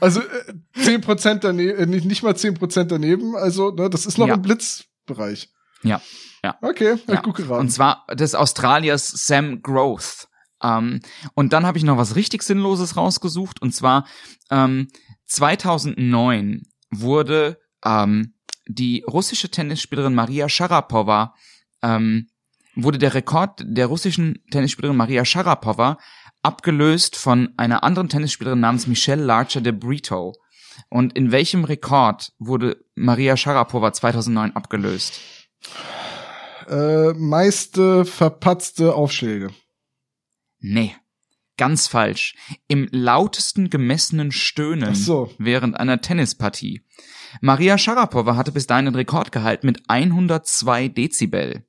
Also 0.00 0.20
äh, 0.20 0.54
10% 0.78 1.40
daneben, 1.40 1.78
äh, 1.78 1.86
nicht, 1.86 2.22
mal 2.22 2.32
10% 2.34 2.84
daneben, 2.84 3.36
also 3.36 3.70
ne, 3.70 3.90
das 3.90 4.06
ist 4.06 4.18
noch 4.18 4.28
Ja. 4.28 4.34
im 4.34 4.42
Blitzbereich. 4.42 5.50
Ja. 5.82 6.00
Ja. 6.42 6.56
Okay, 6.62 6.96
Ja. 7.06 7.20
gut 7.20 7.36
geraten. 7.36 7.60
Und 7.60 7.70
zwar 7.70 8.06
des 8.14 8.34
Australiers 8.34 9.08
Sam 9.08 9.60
Growth. 9.62 10.28
Ähm, 10.62 11.00
und 11.34 11.52
dann 11.52 11.66
habe 11.66 11.78
ich 11.78 11.84
noch 11.84 11.96
was 11.98 12.16
richtig 12.16 12.42
Sinnloses 12.42 12.96
rausgesucht. 12.96 13.60
Und 13.62 13.74
zwar 13.74 14.06
ähm, 14.50 14.88
2009 15.26 16.62
wurde 16.90 17.58
ähm, 17.84 18.34
die 18.66 19.04
russische 19.06 19.50
Tennisspielerin 19.50 20.14
Maria 20.14 20.48
Sharapova 20.48 21.34
ähm, 21.82 22.28
wurde 22.74 22.98
der 22.98 23.14
Rekord 23.14 23.62
der 23.64 23.86
russischen 23.86 24.42
Tennisspielerin 24.50 24.96
Maria 24.96 25.24
Sharapova 25.24 25.98
abgelöst 26.42 27.16
von 27.16 27.52
einer 27.56 27.82
anderen 27.84 28.08
Tennisspielerin 28.08 28.60
namens 28.60 28.86
Michelle 28.86 29.24
Larcher 29.24 29.60
de 29.60 29.72
Brito. 29.72 30.34
Und 30.90 31.16
in 31.16 31.32
welchem 31.32 31.64
Rekord 31.64 32.32
wurde 32.38 32.84
Maria 32.94 33.36
Sharapova 33.36 33.92
2009 33.92 34.54
abgelöst? 34.54 35.20
Äh, 36.68 37.12
meiste 37.14 38.04
verpatzte 38.04 38.94
Aufschläge. 38.94 39.50
Nee, 40.60 40.94
ganz 41.56 41.86
falsch. 41.86 42.34
Im 42.68 42.88
lautesten 42.90 43.70
gemessenen 43.70 44.32
Stöhnen 44.32 44.94
so. 44.94 45.32
während 45.38 45.78
einer 45.78 46.00
Tennispartie. 46.00 46.82
Maria 47.40 47.76
Sharapova 47.76 48.36
hatte 48.36 48.52
bis 48.52 48.66
dahin 48.66 48.86
den 48.86 48.94
Rekord 48.94 49.32
gehalten 49.32 49.66
mit 49.66 49.82
102 49.88 50.88
Dezibel. 50.88 51.66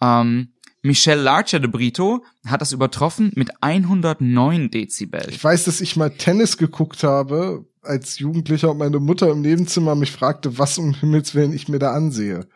Ähm, 0.00 0.53
Michelle 0.84 1.22
Larcher 1.22 1.60
de 1.60 1.70
Brito 1.70 2.22
hat 2.46 2.60
das 2.60 2.72
übertroffen 2.72 3.32
mit 3.36 3.50
109 3.62 4.70
Dezibel. 4.70 5.24
Ich 5.30 5.42
weiß, 5.42 5.64
dass 5.64 5.80
ich 5.80 5.96
mal 5.96 6.10
Tennis 6.10 6.58
geguckt 6.58 7.02
habe 7.04 7.64
als 7.80 8.18
Jugendlicher 8.18 8.70
und 8.70 8.76
meine 8.76 9.00
Mutter 9.00 9.30
im 9.30 9.40
Nebenzimmer 9.40 9.94
mich 9.94 10.12
fragte, 10.12 10.58
was 10.58 10.76
um 10.76 10.92
Himmels 10.92 11.34
Willen 11.34 11.54
ich 11.54 11.68
mir 11.68 11.78
da 11.78 11.94
ansehe. 11.94 12.46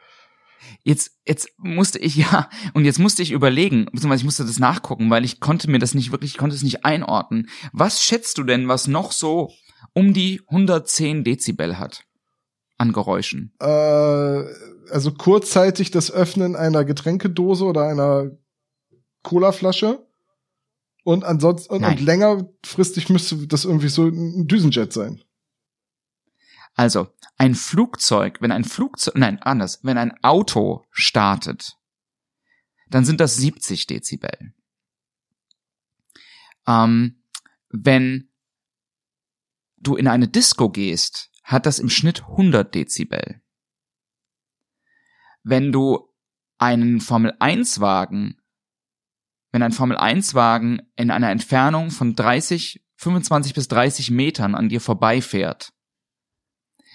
Jetzt, 0.82 1.12
jetzt 1.26 1.48
musste 1.56 2.00
ich 2.00 2.16
ja, 2.16 2.50
und 2.74 2.84
jetzt 2.84 2.98
musste 2.98 3.22
ich 3.22 3.30
überlegen, 3.30 3.86
beziehungsweise 3.86 4.20
ich 4.20 4.26
musste 4.26 4.44
das 4.44 4.58
nachgucken, 4.58 5.08
weil 5.08 5.24
ich 5.24 5.40
konnte 5.40 5.70
mir 5.70 5.78
das 5.78 5.94
nicht 5.94 6.12
wirklich, 6.12 6.32
ich 6.32 6.38
konnte 6.38 6.54
es 6.54 6.62
nicht 6.62 6.84
einordnen. 6.84 7.48
Was 7.72 8.02
schätzt 8.02 8.36
du 8.36 8.44
denn, 8.44 8.68
was 8.68 8.88
noch 8.88 9.12
so 9.12 9.54
um 9.94 10.12
die 10.12 10.42
110 10.48 11.24
Dezibel 11.24 11.78
hat 11.78 12.04
an 12.76 12.92
Geräuschen? 12.92 13.54
Äh, 13.58 14.44
also 14.90 15.12
kurzzeitig 15.12 15.90
das 15.90 16.10
Öffnen 16.10 16.56
einer 16.56 16.84
Getränkedose 16.84 17.64
oder 17.64 17.88
einer 17.88 18.30
Colaflasche. 19.22 20.06
Und 21.04 21.24
ansonsten, 21.24 21.72
und, 21.74 21.84
und 21.84 22.00
längerfristig 22.00 23.08
müsste 23.08 23.46
das 23.46 23.64
irgendwie 23.64 23.88
so 23.88 24.06
ein 24.06 24.46
Düsenjet 24.46 24.92
sein. 24.92 25.22
Also, 26.74 27.08
ein 27.36 27.54
Flugzeug, 27.54 28.40
wenn 28.40 28.52
ein 28.52 28.64
Flugzeug, 28.64 29.16
nein, 29.16 29.40
anders, 29.42 29.80
wenn 29.82 29.98
ein 29.98 30.12
Auto 30.22 30.84
startet, 30.90 31.76
dann 32.88 33.04
sind 33.04 33.20
das 33.20 33.36
70 33.36 33.86
Dezibel. 33.86 34.54
Ähm, 36.66 37.22
wenn 37.70 38.30
du 39.76 39.96
in 39.96 40.08
eine 40.08 40.28
Disco 40.28 40.70
gehst, 40.70 41.30
hat 41.42 41.66
das 41.66 41.78
im 41.78 41.88
Schnitt 41.88 42.22
100 42.22 42.74
Dezibel. 42.74 43.40
Wenn 45.42 45.72
du 45.72 46.08
einen 46.58 47.00
Formel 47.00 47.34
1 47.38 47.80
Wagen, 47.80 48.36
wenn 49.52 49.62
ein 49.62 49.72
Formel 49.72 49.96
1 49.96 50.34
Wagen 50.34 50.82
in 50.96 51.10
einer 51.10 51.30
Entfernung 51.30 51.90
von 51.90 52.14
30, 52.14 52.84
25 52.96 53.54
bis 53.54 53.68
30 53.68 54.10
Metern 54.10 54.54
an 54.54 54.68
dir 54.68 54.80
vorbeifährt, 54.80 55.72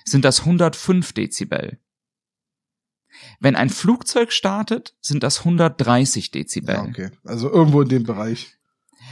sind 0.05 0.25
das 0.25 0.41
105 0.41 1.13
Dezibel. 1.13 1.79
Wenn 3.39 3.55
ein 3.55 3.69
Flugzeug 3.69 4.31
startet, 4.31 4.95
sind 5.01 5.23
das 5.23 5.39
130 5.39 6.31
Dezibel. 6.31 6.75
Ja, 6.75 6.83
okay. 6.83 7.11
Also 7.23 7.49
irgendwo 7.51 7.81
in 7.81 7.89
dem 7.89 8.03
Bereich. 8.03 8.57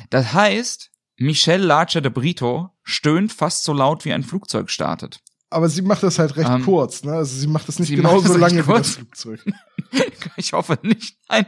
Das 0.10 0.34
heißt, 0.34 0.92
Michelle 1.18 1.64
Larcher 1.64 2.02
de 2.02 2.12
Brito 2.12 2.72
stöhnt 2.84 3.32
fast 3.32 3.64
so 3.64 3.74
laut 3.74 4.06
wie 4.06 4.14
ein 4.14 4.24
Flugzeug 4.24 4.70
startet. 4.70 5.22
Aber 5.52 5.68
sie 5.68 5.82
macht 5.82 6.02
das 6.02 6.18
halt 6.18 6.38
recht 6.38 6.49
Ähm, 6.49 6.64
kurz, 6.64 7.04
ne? 7.04 7.12
Also 7.12 7.38
sie 7.38 7.47
macht 7.47 7.68
das 7.68 7.78
nicht 7.78 7.93
genauso 7.93 8.38
lange 8.38 8.66
wie 8.66 8.74
das 8.74 8.95
Flugzeug. 8.95 9.43
Ich 10.38 10.54
hoffe 10.54 10.80
nicht, 10.84 11.18
nein, 11.28 11.47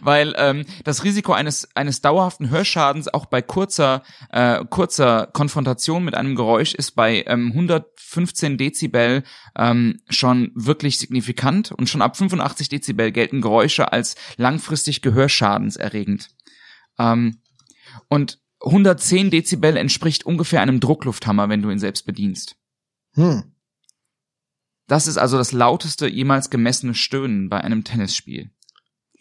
weil 0.00 0.32
ähm, 0.38 0.64
das 0.82 1.04
Risiko 1.04 1.34
eines 1.34 1.68
eines 1.76 2.00
dauerhaften 2.00 2.48
Hörschadens 2.48 3.12
auch 3.12 3.26
bei 3.26 3.42
kurzer 3.42 4.02
äh, 4.30 4.64
kurzer 4.64 5.26
Konfrontation 5.26 6.02
mit 6.02 6.14
einem 6.14 6.34
Geräusch 6.34 6.74
ist 6.74 6.92
bei 6.92 7.22
ähm, 7.26 7.48
115 7.48 8.56
Dezibel 8.56 9.24
ähm, 9.58 10.00
schon 10.08 10.52
wirklich 10.54 10.98
signifikant 10.98 11.72
und 11.72 11.90
schon 11.90 12.00
ab 12.00 12.16
85 12.16 12.70
Dezibel 12.70 13.12
gelten 13.12 13.42
Geräusche 13.42 13.92
als 13.92 14.14
langfristig 14.38 15.02
gehörschadenserregend. 15.02 16.30
Ähm, 16.98 17.42
und 18.08 18.38
110 18.64 19.30
Dezibel 19.30 19.76
entspricht 19.76 20.24
ungefähr 20.24 20.62
einem 20.62 20.80
Drucklufthammer, 20.80 21.50
wenn 21.50 21.60
du 21.60 21.70
ihn 21.70 21.78
selbst 21.78 22.06
bedienst. 22.06 22.56
Hm. 23.14 23.44
Das 24.86 25.06
ist 25.06 25.16
also 25.16 25.38
das 25.38 25.52
lauteste 25.52 26.08
jemals 26.08 26.50
gemessene 26.50 26.94
Stöhnen 26.94 27.48
bei 27.48 27.60
einem 27.60 27.84
Tennisspiel. 27.84 28.50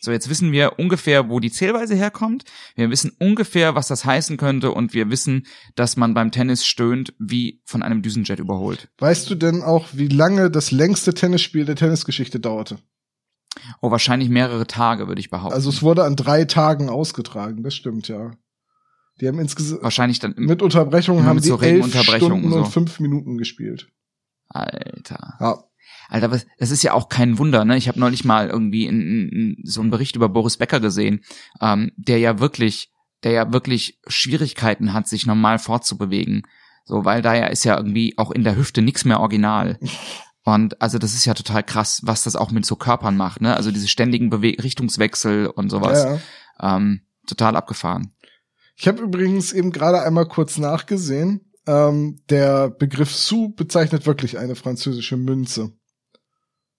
So, 0.03 0.11
jetzt 0.11 0.29
wissen 0.29 0.51
wir 0.51 0.79
ungefähr, 0.79 1.29
wo 1.29 1.39
die 1.39 1.51
Zählweise 1.51 1.93
herkommt. 1.93 2.43
Wir 2.75 2.89
wissen 2.89 3.11
ungefähr, 3.19 3.75
was 3.75 3.87
das 3.87 4.03
heißen 4.03 4.35
könnte 4.37 4.71
und 4.71 4.95
wir 4.95 5.11
wissen, 5.11 5.45
dass 5.75 5.95
man 5.95 6.15
beim 6.15 6.31
Tennis 6.31 6.65
stöhnt, 6.65 7.13
wie 7.19 7.61
von 7.65 7.83
einem 7.83 8.01
Düsenjet 8.01 8.39
überholt. 8.39 8.89
Weißt 8.97 9.29
du 9.29 9.35
denn 9.35 9.61
auch, 9.61 9.89
wie 9.93 10.07
lange 10.07 10.49
das 10.49 10.71
längste 10.71 11.13
Tennisspiel 11.13 11.65
der 11.65 11.75
Tennisgeschichte 11.75 12.39
dauerte? 12.39 12.79
Oh, 13.79 13.91
wahrscheinlich 13.91 14.29
mehrere 14.29 14.65
Tage, 14.65 15.07
würde 15.07 15.19
ich 15.21 15.29
behaupten. 15.29 15.53
Also 15.53 15.69
es 15.69 15.83
wurde 15.83 16.03
an 16.03 16.15
drei 16.15 16.45
Tagen 16.45 16.89
ausgetragen, 16.89 17.61
das 17.61 17.75
stimmt 17.75 18.07
ja. 18.07 18.31
Die 19.21 19.27
haben 19.27 19.39
insgesamt 19.39 19.83
wahrscheinlich 19.83 20.19
dann 20.19 20.33
im 20.33 20.45
mit 20.45 20.61
Unterbrechungen 20.61 21.25
haben 21.25 21.35
mit 21.35 21.45
die 21.45 21.49
so 21.49 21.59
elf 21.61 21.85
Stunden 21.95 22.45
und 22.45 22.53
und 22.53 22.65
so. 22.65 22.71
fünf 22.71 22.99
Minuten 22.99 23.37
gespielt. 23.37 23.87
Alter. 24.49 25.37
Ja. 25.39 25.63
Alter, 26.09 26.41
das 26.57 26.71
ist 26.71 26.83
ja 26.83 26.93
auch 26.93 27.07
kein 27.07 27.37
Wunder, 27.37 27.63
ne? 27.63 27.77
Ich 27.77 27.87
habe 27.87 27.99
neulich 27.99 28.25
mal 28.25 28.49
irgendwie 28.49 28.85
in, 28.85 29.01
in, 29.01 29.29
in 29.29 29.57
so 29.63 29.79
einen 29.79 29.91
Bericht 29.91 30.15
über 30.15 30.27
Boris 30.27 30.57
Becker 30.57 30.79
gesehen, 30.79 31.23
ähm, 31.61 31.91
der 31.95 32.17
ja 32.17 32.39
wirklich, 32.39 32.91
der 33.23 33.31
ja 33.31 33.53
wirklich 33.53 33.99
Schwierigkeiten 34.07 34.91
hat, 34.91 35.07
sich 35.07 35.25
normal 35.25 35.59
fortzubewegen. 35.59 36.43
So, 36.83 37.05
weil 37.05 37.21
da 37.21 37.35
ja 37.35 37.45
ist 37.45 37.63
ja 37.63 37.77
irgendwie 37.77 38.17
auch 38.17 38.31
in 38.31 38.43
der 38.43 38.57
Hüfte 38.57 38.81
nichts 38.81 39.05
mehr 39.05 39.19
original. 39.19 39.79
Und 40.43 40.81
also 40.81 40.97
das 40.97 41.13
ist 41.13 41.25
ja 41.25 41.35
total 41.35 41.61
krass, 41.61 42.01
was 42.03 42.23
das 42.23 42.35
auch 42.35 42.49
mit 42.49 42.65
so 42.65 42.75
Körpern 42.75 43.15
macht, 43.15 43.41
ne? 43.41 43.55
Also 43.55 43.71
diese 43.71 43.87
ständigen 43.87 44.31
Bewe 44.31 44.55
Richtungswechsel 44.61 45.45
und 45.45 45.69
sowas. 45.69 46.03
Ja, 46.03 46.15
ja. 46.15 46.77
Ähm, 46.77 47.01
total 47.27 47.55
abgefahren. 47.55 48.15
Ich 48.81 48.87
habe 48.87 49.03
übrigens 49.03 49.53
eben 49.53 49.71
gerade 49.71 50.01
einmal 50.01 50.27
kurz 50.27 50.57
nachgesehen. 50.57 51.53
Ähm, 51.67 52.19
der 52.31 52.71
Begriff 52.71 53.13
Sou 53.13 53.49
bezeichnet 53.49 54.07
wirklich 54.07 54.39
eine 54.39 54.55
französische 54.55 55.17
Münze. 55.17 55.73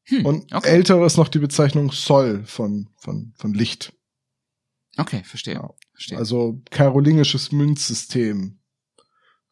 Hm, 0.07 0.27
Und 0.27 0.53
okay. 0.53 0.69
älter 0.69 1.07
ist 1.07 1.17
noch 1.17 1.29
die 1.29 1.39
Bezeichnung 1.39 1.93
Sol 1.93 2.43
von, 2.45 2.89
von, 2.97 3.35
von 3.37 3.55
Licht. 3.55 3.93
Okay, 4.97 5.23
verstehe. 5.23 5.55
Ja. 5.55 5.71
verstehe. 5.93 6.19
Also 6.19 6.61
karolingisches 6.73 7.53
Münzsystem. 7.53 8.59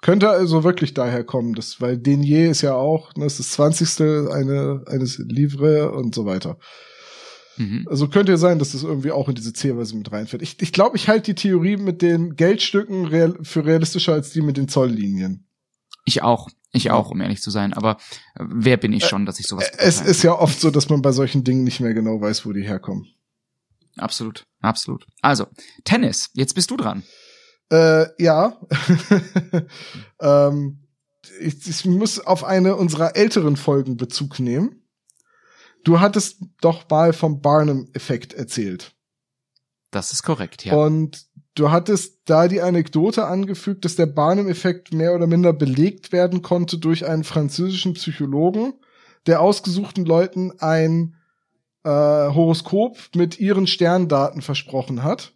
Könnte 0.00 0.30
also 0.30 0.64
wirklich 0.64 0.92
daher 0.92 1.22
kommen, 1.22 1.52
das, 1.52 1.80
weil 1.80 1.98
Denier 1.98 2.50
ist 2.50 2.62
ja 2.62 2.74
auch, 2.74 3.14
ne, 3.14 3.26
das 3.26 3.38
ist 3.38 3.50
das 3.60 3.78
20. 3.78 4.00
Eine, 4.32 4.82
eines 4.88 5.18
Livre 5.18 5.92
und 5.92 6.16
so 6.16 6.26
weiter. 6.26 6.58
Mhm. 7.60 7.86
Also 7.88 8.08
könnte 8.08 8.32
ja 8.32 8.38
sein, 8.38 8.58
dass 8.58 8.72
das 8.72 8.82
irgendwie 8.82 9.12
auch 9.12 9.28
in 9.28 9.34
diese 9.34 9.52
Zählweise 9.52 9.96
mit 9.96 10.10
reinfällt. 10.10 10.42
Ich, 10.42 10.60
ich 10.60 10.72
glaube, 10.72 10.96
ich 10.96 11.08
halte 11.08 11.32
die 11.32 11.34
Theorie 11.34 11.76
mit 11.76 12.02
den 12.02 12.36
Geldstücken 12.36 13.06
real, 13.06 13.38
für 13.42 13.64
realistischer 13.64 14.12
als 14.12 14.30
die 14.30 14.42
mit 14.42 14.56
den 14.56 14.68
Zolllinien. 14.68 15.46
Ich 16.04 16.22
auch. 16.22 16.48
Ich 16.72 16.90
auch, 16.90 17.10
um 17.10 17.20
ehrlich 17.20 17.42
zu 17.42 17.50
sein. 17.50 17.72
Aber 17.72 17.96
äh, 18.34 18.44
wer 18.48 18.76
bin 18.76 18.92
ich 18.92 19.04
schon, 19.04 19.26
dass 19.26 19.40
ich 19.40 19.46
sowas 19.46 19.70
Es 19.76 19.96
beurteilen 19.96 20.10
ist 20.10 20.22
ja 20.22 20.32
oft 20.38 20.60
so, 20.60 20.70
dass 20.70 20.88
man 20.88 21.02
bei 21.02 21.12
solchen 21.12 21.44
Dingen 21.44 21.64
nicht 21.64 21.80
mehr 21.80 21.94
genau 21.94 22.20
weiß, 22.20 22.46
wo 22.46 22.52
die 22.52 22.62
herkommen. 22.62 23.08
Absolut, 23.96 24.46
absolut. 24.60 25.06
Also, 25.20 25.46
Tennis, 25.84 26.30
jetzt 26.34 26.54
bist 26.54 26.70
du 26.70 26.76
dran. 26.76 27.02
Äh, 27.70 28.06
ja. 28.22 28.58
ähm, 30.20 30.80
ich, 31.40 31.68
ich 31.68 31.84
muss 31.84 32.20
auf 32.20 32.44
eine 32.44 32.76
unserer 32.76 33.16
älteren 33.16 33.56
Folgen 33.56 33.96
Bezug 33.96 34.38
nehmen. 34.38 34.79
Du 35.84 36.00
hattest 36.00 36.42
doch 36.60 36.88
mal 36.88 37.12
vom 37.12 37.40
Barnum-Effekt 37.40 38.34
erzählt. 38.34 38.94
Das 39.90 40.12
ist 40.12 40.22
korrekt, 40.22 40.64
ja. 40.64 40.74
Und 40.74 41.26
du 41.54 41.70
hattest 41.70 42.20
da 42.26 42.48
die 42.48 42.60
Anekdote 42.60 43.26
angefügt, 43.26 43.84
dass 43.84 43.96
der 43.96 44.06
Barnum-Effekt 44.06 44.92
mehr 44.92 45.14
oder 45.14 45.26
minder 45.26 45.52
belegt 45.52 46.12
werden 46.12 46.42
konnte 46.42 46.78
durch 46.78 47.06
einen 47.06 47.24
französischen 47.24 47.94
Psychologen, 47.94 48.74
der 49.26 49.40
ausgesuchten 49.40 50.04
Leuten 50.04 50.52
ein 50.60 51.16
äh, 51.84 51.88
Horoskop 51.88 52.98
mit 53.14 53.40
ihren 53.40 53.66
Sterndaten 53.66 54.42
versprochen 54.42 55.02
hat. 55.02 55.32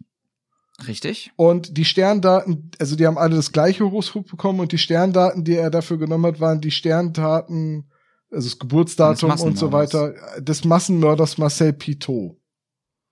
Richtig? 0.87 1.31
Und 1.37 1.77
die 1.77 1.85
Sterndaten, 1.85 2.71
also 2.79 2.95
die 2.95 3.07
haben 3.07 3.17
alle 3.17 3.35
das 3.35 3.51
gleiche 3.51 3.85
Horoskop 3.85 4.27
bekommen 4.27 4.59
und 4.59 4.71
die 4.71 4.77
Sterndaten, 4.77 5.43
die 5.43 5.55
er 5.55 5.69
dafür 5.69 5.97
genommen 5.97 6.25
hat, 6.25 6.39
waren 6.39 6.61
die 6.61 6.71
Sterndaten, 6.71 7.89
also 8.31 8.49
das 8.49 8.59
Geburtsdatum 8.59 9.31
und 9.39 9.57
so 9.57 9.71
weiter, 9.71 10.13
des 10.39 10.65
Massenmörders 10.65 11.37
Marcel 11.37 11.73
Pitot. 11.73 12.37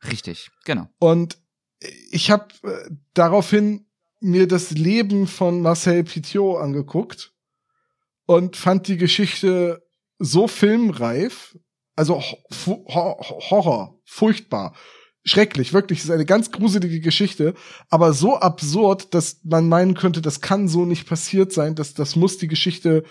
Richtig, 0.09 0.51
genau. 0.65 0.87
Und 0.99 1.37
ich 2.11 2.31
habe 2.31 2.47
äh, 2.63 2.89
daraufhin 3.13 3.85
mir 4.19 4.47
das 4.47 4.71
Leben 4.71 5.27
von 5.27 5.61
Marcel 5.61 6.03
Pitot 6.03 6.61
angeguckt 6.61 7.33
und 8.25 8.55
fand 8.55 8.87
die 8.87 8.97
Geschichte 8.97 9.85
so 10.19 10.47
filmreif, 10.47 11.57
also 11.95 12.21
Ho 12.21 12.85
Ho 12.87 13.19
Horror, 13.49 13.99
furchtbar, 14.05 14.75
schrecklich, 15.25 15.73
wirklich, 15.73 15.99
es 15.99 16.05
ist 16.05 16.11
eine 16.11 16.25
ganz 16.25 16.51
gruselige 16.51 16.99
Geschichte, 16.99 17.53
aber 17.89 18.13
so 18.13 18.37
absurd, 18.37 19.13
dass 19.13 19.39
man 19.43 19.67
meinen 19.69 19.93
könnte, 19.93 20.21
das 20.21 20.41
kann 20.41 20.67
so 20.67 20.85
nicht 20.85 21.07
passiert 21.07 21.51
sein, 21.51 21.75
dass 21.75 21.93
das 21.93 22.15
muss 22.15 22.37
die 22.37 22.47
Geschichte 22.47 23.03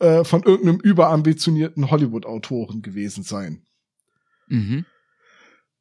äh, 0.00 0.24
von 0.24 0.42
irgendeinem 0.42 0.80
überambitionierten 0.80 1.90
Hollywood-Autoren 1.90 2.82
gewesen 2.82 3.22
sein. 3.22 3.66
Mhm. 4.48 4.84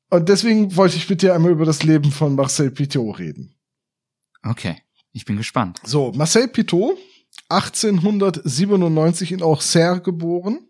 Und 0.10 0.30
deswegen 0.30 0.76
wollte 0.76 0.98
ich 0.98 1.10
mit 1.10 1.22
dir 1.22 1.34
einmal 1.34 1.52
über 1.52 1.66
das 1.66 1.84
Leben 1.84 2.12
von 2.12 2.36
Marcel 2.36 2.72
Pitot 2.72 3.20
reden. 3.20 3.56
Okay, 4.44 4.78
ich 5.12 5.26
bin 5.26 5.38
gespannt. 5.38 5.80
So, 5.86 6.12
Marcel 6.14 6.48
Pitot, 6.48 6.98
1897 7.50 9.32
in 9.32 9.42
Auxerre 9.42 10.02
geboren, 10.02 10.68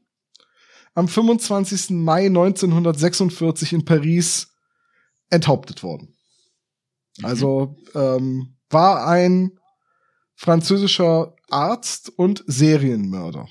am 0.93 1.07
25. 1.07 1.91
Mai 1.91 2.25
1946 2.27 3.73
in 3.73 3.85
Paris 3.85 4.53
enthauptet 5.29 5.83
worden. 5.83 6.15
Also 7.21 7.77
ähm, 7.95 8.57
war 8.69 9.07
ein 9.07 9.57
französischer 10.35 11.35
Arzt 11.51 12.09
und 12.09 12.43
Serienmörder. 12.47 13.47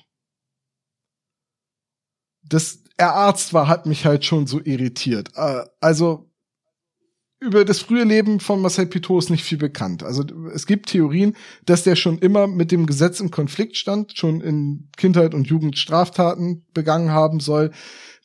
Das 2.43 2.83
er 2.97 3.15
Arzt 3.15 3.55
war, 3.55 3.69
hat 3.69 3.87
mich 3.87 4.05
halt 4.05 4.25
schon 4.25 4.47
so 4.47 4.61
irritiert. 4.61 5.31
Äh, 5.37 5.65
also 5.81 6.29
über 7.41 7.65
das 7.65 7.79
frühe 7.79 8.03
Leben 8.03 8.41
von 8.41 8.61
Marcel 8.61 8.87
Pitot 8.87 9.23
ist 9.23 9.31
nicht 9.31 9.45
viel 9.45 9.59
bekannt. 9.59 10.03
Also 10.03 10.25
es 10.53 10.67
gibt 10.67 10.89
Theorien, 10.89 11.37
dass 11.65 11.85
der 11.85 11.95
schon 11.95 12.19
immer 12.19 12.49
mit 12.49 12.73
dem 12.73 12.87
Gesetz 12.87 13.21
im 13.21 13.31
Konflikt 13.31 13.77
stand, 13.77 14.19
schon 14.19 14.41
in 14.41 14.91
Kindheit 14.97 15.35
und 15.35 15.47
Jugend 15.47 15.79
Straftaten 15.79 16.67
begangen 16.75 17.13
haben 17.13 17.39
soll. 17.39 17.71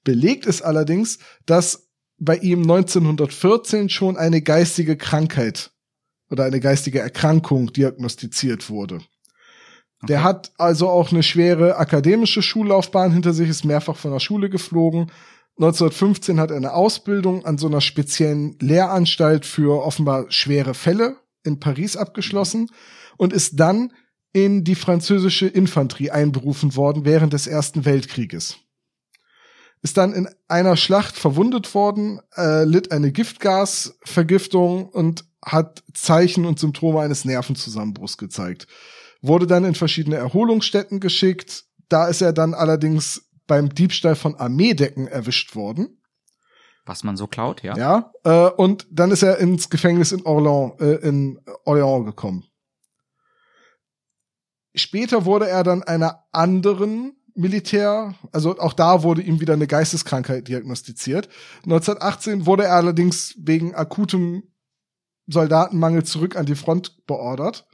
Belegt 0.04 0.48
ist 0.48 0.64
allerdings, 0.64 1.20
dass 1.46 1.92
bei 2.18 2.38
ihm 2.38 2.64
1914 2.64 3.90
schon 3.90 4.18
eine 4.18 4.42
geistige 4.42 4.98
Krankheit 4.98 5.72
oder 6.32 6.46
eine 6.46 6.60
geistige 6.60 7.00
Erkrankung 7.00 7.72
diagnostiziert 7.72 8.70
wurde. 8.70 9.02
Der 10.08 10.20
Okay. 10.20 10.24
hat 10.24 10.52
also 10.58 10.90
auch 10.90 11.12
eine 11.12 11.24
schwere 11.24 11.78
akademische 11.78 12.42
Schullaufbahn 12.42 13.12
hinter 13.12 13.34
sich, 13.34 13.50
ist 13.50 13.64
mehrfach 13.64 13.96
von 13.96 14.12
der 14.12 14.20
Schule 14.20 14.50
geflogen. 14.50 15.12
1915 15.58 16.40
hat 16.40 16.52
er 16.52 16.58
eine 16.58 16.74
Ausbildung 16.74 17.46
an 17.46 17.58
so 17.58 17.68
einer 17.68 17.82
speziellen 17.82 18.58
Lehranstalt 18.60 19.46
für 19.46 19.84
offenbar 19.84 20.26
schwere 20.30 20.74
Fälle 20.74 21.18
in 21.44 21.60
Paris 21.60 21.96
abgeschlossen 21.96 22.70
und 23.18 23.34
ist 23.34 23.60
dann 23.60 23.94
in 24.34 24.64
die 24.64 24.76
französische 24.76 25.48
Infanterie 25.48 26.10
einberufen 26.12 26.76
worden 26.76 27.06
während 27.06 27.34
des 27.34 27.46
Ersten 27.48 27.86
Weltkrieges. 27.86 28.58
Ist 29.84 29.98
dann 29.98 30.14
in 30.14 30.28
einer 30.48 30.76
Schlacht 30.76 31.16
verwundet 31.16 31.76
worden, 31.76 32.20
äh, 32.36 32.64
litt 32.64 32.92
eine 32.92 33.12
Giftgasvergiftung 33.12 34.90
und 34.90 35.26
hat 35.46 35.84
Zeichen 35.94 36.46
und 36.46 36.58
Symptome 36.58 37.02
eines 37.02 37.26
Nervenzusammenbruchs 37.26 38.18
gezeigt. 38.18 38.68
Wurde 39.24 39.48
dann 39.48 39.64
in 39.64 39.74
verschiedene 39.74 40.18
Erholungsstätten 40.18 41.00
geschickt. 41.00 41.64
Da 41.88 42.08
ist 42.08 42.22
er 42.22 42.34
dann 42.34 42.54
allerdings 42.54 43.30
beim 43.48 43.74
Diebstahl 43.74 44.16
von 44.16 44.36
Armeedecken 44.36 45.08
erwischt 45.08 45.56
worden. 45.56 46.02
Was 46.86 47.06
man 47.06 47.16
so 47.16 47.28
klaut, 47.28 47.64
ja. 47.64 47.78
Ja. 47.78 48.12
äh, 48.26 48.52
und 48.52 48.86
dann 48.92 49.12
ist 49.12 49.24
er 49.24 49.38
ins 49.38 49.70
Gefängnis 49.70 50.12
in 50.12 50.24
Orléans, 50.24 50.82
äh, 50.82 51.08
in 51.08 51.40
Orléans 51.66 52.04
gekommen. 52.04 52.44
Später 54.76 55.24
wurde 55.24 55.48
er 55.48 55.64
dann 55.64 55.84
einer 55.84 56.26
anderen 56.34 57.16
Militär, 57.36 58.16
also 58.34 58.60
auch 58.60 58.74
da 58.74 59.04
wurde 59.04 59.22
ihm 59.22 59.40
wieder 59.40 59.54
eine 59.54 59.68
Geisteskrankheit 59.68 60.50
diagnostiziert. 60.50 61.30
1918 61.64 62.46
wurde 62.46 62.66
er 62.66 62.76
allerdings 62.76 63.36
wegen 63.38 63.74
akutem 63.74 64.44
Soldatenmangel 65.28 66.04
zurück 66.04 66.36
an 66.36 66.46
die 66.46 66.56
Front 66.56 67.06
beordert 67.08 67.66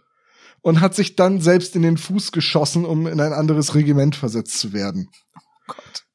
und 0.61 0.81
hat 0.81 0.95
sich 0.95 1.15
dann 1.15 1.41
selbst 1.41 1.75
in 1.75 1.81
den 1.81 1.97
Fuß 1.97 2.31
geschossen, 2.31 2.85
um 2.85 3.07
in 3.07 3.19
ein 3.21 3.33
anderes 3.33 3.75
Regiment 3.75 4.15
versetzt 4.15 4.59
zu 4.59 4.73
werden. 4.73 5.09
Gott. 5.67 6.05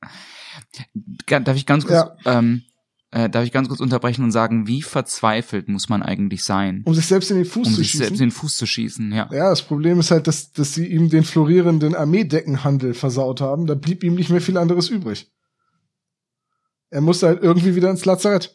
Ga- 1.26 1.40
Darf 1.40 1.56
ich 1.56 1.66
ganz 1.66 1.84
kurz, 1.86 1.94
Ja. 2.24 2.38
ähm, 2.38 2.62
äh, 3.10 3.30
darf 3.30 3.44
ich 3.44 3.52
ganz 3.52 3.68
kurz 3.68 3.80
unterbrechen 3.80 4.24
und 4.24 4.32
sagen, 4.32 4.66
wie 4.66 4.82
verzweifelt 4.82 5.68
muss 5.68 5.88
man 5.88 6.02
eigentlich 6.02 6.42
sein, 6.44 6.82
Um 6.84 6.94
sich 6.94 7.06
selbst 7.06 7.30
in 7.30 7.36
den 7.36 7.46
Fuß 7.46 7.68
um 7.68 7.72
zu 7.74 7.78
sich 7.78 7.90
schießen. 7.92 8.06
selbst 8.06 8.20
in 8.20 8.26
den 8.28 8.32
Fuß 8.32 8.56
zu 8.56 8.66
schießen? 8.66 9.12
Ja. 9.12 9.28
Ja, 9.32 9.50
das 9.50 9.62
Problem 9.62 10.00
ist 10.00 10.10
halt, 10.10 10.26
dass, 10.26 10.50
dass 10.52 10.74
sie 10.74 10.86
ihm 10.86 11.08
den 11.10 11.22
florierenden 11.24 11.94
Armeedeckenhandel 11.94 12.94
versaut 12.94 13.40
haben. 13.40 13.66
Da 13.66 13.74
blieb 13.74 14.02
ihm 14.02 14.14
nicht 14.16 14.30
mehr 14.30 14.40
viel 14.40 14.58
anderes 14.58 14.88
übrig. 14.88 15.30
Er 16.90 17.00
musste 17.00 17.26
halt 17.28 17.42
irgendwie 17.42 17.74
wieder 17.76 17.90
ins 17.90 18.04
Lazarett. 18.04 18.52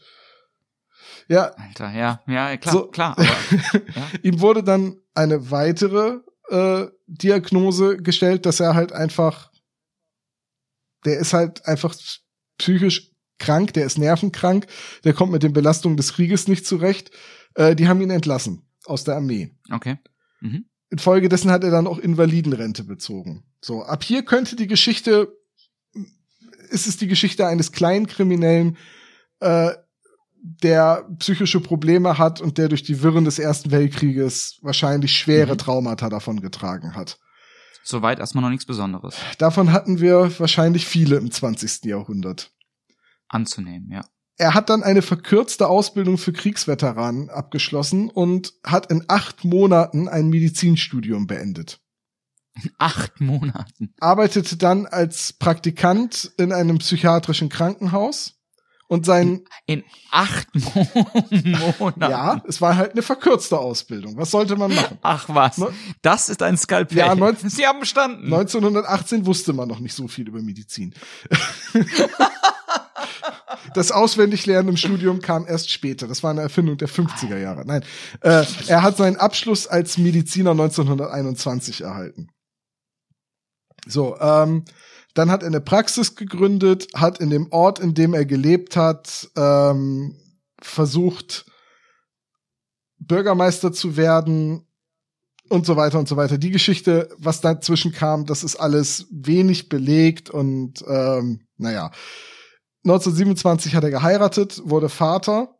Ja, 1.27 1.51
Alter, 1.57 1.91
ja, 1.93 2.21
ja, 2.27 2.57
klar, 2.57 2.73
So. 2.73 2.87
klar. 2.87 3.17
Aber, 3.17 3.27
ja. 3.95 4.07
ihm 4.23 4.39
wurde 4.41 4.63
dann 4.63 4.97
eine 5.20 5.51
weitere 5.51 6.20
äh, 6.49 6.88
Diagnose 7.07 7.97
gestellt, 7.97 8.45
dass 8.45 8.61
er 8.61 8.74
halt 8.74 8.93
einfach, 8.93 9.51
der 11.05 11.20
ist 11.20 11.34
halt 11.34 11.65
einfach 11.65 11.93
psychisch 12.57 13.11
krank, 13.38 13.74
der 13.74 13.86
ist 13.86 13.97
nervenkrank, 13.97 14.67
der 15.03 15.13
kommt 15.13 15.32
mit 15.32 15.43
den 15.43 15.53
Belastungen 15.53 15.97
des 15.97 16.13
Krieges 16.13 16.47
nicht 16.47 16.65
zurecht. 16.65 17.11
Äh, 17.55 17.76
die 17.76 17.88
haben 17.88 18.01
ihn 18.01 18.11
entlassen 18.11 18.65
aus 18.86 19.03
der 19.03 19.15
Armee. 19.15 19.55
Okay. 19.72 19.97
Mhm. 20.39 20.65
Infolgedessen 20.89 21.51
hat 21.51 21.63
er 21.63 21.72
dann 21.72 21.88
auch 21.88 21.99
Invalidenrente 21.99 22.84
bezogen. 22.84 23.43
So, 23.61 23.84
ab 23.84 24.03
hier 24.03 24.24
könnte 24.24 24.55
die 24.55 24.67
Geschichte, 24.67 25.38
ist 26.70 26.88
es 26.88 26.97
die 26.97 27.07
Geschichte 27.07 27.45
eines 27.45 27.72
kleinen 27.74 28.07
Kriminellen, 28.07 28.78
äh, 29.41 29.74
der 30.41 31.07
psychische 31.19 31.59
Probleme 31.59 32.17
hat 32.17 32.41
und 32.41 32.57
der 32.57 32.69
durch 32.69 32.83
die 32.83 33.01
Wirren 33.01 33.25
des 33.25 33.39
Ersten 33.39 33.71
Weltkrieges 33.71 34.59
wahrscheinlich 34.61 35.17
schwere 35.17 35.53
Mhm. 35.53 35.57
Traumata 35.57 36.09
davon 36.09 36.41
getragen 36.41 36.95
hat. 36.95 37.19
Soweit 37.83 38.19
erstmal 38.19 38.43
noch 38.43 38.51
nichts 38.51 38.65
Besonderes 38.65 39.15
Davon 39.39 39.71
hatten 39.71 39.99
wir 39.99 40.31
wahrscheinlich 40.39 40.85
viele 40.85 41.15
im 41.15 41.31
20. 41.31 41.85
Jahrhundert. 41.85 42.51
anzunehmen, 43.27 43.91
ja. 43.91 44.01
Er 44.37 44.53
hat 44.53 44.69
dann 44.69 44.83
eine 44.83 45.01
verkürzte 45.01 45.67
Ausbildung 45.67 46.17
für 46.17 46.31
Kriegsveteranen 46.31 47.29
abgeschlossen 47.29 48.09
und 48.09 48.53
hat 48.63 48.89
in 48.89 49.03
acht 49.09 49.43
Monaten 49.43 50.07
ein 50.07 50.29
Medizinstudium 50.29 51.27
beendet. 51.27 51.81
In 52.63 52.71
acht 52.77 53.19
Monaten. 53.19 53.93
arbeitete 53.99 54.55
dann 54.57 54.85
als 54.85 55.33
Praktikant 55.33 56.31
in 56.37 56.53
einem 56.53 56.77
psychiatrischen 56.77 57.49
Krankenhaus 57.49 58.38
und 58.89 59.05
sein, 59.05 59.41
In 59.67 59.83
acht 60.11 60.47
Mo 60.53 60.85
Monaten. 61.79 62.01
ja, 62.11 62.41
es 62.47 62.59
war 62.59 62.75
halt 62.75 62.91
eine 62.93 63.01
verkürzte 63.03 63.57
Ausbildung. 63.57 64.17
Was 64.17 64.31
sollte 64.31 64.55
man 64.57 64.73
machen? 64.73 64.97
Ach 65.03 65.25
was. 65.29 65.57
Ne- 65.59 65.69
Das 66.01 66.27
ist 66.27 66.41
ein 66.43 66.57
Skalpell. 66.57 66.97
Ja, 66.97 67.13
neun- 67.15 67.37
Sie 67.43 67.65
haben 67.65 67.79
bestanden. 67.79 68.25
1918 68.25 69.25
wusste 69.25 69.53
man 69.53 69.67
noch 69.69 69.79
nicht 69.79 69.93
so 69.95 70.07
viel 70.07 70.27
über 70.27 70.41
Medizin. 70.41 70.93
Das 73.73 73.91
Auswendiglernen 73.91 74.69
im 74.69 74.77
Studium 74.77 75.21
kam 75.21 75.45
erst 75.47 75.69
später. 75.69 76.07
Das 76.07 76.23
war 76.23 76.31
eine 76.31 76.41
Erfindung 76.41 76.77
der 76.77 76.89
50er 76.89 77.37
Jahre. 77.37 77.65
Nein, 77.65 77.83
äh, 78.21 78.43
er 78.67 78.81
hat 78.81 78.97
seinen 78.97 79.17
Abschluss 79.17 79.67
als 79.67 79.97
Mediziner 79.97 80.51
1921 80.51 81.81
erhalten. 81.81 82.29
So, 83.85 84.17
ähm, 84.19 84.65
dann 85.20 85.32
hat 85.32 85.43
er 85.43 85.47
eine 85.47 85.59
Praxis 85.59 86.15
gegründet, 86.15 86.88
hat 86.95 87.20
in 87.20 87.30
dem 87.30 87.51
Ort, 87.51 87.80
in 87.80 87.93
dem 87.93 88.13
er 88.13 88.24
gelebt 88.24 88.78
hat, 88.78 89.30
ähm, 89.36 90.15
versucht, 90.61 91.45
Bürgermeister 92.99 93.74
zu 93.74 93.97
werden 93.97 94.65
und 95.49 95.65
so 95.65 95.76
weiter 95.76 95.99
und 95.99 96.07
so 96.07 96.15
weiter. 96.15 96.38
Die 96.38 96.51
Geschichte, 96.51 97.09
was 97.17 97.41
dazwischen 97.41 97.91
kam, 97.91 98.26
das 98.28 98.45
ist 98.45 98.55
alles 98.55 99.07
wenig 99.11 99.67
belegt 99.67 100.30
und 100.30 100.86
ähm, 100.88 101.41
naja. 101.57 101.91
1927 102.86 103.76
hat 103.76 103.84
er 103.84 103.91
geheiratet, 103.91 104.61
wurde 104.63 104.88
Vater 104.88 105.59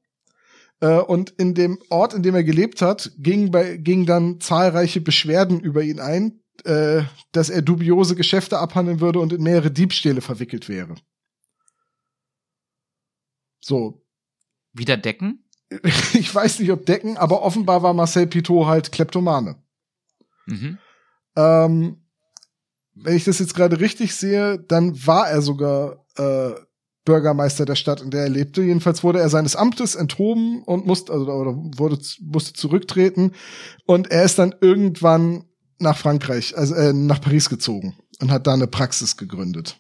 äh, 0.80 1.00
und 1.00 1.32
in 1.32 1.54
dem 1.54 1.80
Ort, 1.90 2.14
in 2.14 2.24
dem 2.24 2.34
er 2.34 2.46
gelebt 2.46 2.82
hat, 2.82 3.12
gingen 3.18 3.52
bei, 3.52 3.76
gingen 3.76 4.06
dann 4.06 4.40
zahlreiche 4.40 5.02
Beschwerden 5.02 5.60
über 5.60 5.82
ihn 5.82 6.00
ein, 6.00 6.40
äh, 6.66 7.04
dass 7.32 7.50
er 7.50 7.62
dubiose 7.62 8.16
Geschäfte 8.16 8.60
abhandeln 8.60 9.00
würde 9.00 9.20
und 9.20 9.34
in 9.34 9.44
mehrere 9.44 9.72
Diebstähle 9.72 10.22
verwickelt 10.22 10.70
wäre. 10.70 10.96
So, 13.62 14.02
Wieder 14.74 14.98
decken? 14.98 15.46
ich 16.14 16.34
weiß 16.34 16.60
nicht, 16.60 16.72
ob 16.72 16.86
Decken, 16.86 17.18
aber 17.18 17.42
offenbar 17.42 17.84
war 17.84 17.94
Marcel 17.94 18.28
Pitot 18.28 18.66
halt 18.68 18.92
Kleptomane. 18.92 19.56
Mhm. 20.46 20.78
Ähm, 21.36 22.04
wenn 22.96 23.16
ich 23.16 23.24
das 23.24 23.40
jetzt 23.40 23.56
gerade 23.56 23.80
richtig 23.80 24.16
sehe, 24.16 24.60
dann 24.60 25.06
war 25.06 25.30
er 25.30 25.42
sogar 25.42 26.06
äh, 26.18 26.52
Bürgermeister 27.06 27.66
der 27.66 27.76
Stadt, 27.76 28.02
in 28.02 28.12
der 28.12 28.24
er 28.24 28.30
lebte. 28.30 28.62
Jedenfalls 28.62 29.04
wurde 29.04 29.20
er 29.20 29.30
seines 29.30 29.56
Amtes 29.56 29.96
enthoben 29.96 30.64
und 30.64 30.86
musste, 30.86 31.14
also, 31.14 31.26
oder 31.26 31.56
wurde, 31.78 32.00
musste 32.20 32.54
zurücktreten. 32.54 33.32
Und 33.86 34.12
er 34.12 34.26
ist 34.26 34.38
dann 34.38 34.54
irgendwann 34.60 35.46
nach 35.80 35.98
Frankreich, 35.98 36.58
also 36.58 36.76
äh, 36.76 36.94
nach 36.94 37.22
Paris 37.22 37.50
gezogen 37.50 37.98
und 38.20 38.32
hat 38.32 38.48
da 38.48 38.54
eine 38.54 38.68
Praxis 38.68 39.18
gegründet. 39.18 39.80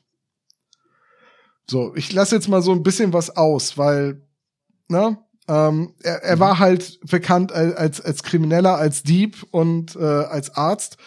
So, 1.69 1.93
ich 1.95 2.11
lasse 2.11 2.35
jetzt 2.35 2.47
mal 2.47 2.61
so 2.61 2.71
ein 2.71 2.83
bisschen 2.83 3.13
was 3.13 3.35
aus, 3.35 3.77
weil, 3.77 4.27
ne, 4.87 5.19
ähm, 5.47 5.93
er, 6.01 6.23
er 6.23 6.35
mhm. 6.35 6.39
war 6.39 6.59
halt 6.59 6.99
bekannt 7.01 7.51
als, 7.51 8.01
als 8.01 8.23
Krimineller, 8.23 8.77
als 8.77 9.03
Dieb 9.03 9.45
und 9.51 9.95
äh, 9.95 9.99
als 9.99 10.55
Arzt. 10.55 10.97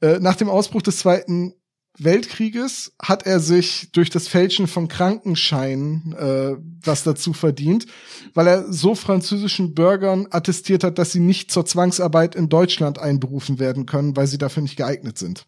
Äh, 0.00 0.18
nach 0.18 0.36
dem 0.36 0.48
Ausbruch 0.48 0.82
des 0.82 0.98
Zweiten 0.98 1.54
Weltkrieges 1.98 2.92
hat 3.00 3.26
er 3.26 3.38
sich 3.38 3.90
durch 3.92 4.08
das 4.08 4.26
Fälschen 4.26 4.66
von 4.66 4.88
Krankenscheinen 4.88 6.14
äh, 6.14 6.56
was 6.84 7.04
dazu 7.04 7.34
verdient, 7.34 7.86
weil 8.32 8.46
er 8.46 8.72
so 8.72 8.94
französischen 8.94 9.74
Bürgern 9.74 10.26
attestiert 10.30 10.84
hat, 10.84 10.98
dass 10.98 11.12
sie 11.12 11.20
nicht 11.20 11.50
zur 11.50 11.66
Zwangsarbeit 11.66 12.34
in 12.34 12.48
Deutschland 12.48 12.98
einberufen 12.98 13.58
werden 13.58 13.84
können, 13.84 14.16
weil 14.16 14.26
sie 14.26 14.38
dafür 14.38 14.62
nicht 14.62 14.76
geeignet 14.76 15.18
sind. 15.18 15.46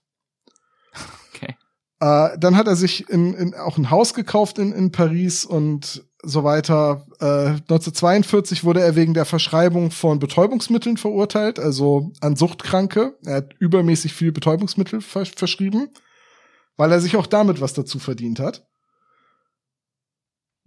Okay. 1.35 1.57
Äh, 2.01 2.39
dann 2.39 2.57
hat 2.57 2.67
er 2.67 2.77
sich 2.77 3.09
in, 3.09 3.33
in, 3.33 3.55
auch 3.55 3.79
ein 3.79 3.91
Haus 3.91 4.13
gekauft 4.13 4.59
in, 4.59 4.73
in 4.73 4.93
Paris 4.93 5.47
und 5.47 6.05
so 6.23 6.45
weiter. 6.45 7.07
Äh, 7.21 7.57
1942 7.63 8.65
wurde 8.65 8.81
er 8.81 8.97
wegen 8.97 9.15
der 9.15 9.25
Verschreibung 9.25 9.91
von 9.91 10.19
Betäubungsmitteln 10.19 10.99
verurteilt, 10.99 11.59
also 11.59 12.13
an 12.21 12.37
Suchtkranke. 12.37 13.17
Er 13.25 13.37
hat 13.37 13.55
übermäßig 13.59 14.13
viel 14.13 14.31
Betäubungsmittel 14.31 15.01
vers 15.01 15.31
verschrieben 15.35 15.89
weil 16.77 16.93
er 16.93 17.01
sich 17.01 17.17
auch 17.17 17.27
damit 17.27 17.61
was 17.61 17.73
dazu 17.73 17.99
verdient 17.99 18.41
hat. 18.41 18.67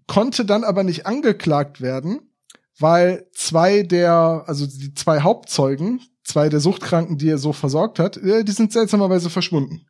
Konnte 0.07 0.45
dann 0.45 0.63
aber 0.63 0.83
nicht 0.83 1.05
angeklagt 1.05 1.81
werden, 1.81 2.33
weil 2.79 3.27
zwei 3.33 3.83
der, 3.83 4.43
also 4.47 4.65
die 4.65 4.93
zwei 4.93 5.21
Hauptzeugen, 5.21 6.01
zwei 6.23 6.49
der 6.49 6.59
Suchtkranken, 6.59 7.17
die 7.17 7.29
er 7.29 7.37
so 7.37 7.53
versorgt 7.53 7.99
hat, 7.99 8.17
äh, 8.17 8.43
die 8.43 8.51
sind 8.51 8.71
seltsamerweise 8.71 9.29
verschwunden. 9.29 9.87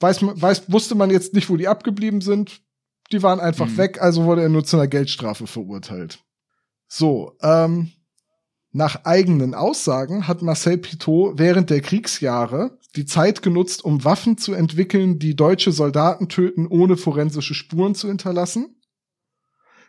Weiß, 0.00 0.20
weiß, 0.22 0.72
wusste 0.72 0.94
man 0.94 1.10
jetzt 1.10 1.34
nicht, 1.34 1.48
wo 1.48 1.56
die 1.56 1.68
abgeblieben 1.68 2.20
sind. 2.20 2.62
Die 3.12 3.22
waren 3.22 3.40
einfach 3.40 3.68
mhm. 3.68 3.76
weg, 3.76 4.00
also 4.00 4.24
wurde 4.24 4.42
er 4.42 4.48
nur 4.48 4.64
zu 4.64 4.76
einer 4.76 4.88
Geldstrafe 4.88 5.46
verurteilt. 5.46 6.20
So, 6.88 7.36
ähm, 7.42 7.92
nach 8.72 9.04
eigenen 9.04 9.54
Aussagen 9.54 10.26
hat 10.26 10.40
Marcel 10.40 10.78
Pitot 10.78 11.38
während 11.38 11.68
der 11.68 11.82
Kriegsjahre 11.82 12.78
die 12.96 13.06
Zeit 13.06 13.42
genutzt, 13.42 13.84
um 13.84 14.04
Waffen 14.04 14.36
zu 14.36 14.52
entwickeln, 14.52 15.18
die 15.18 15.34
deutsche 15.34 15.72
Soldaten 15.72 16.28
töten, 16.28 16.66
ohne 16.66 16.96
forensische 16.96 17.54
Spuren 17.54 17.94
zu 17.94 18.08
hinterlassen. 18.08 18.76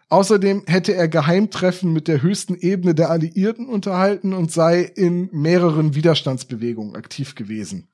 Außerdem 0.10 0.64
hätte 0.68 0.94
er 0.94 1.08
Geheimtreffen 1.08 1.92
mit 1.92 2.08
der 2.08 2.22
höchsten 2.22 2.56
Ebene 2.56 2.94
der 2.94 3.10
Alliierten 3.10 3.68
unterhalten 3.68 4.34
und 4.34 4.52
sei 4.52 4.84
in 4.84 5.30
mehreren 5.32 5.96
Widerstandsbewegungen 5.96 6.96
aktiv 6.96 7.36
gewesen. 7.36 7.90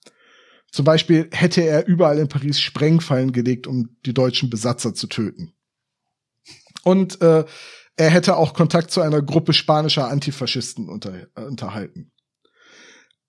Zum 0.71 0.85
Beispiel 0.85 1.29
hätte 1.31 1.61
er 1.61 1.87
überall 1.87 2.19
in 2.19 2.27
Paris 2.27 2.59
Sprengfallen 2.59 3.31
gelegt, 3.31 3.67
um 3.67 3.95
die 4.05 4.13
deutschen 4.13 4.49
Besatzer 4.49 4.93
zu 4.93 5.07
töten. 5.07 5.53
Und 6.83 7.21
äh, 7.21 7.45
er 7.95 8.09
hätte 8.09 8.37
auch 8.37 8.53
Kontakt 8.53 8.91
zu 8.91 9.01
einer 9.01 9.21
Gruppe 9.21 9.53
spanischer 9.53 10.09
Antifaschisten 10.09 10.89
unter, 10.89 11.27
äh, 11.35 11.41
unterhalten. 11.41 12.11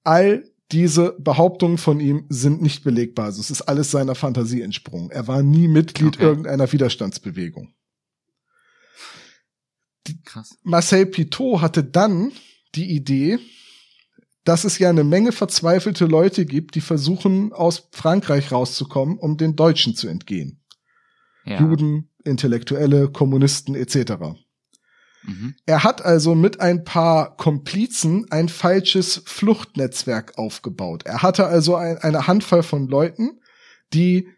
All 0.05 0.50
diese 0.73 1.17
Behauptungen 1.19 1.79
von 1.79 2.01
ihm 2.01 2.27
sind 2.29 2.63
nicht 2.63 2.85
belegbar. 2.85 3.27
Also 3.27 3.41
es 3.41 3.51
ist 3.51 3.63
alles 3.63 3.91
seiner 3.91 4.15
Fantasie 4.15 4.63
entsprungen. 4.63 5.11
Er 5.11 5.27
war 5.27 5.43
nie 5.43 5.69
Mitglied 5.69 6.17
okay. 6.17 6.25
irgendeiner 6.25 6.71
Widerstandsbewegung. 6.73 7.75
Krass. 10.25 10.57
Marcel 10.63 11.07
Pitot 11.07 11.61
hatte 11.61 11.85
dann 11.85 12.33
die 12.75 12.91
Idee, 12.91 13.39
dass 14.45 14.65
es 14.65 14.79
ja 14.79 14.89
eine 14.89 15.05
Menge 15.05 15.33
verzweifelte 15.33 16.07
Leute 16.07 16.47
gibt, 16.47 16.75
die 16.75 16.81
versuchen, 16.81 17.53
aus 17.53 17.89
Frankreich 17.93 18.51
rauszukommen, 18.51 19.19
um 19.19 19.37
den 19.37 19.57
Deutschen 19.57 19.95
zu 19.95 20.09
entgehen. 20.09 20.61
Ja. 21.45 21.61
Juden, 21.61 22.11
Intellektuelle, 22.25 23.11
Kommunisten 23.11 23.75
etc. 23.75 24.41
Mhm. 25.23 25.55
Er 25.67 25.85
hat 25.85 26.03
also 26.05 26.35
mit 26.35 26.61
ein 26.61 26.85
paar 26.85 27.37
Komplizen 27.37 28.27
ein 28.31 28.49
falsches 28.49 29.23
Fluchtnetzwerk 29.27 30.39
aufgebaut. 30.39 31.05
Er 31.05 31.23
hatte 31.23 31.47
also 31.47 31.77
ein, 31.77 31.99
eine 31.99 32.27
Handvoll 32.27 32.63
von 32.63 32.89
Leuten, 32.89 33.41
die 33.93 34.29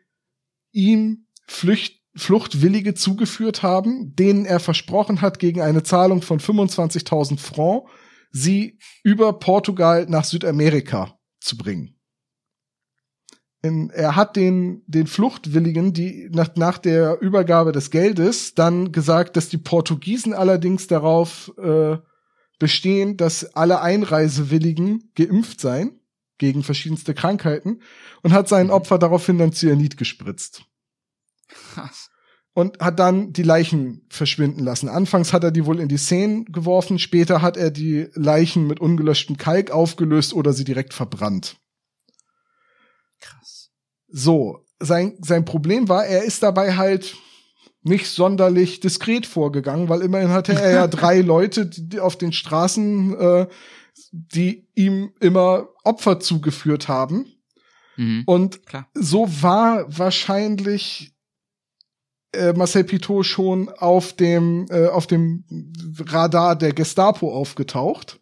ihm 0.73 1.27
Flücht, 1.47 2.01
Fluchtwillige 2.15 2.95
zugeführt 2.95 3.63
haben, 3.63 4.15
denen 4.15 4.45
er 4.45 4.61
versprochen 4.61 5.21
hat, 5.21 5.39
gegen 5.39 5.61
eine 5.61 5.83
Zahlung 5.83 6.23
von 6.23 6.41
25.000 6.41 7.39
Franc 7.39 7.85
sie 8.31 8.79
über 9.03 9.39
Portugal 9.39 10.07
nach 10.09 10.25
Südamerika 10.25 11.19
zu 11.41 11.57
bringen 11.57 12.02
in, 13.63 13.91
er 13.91 14.17
hat 14.17 14.35
den, 14.35 14.83
den 14.87 15.07
Fluchtwilligen, 15.07 15.93
die 15.93 16.29
nach, 16.33 16.55
nach 16.57 16.79
der 16.79 17.21
Übergabe 17.21 17.71
des 17.71 17.91
Geldes 17.91 18.55
dann 18.55 18.91
gesagt, 18.91 19.37
dass 19.37 19.49
die 19.49 19.59
Portugiesen 19.59 20.35
allerdings 20.35 20.89
darauf 20.89 21.53
äh, 21.59 21.97
bestehen, 22.59 23.17
dass 23.17 23.55
alle 23.55 23.81
Einreisewilligen 23.81 25.11
geimpft 25.15 25.61
seien 25.61 26.01
gegen 26.39 26.65
verschiedenste 26.65 27.15
Krankheiten 27.15 27.81
und 28.23 28.33
hat 28.33 28.49
seinen 28.49 28.67
mhm. 28.67 28.73
Opfer 28.73 28.99
daraufhin 28.99 29.39
dann 29.39 29.53
Cyanid 29.53 29.97
gespritzt. 29.97 30.65
Krass. 31.49 32.11
Und 32.55 32.81
hat 32.81 32.99
dann 32.99 33.33
die 33.33 33.45
Leichen 33.45 34.07
verschwinden 34.11 34.63
lassen. 34.63 34.89
Anfangs 34.89 35.33
hat 35.33 35.45
er 35.45 35.53
die 35.53 35.65
wohl 35.65 35.79
in 35.79 35.89
die 35.89 35.99
Seine 35.99 36.45
geworfen, 36.47 36.99
später 36.99 37.43
hat 37.43 37.57
er 37.57 37.71
die 37.71 38.09
Leichen 38.15 38.67
mit 38.67 38.81
ungelöschtem 38.81 39.37
Kalk 39.37 39.71
aufgelöst 39.71 40.35
oder 40.35 40.53
sie 40.53 40.65
direkt 40.65 40.93
verbrannt. 40.93 41.62
So, 44.13 44.65
sein, 44.79 45.17
sein 45.21 45.45
Problem 45.45 45.89
war, 45.89 46.05
er 46.05 46.23
ist 46.23 46.43
dabei 46.43 46.77
halt 46.77 47.17
nicht 47.83 48.07
sonderlich 48.09 48.81
diskret 48.81 49.27
vorgegangen, 49.27 49.89
weil 49.89 50.03
immerhin 50.03 50.29
hatte 50.31 50.53
er 50.53 50.71
ja 50.71 50.87
drei 50.89 51.21
Leute 51.21 51.67
die 51.67 51.99
auf 51.99 52.17
den 52.17 52.33
Straßen, 52.33 53.19
äh, 53.19 53.47
die 54.13 54.69
ihm 54.75 55.13
immer 55.21 55.69
Opfer 55.83 56.21
zugeführt 56.21 56.89
haben. 56.89 57.27
Mhm, 57.97 58.23
Und 58.27 58.67
klar. 58.67 58.89
so 58.95 59.27
war 59.43 59.87
wahrscheinlich 59.99 61.15
äh, 62.33 62.53
Marcel 62.53 62.85
Pitot 62.85 63.27
schon 63.27 63.69
auf 63.69 64.13
dem, 64.15 64.67
äh, 64.71 64.87
auf 64.89 65.07
dem 65.07 65.45
Radar 65.99 66.57
der 66.57 66.73
Gestapo 66.73 67.33
aufgetaucht. 67.33 68.21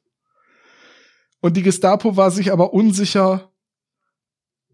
Und 1.40 1.56
die 1.56 1.62
Gestapo 1.62 2.16
war 2.16 2.30
sich 2.30 2.52
aber 2.52 2.72
unsicher, 2.72 3.52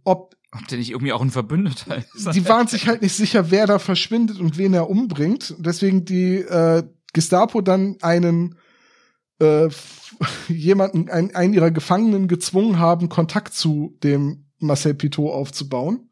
ob 0.04 0.35
ob 0.52 0.66
der 0.68 0.78
nicht 0.78 0.90
irgendwie 0.90 1.12
auch 1.12 1.22
ein 1.22 1.30
Verbündeter 1.30 2.02
ist? 2.14 2.26
Die 2.34 2.48
waren 2.48 2.66
sich 2.66 2.86
halt 2.86 3.02
nicht 3.02 3.14
sicher, 3.14 3.50
wer 3.50 3.66
da 3.66 3.78
verschwindet 3.78 4.38
und 4.38 4.58
wen 4.58 4.74
er 4.74 4.88
umbringt. 4.88 5.54
Deswegen 5.58 6.04
die 6.04 6.36
äh, 6.36 6.84
Gestapo 7.12 7.60
dann 7.60 7.96
einen 8.02 8.56
äh, 9.40 9.68
jemanden, 10.48 11.10
einen, 11.10 11.34
einen 11.34 11.54
ihrer 11.54 11.70
Gefangenen 11.70 12.28
gezwungen 12.28 12.78
haben, 12.78 13.08
Kontakt 13.08 13.54
zu 13.54 13.96
dem 14.02 14.46
Marcel 14.58 14.94
Pitot 14.94 15.32
aufzubauen. 15.32 16.10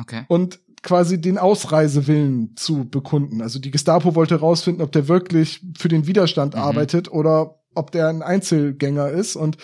Okay. 0.00 0.24
Und 0.28 0.60
quasi 0.82 1.20
den 1.20 1.38
Ausreisewillen 1.38 2.56
zu 2.56 2.88
bekunden. 2.88 3.40
Also 3.40 3.58
die 3.58 3.70
Gestapo 3.70 4.14
wollte 4.14 4.34
herausfinden, 4.34 4.82
ob 4.82 4.92
der 4.92 5.08
wirklich 5.08 5.60
für 5.78 5.88
den 5.88 6.06
Widerstand 6.06 6.54
mhm. 6.54 6.60
arbeitet 6.60 7.10
oder 7.10 7.60
ob 7.74 7.90
der 7.90 8.08
ein 8.08 8.22
Einzelgänger 8.22 9.08
ist. 9.08 9.36
Und 9.36 9.56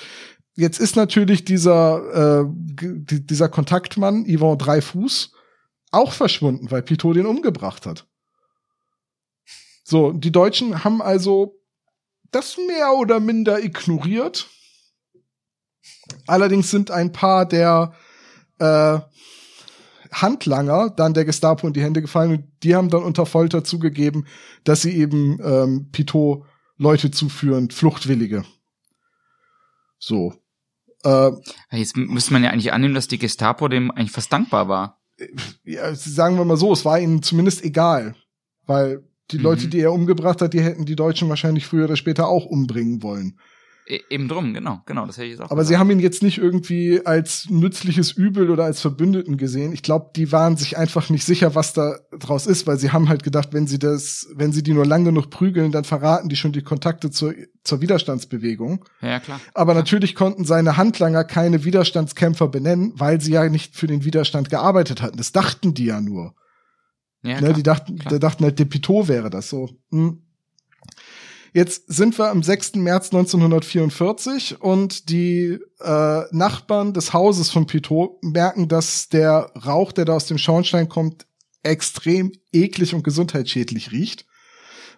Jetzt 0.61 0.78
ist 0.78 0.94
natürlich 0.94 1.46
dieser, 1.46 2.42
äh, 2.42 2.44
dieser 2.52 3.48
Kontaktmann, 3.48 4.26
Yvon 4.26 4.58
Dreifuß, 4.58 5.32
auch 5.90 6.12
verschwunden, 6.12 6.70
weil 6.70 6.82
Pitot 6.82 7.16
den 7.16 7.24
umgebracht 7.24 7.86
hat. 7.86 8.06
So, 9.84 10.12
die 10.12 10.30
Deutschen 10.30 10.84
haben 10.84 11.00
also 11.00 11.58
das 12.30 12.58
mehr 12.58 12.92
oder 12.92 13.20
minder 13.20 13.64
ignoriert. 13.64 14.48
Allerdings 16.26 16.70
sind 16.70 16.90
ein 16.90 17.11
paar 17.11 17.46
der 17.46 17.94
äh, 18.58 18.98
Handlanger 20.12 20.90
dann 20.90 21.14
der 21.14 21.24
Gestapo 21.24 21.68
in 21.68 21.72
die 21.72 21.82
Hände 21.82 22.02
gefallen 22.02 22.32
und 22.32 22.44
die 22.64 22.76
haben 22.76 22.90
dann 22.90 23.02
unter 23.02 23.24
Folter 23.24 23.64
zugegeben, 23.64 24.26
dass 24.64 24.82
sie 24.82 24.94
eben 24.94 25.40
ähm, 25.42 25.88
Pitot 25.90 26.44
Leute 26.76 27.11
zuführen, 27.11 27.70
Fluchtwillige. 27.70 28.44
So. 29.98 30.34
Äh, 31.05 31.30
Jetzt 31.72 31.96
müsste 31.96 32.32
man 32.32 32.44
ja 32.44 32.51
eigentlich 32.51 32.72
annehmen, 32.72 32.94
dass 32.94 33.09
die 33.09 33.18
Gestapo 33.18 33.68
dem 33.68 33.90
eigentlich 33.90 34.12
fast 34.12 34.32
dankbar 34.32 34.68
war. 34.68 35.01
Ja, 35.64 35.94
sagen 35.94 36.36
wir 36.36 36.44
mal 36.44 36.57
so, 36.57 36.72
es 36.72 36.84
war 36.84 36.98
ihnen 36.98 37.22
zumindest 37.22 37.64
egal. 37.64 38.14
Weil 38.66 39.05
die 39.30 39.38
mhm. 39.38 39.42
Leute, 39.44 39.68
die 39.68 39.80
er 39.80 39.92
umgebracht 39.92 40.40
hat, 40.42 40.55
die 40.55 40.62
hätten 40.62 40.86
die 40.86 40.96
Deutschen 40.96 41.28
wahrscheinlich 41.28 41.66
früher 41.66 41.84
oder 41.84 41.96
später 41.96 42.28
auch 42.28 42.46
umbringen 42.46 43.03
wollen. 43.03 43.38
E, 43.91 44.05
eben 44.09 44.28
drum, 44.28 44.55
genau, 44.55 44.82
genau, 44.86 45.05
das 45.05 45.16
hätte 45.16 45.26
ich 45.26 45.32
jetzt 45.32 45.41
auch. 45.41 45.47
Aber 45.47 45.62
gesagt. 45.62 45.68
sie 45.68 45.78
haben 45.78 45.91
ihn 45.91 45.99
jetzt 45.99 46.22
nicht 46.22 46.38
irgendwie 46.38 47.05
als 47.05 47.49
nützliches 47.51 48.12
Übel 48.12 48.49
oder 48.49 48.64
als 48.64 48.80
Verbündeten 48.80 49.36
gesehen. 49.36 49.72
Ich 49.72 49.82
glaube, 49.82 50.11
die 50.14 50.30
waren 50.30 50.57
sich 50.57 50.78
einfach 50.78 51.11
nicht 51.11 51.24
sicher, 51.24 51.57
was 51.57 51.72
da 51.72 51.97
draus 52.16 52.47
ist, 52.47 52.68
weil 52.68 52.78
sie 52.78 52.93
haben 52.93 53.09
halt 53.09 53.24
gedacht, 53.24 53.49
wenn 53.51 53.66
sie 53.66 53.80
das, 53.80 54.28
wenn 54.36 54.53
sie 54.53 54.62
die 54.62 54.74
nur 54.74 54.86
lang 54.86 55.05
genug 55.05 55.30
prügeln, 55.30 55.72
dann 55.72 55.82
verraten 55.82 56.28
die 56.28 56.36
schon 56.36 56.53
die 56.53 56.62
Kontakte 56.62 57.11
zur, 57.11 57.34
zur 57.64 57.80
Widerstandsbewegung. 57.80 58.84
Ja, 59.01 59.18
klar. 59.18 59.41
Aber 59.55 59.72
klar. 59.72 59.82
natürlich 59.82 60.14
konnten 60.14 60.45
seine 60.45 60.76
Handlanger 60.76 61.24
keine 61.24 61.64
Widerstandskämpfer 61.64 62.47
benennen, 62.47 62.93
weil 62.95 63.20
sie 63.20 63.32
ja 63.32 63.49
nicht 63.49 63.74
für 63.74 63.88
den 63.88 64.05
Widerstand 64.05 64.51
gearbeitet 64.51 65.03
hatten. 65.03 65.16
Das 65.16 65.32
dachten 65.32 65.74
die 65.74 65.86
ja 65.86 66.01
nur. 66.01 66.34
Ja, 67.22 67.41
ne, 67.41 67.53
die 67.53 67.64
dachten, 67.64 67.97
die 67.97 68.18
dachten 68.20 68.45
halt, 68.45 68.59
der 68.61 68.64
Pitot 68.66 69.09
wäre 69.09 69.30
das 69.30 69.51
so. 69.51 69.68
Hm. 69.91 70.22
Jetzt 71.53 71.92
sind 71.92 72.16
wir 72.18 72.30
am 72.30 72.42
6. 72.42 72.76
März 72.76 73.07
1944 73.07 74.61
und 74.61 75.09
die 75.09 75.59
äh, 75.80 76.22
Nachbarn 76.30 76.92
des 76.94 77.12
Hauses 77.12 77.51
von 77.51 77.66
Pitot 77.66 78.22
merken, 78.22 78.68
dass 78.68 79.09
der 79.09 79.51
Rauch, 79.66 79.90
der 79.92 80.05
da 80.05 80.14
aus 80.14 80.26
dem 80.26 80.38
Schornstein 80.38 80.88
kommt, 80.88 81.26
extrem 81.62 82.32
eklig 82.53 82.94
und 82.94 83.03
gesundheitsschädlich 83.03 83.90
riecht, 83.90 84.26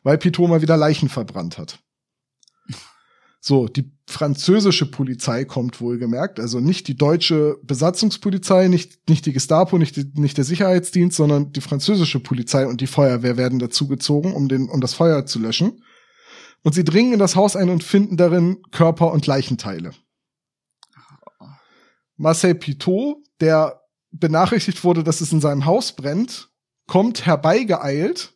weil 0.02 0.18
Pitot 0.18 0.48
mal 0.48 0.62
wieder 0.62 0.76
Leichen 0.76 1.08
verbrannt 1.08 1.56
hat. 1.58 1.78
So, 3.44 3.66
die 3.66 3.90
französische 4.06 4.88
Polizei 4.88 5.44
kommt 5.44 5.80
wohlgemerkt, 5.80 6.38
also 6.38 6.60
nicht 6.60 6.86
die 6.86 6.96
deutsche 6.96 7.56
Besatzungspolizei, 7.64 8.68
nicht, 8.68 9.08
nicht 9.08 9.26
die 9.26 9.32
Gestapo, 9.32 9.78
nicht, 9.78 9.96
die, 9.96 10.12
nicht 10.14 10.36
der 10.36 10.44
Sicherheitsdienst, 10.44 11.16
sondern 11.16 11.52
die 11.52 11.60
französische 11.60 12.20
Polizei 12.20 12.66
und 12.66 12.80
die 12.80 12.86
Feuerwehr 12.86 13.36
werden 13.36 13.58
dazugezogen, 13.58 14.32
um, 14.32 14.48
den, 14.48 14.68
um 14.68 14.80
das 14.80 14.94
Feuer 14.94 15.26
zu 15.26 15.40
löschen. 15.40 15.82
Und 16.62 16.74
sie 16.74 16.84
dringen 16.84 17.12
in 17.12 17.18
das 17.18 17.36
Haus 17.36 17.56
ein 17.56 17.70
und 17.70 17.82
finden 17.82 18.16
darin 18.16 18.62
Körper 18.70 19.12
und 19.12 19.26
Leichenteile. 19.26 19.92
Marcel 22.16 22.54
Pitot, 22.54 23.18
der 23.40 23.82
benachrichtigt 24.12 24.84
wurde, 24.84 25.02
dass 25.02 25.20
es 25.20 25.32
in 25.32 25.40
seinem 25.40 25.64
Haus 25.64 25.92
brennt, 25.92 26.50
kommt 26.86 27.26
herbeigeeilt 27.26 28.34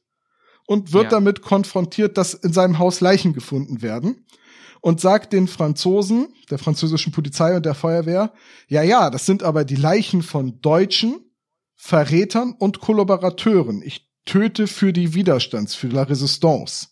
und 0.66 0.92
wird 0.92 1.04
ja. 1.04 1.10
damit 1.10 1.42
konfrontiert, 1.42 2.18
dass 2.18 2.34
in 2.34 2.52
seinem 2.52 2.78
Haus 2.78 3.00
Leichen 3.00 3.32
gefunden 3.32 3.82
werden 3.82 4.26
und 4.80 5.00
sagt 5.00 5.32
den 5.32 5.48
Franzosen, 5.48 6.28
der 6.50 6.58
französischen 6.58 7.12
Polizei 7.12 7.56
und 7.56 7.66
der 7.66 7.74
Feuerwehr, 7.74 8.32
ja, 8.68 8.82
ja, 8.82 9.10
das 9.10 9.26
sind 9.26 9.42
aber 9.42 9.64
die 9.64 9.76
Leichen 9.76 10.22
von 10.22 10.60
Deutschen, 10.60 11.20
Verrätern 11.74 12.54
und 12.58 12.80
Kollaborateuren. 12.80 13.82
Ich 13.82 14.08
töte 14.24 14.66
für 14.66 14.92
die 14.92 15.14
Widerstands, 15.14 15.74
für 15.74 15.88
la 15.88 16.02
Resistance. 16.02 16.88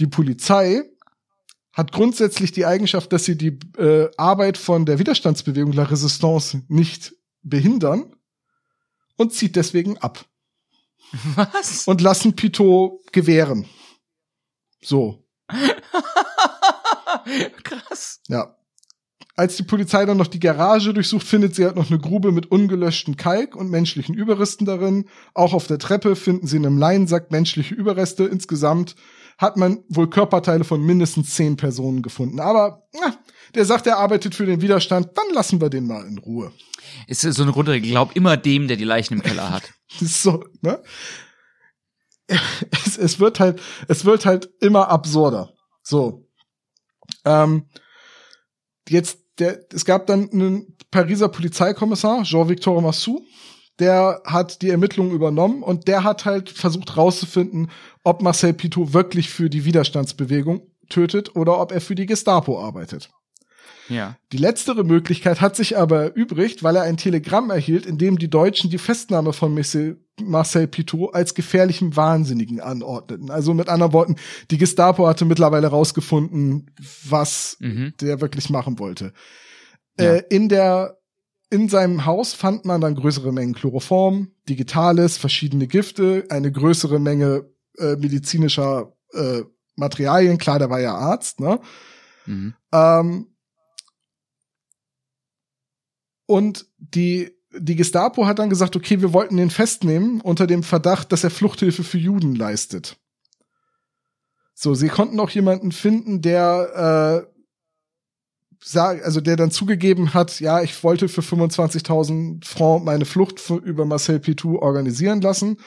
Die 0.00 0.06
Polizei 0.06 0.82
hat 1.72 1.92
grundsätzlich 1.92 2.52
die 2.52 2.64
Eigenschaft, 2.64 3.12
dass 3.12 3.24
sie 3.24 3.36
die 3.36 3.58
äh, 3.78 4.08
Arbeit 4.16 4.56
von 4.58 4.86
der 4.86 4.98
Widerstandsbewegung 4.98 5.72
La 5.72 5.84
Resistance 5.84 6.62
nicht 6.68 7.14
behindern 7.42 8.16
und 9.16 9.34
zieht 9.34 9.56
deswegen 9.56 9.98
ab. 9.98 10.24
Was? 11.34 11.86
Und 11.86 12.00
lassen 12.00 12.34
Pitot 12.34 13.12
gewähren. 13.12 13.66
So. 14.82 15.22
Krass. 17.62 18.20
Ja. 18.28 18.56
Als 19.36 19.56
die 19.56 19.62
Polizei 19.62 20.04
dann 20.06 20.16
noch 20.16 20.26
die 20.26 20.40
Garage 20.40 20.94
durchsucht, 20.94 21.26
findet 21.26 21.54
sie 21.54 21.64
halt 21.64 21.76
noch 21.76 21.90
eine 21.90 21.98
Grube 21.98 22.32
mit 22.32 22.50
ungelöschten 22.50 23.16
Kalk 23.16 23.54
und 23.56 23.70
menschlichen 23.70 24.14
Überresten 24.14 24.66
darin. 24.66 25.08
Auch 25.34 25.52
auf 25.52 25.66
der 25.66 25.78
Treppe 25.78 26.16
finden 26.16 26.46
sie 26.46 26.56
in 26.56 26.66
einem 26.66 26.78
Leinsack 26.78 27.30
menschliche 27.30 27.74
Überreste. 27.74 28.24
Insgesamt 28.24 28.96
hat 29.40 29.56
man 29.56 29.82
wohl 29.88 30.10
Körperteile 30.10 30.64
von 30.64 30.84
mindestens 30.84 31.34
zehn 31.34 31.56
Personen 31.56 32.02
gefunden. 32.02 32.40
Aber 32.40 32.86
na, 32.92 33.16
der 33.54 33.64
sagt, 33.64 33.86
er 33.86 33.96
arbeitet 33.96 34.34
für 34.34 34.44
den 34.44 34.60
Widerstand, 34.60 35.16
dann 35.16 35.32
lassen 35.32 35.62
wir 35.62 35.70
den 35.70 35.86
mal 35.86 36.06
in 36.06 36.18
Ruhe. 36.18 36.52
Ist 37.06 37.22
so 37.22 37.42
eine 37.42 37.52
Grundregel, 37.52 37.90
glaub 37.90 38.14
immer 38.14 38.36
dem, 38.36 38.68
der 38.68 38.76
die 38.76 38.84
Leichen 38.84 39.14
im 39.14 39.22
Keller 39.22 39.50
hat. 39.50 39.62
so, 40.00 40.44
ne? 40.60 40.82
Es, 42.26 42.98
es 42.98 43.18
wird 43.18 43.40
halt, 43.40 43.60
es 43.88 44.04
wird 44.04 44.26
halt 44.26 44.50
immer 44.60 44.88
absurder. 44.88 45.54
So. 45.82 46.28
Ähm, 47.24 47.70
jetzt, 48.88 49.20
der, 49.38 49.60
es 49.72 49.86
gab 49.86 50.06
dann 50.06 50.30
einen 50.30 50.76
Pariser 50.90 51.30
Polizeikommissar, 51.30 52.24
Jean-Victor 52.24 52.80
Massou, 52.82 53.24
der 53.80 54.20
hat 54.24 54.60
die 54.60 54.68
Ermittlungen 54.68 55.12
übernommen 55.12 55.62
und 55.62 55.88
der 55.88 56.04
hat 56.04 56.26
halt 56.26 56.50
versucht 56.50 56.96
rauszufinden, 56.96 57.70
ob 58.02 58.22
Marcel 58.22 58.52
Pitot 58.52 58.92
wirklich 58.92 59.30
für 59.30 59.50
die 59.50 59.64
Widerstandsbewegung 59.64 60.62
tötet 60.88 61.36
oder 61.36 61.60
ob 61.60 61.72
er 61.72 61.80
für 61.80 61.94
die 61.94 62.06
Gestapo 62.06 62.62
arbeitet. 62.62 63.10
Ja. 63.90 64.16
Die 64.32 64.36
letztere 64.36 64.84
Möglichkeit 64.84 65.40
hat 65.40 65.56
sich 65.56 65.76
aber 65.76 66.02
erübrigt, 66.02 66.62
weil 66.62 66.76
er 66.76 66.82
ein 66.82 66.96
Telegramm 66.96 67.50
erhielt, 67.50 67.86
in 67.86 67.98
dem 67.98 68.18
die 68.18 68.30
Deutschen 68.30 68.70
die 68.70 68.78
Festnahme 68.78 69.32
von 69.32 69.52
Marcel 70.22 70.66
Pitot 70.68 71.14
als 71.14 71.34
gefährlichen 71.34 71.96
Wahnsinnigen 71.96 72.60
anordneten. 72.60 73.30
Also 73.30 73.52
mit 73.52 73.68
anderen 73.68 73.92
Worten, 73.92 74.16
die 74.50 74.58
Gestapo 74.58 75.08
hatte 75.08 75.24
mittlerweile 75.24 75.66
rausgefunden, 75.66 76.70
was 77.04 77.56
mhm. 77.58 77.94
der 78.00 78.20
wirklich 78.20 78.48
machen 78.48 78.78
wollte. 78.78 79.12
Ja. 79.98 80.14
Äh, 80.14 80.24
in 80.30 80.48
der 80.48 80.96
in 81.52 81.68
seinem 81.68 82.04
Haus 82.06 82.32
fand 82.32 82.64
man 82.64 82.80
dann 82.80 82.94
größere 82.94 83.32
Mengen 83.32 83.54
Chloroform, 83.54 84.28
Digitales, 84.48 85.18
verschiedene 85.18 85.66
Gifte, 85.66 86.26
eine 86.28 86.52
größere 86.52 87.00
Menge 87.00 87.50
äh, 87.78 87.96
medizinischer 87.96 88.92
äh, 89.12 89.42
Materialien. 89.76 90.38
Klar, 90.38 90.58
der 90.58 90.70
war 90.70 90.80
ja 90.80 90.94
Arzt, 90.94 91.40
ne? 91.40 91.60
Mhm. 92.26 92.54
Ähm, 92.72 93.26
und 96.26 96.66
die, 96.78 97.36
die 97.58 97.74
Gestapo 97.74 98.26
hat 98.26 98.38
dann 98.38 98.50
gesagt, 98.50 98.76
okay, 98.76 99.00
wir 99.00 99.12
wollten 99.12 99.36
den 99.36 99.50
festnehmen 99.50 100.20
unter 100.20 100.46
dem 100.46 100.62
Verdacht, 100.62 101.10
dass 101.10 101.24
er 101.24 101.30
Fluchthilfe 101.30 101.82
für 101.82 101.98
Juden 101.98 102.36
leistet. 102.36 102.98
So, 104.54 104.74
sie 104.74 104.88
konnten 104.88 105.18
auch 105.18 105.30
jemanden 105.30 105.72
finden, 105.72 106.20
der 106.22 107.26
äh, 107.26 107.40
sag, 108.62 109.04
also 109.04 109.20
der 109.20 109.36
dann 109.36 109.50
zugegeben 109.50 110.14
hat, 110.14 110.38
ja, 110.40 110.62
ich 110.62 110.84
wollte 110.84 111.08
für 111.08 111.22
25.000 111.22 112.44
Francs 112.44 112.84
meine 112.84 113.06
Flucht 113.06 113.40
für, 113.40 113.56
über 113.56 113.84
Marcel 113.84 114.20
Pitou 114.20 114.58
organisieren 114.58 115.20
lassen. 115.20 115.58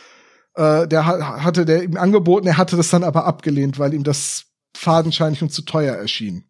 Äh, 0.55 0.87
der 0.87 1.05
hat, 1.05 1.21
hatte 1.21 1.65
der 1.65 1.83
ihm 1.83 1.97
angeboten, 1.97 2.47
er 2.47 2.57
hatte 2.57 2.77
das 2.77 2.89
dann 2.89 3.03
aber 3.03 3.25
abgelehnt, 3.25 3.79
weil 3.79 3.93
ihm 3.93 4.03
das 4.03 4.45
fadenscheinig 4.75 5.41
und 5.41 5.51
zu 5.51 5.63
teuer 5.63 5.95
erschien. 5.95 6.45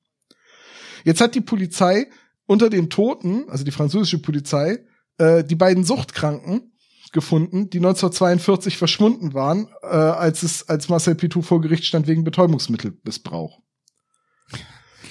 Jetzt 1.03 1.21
hat 1.21 1.35
die 1.35 1.41
Polizei 1.41 2.07
unter 2.45 2.69
den 2.69 2.89
Toten, 2.89 3.49
also 3.49 3.63
die 3.63 3.71
französische 3.71 4.21
Polizei, 4.21 4.85
äh, 5.17 5.43
die 5.43 5.55
beiden 5.55 5.83
Suchtkranken 5.83 6.73
gefunden, 7.11 7.69
die 7.69 7.79
1942 7.79 8.77
verschwunden 8.77 9.33
waren, 9.33 9.67
äh, 9.83 9.87
als 9.87 10.43
es 10.43 10.67
als 10.67 10.89
Marcel 10.89 11.15
Pitou 11.15 11.41
vor 11.41 11.61
Gericht 11.61 11.85
stand 11.85 12.07
wegen 12.07 12.23
Betäubungsmittelmissbrauch. 12.23 13.59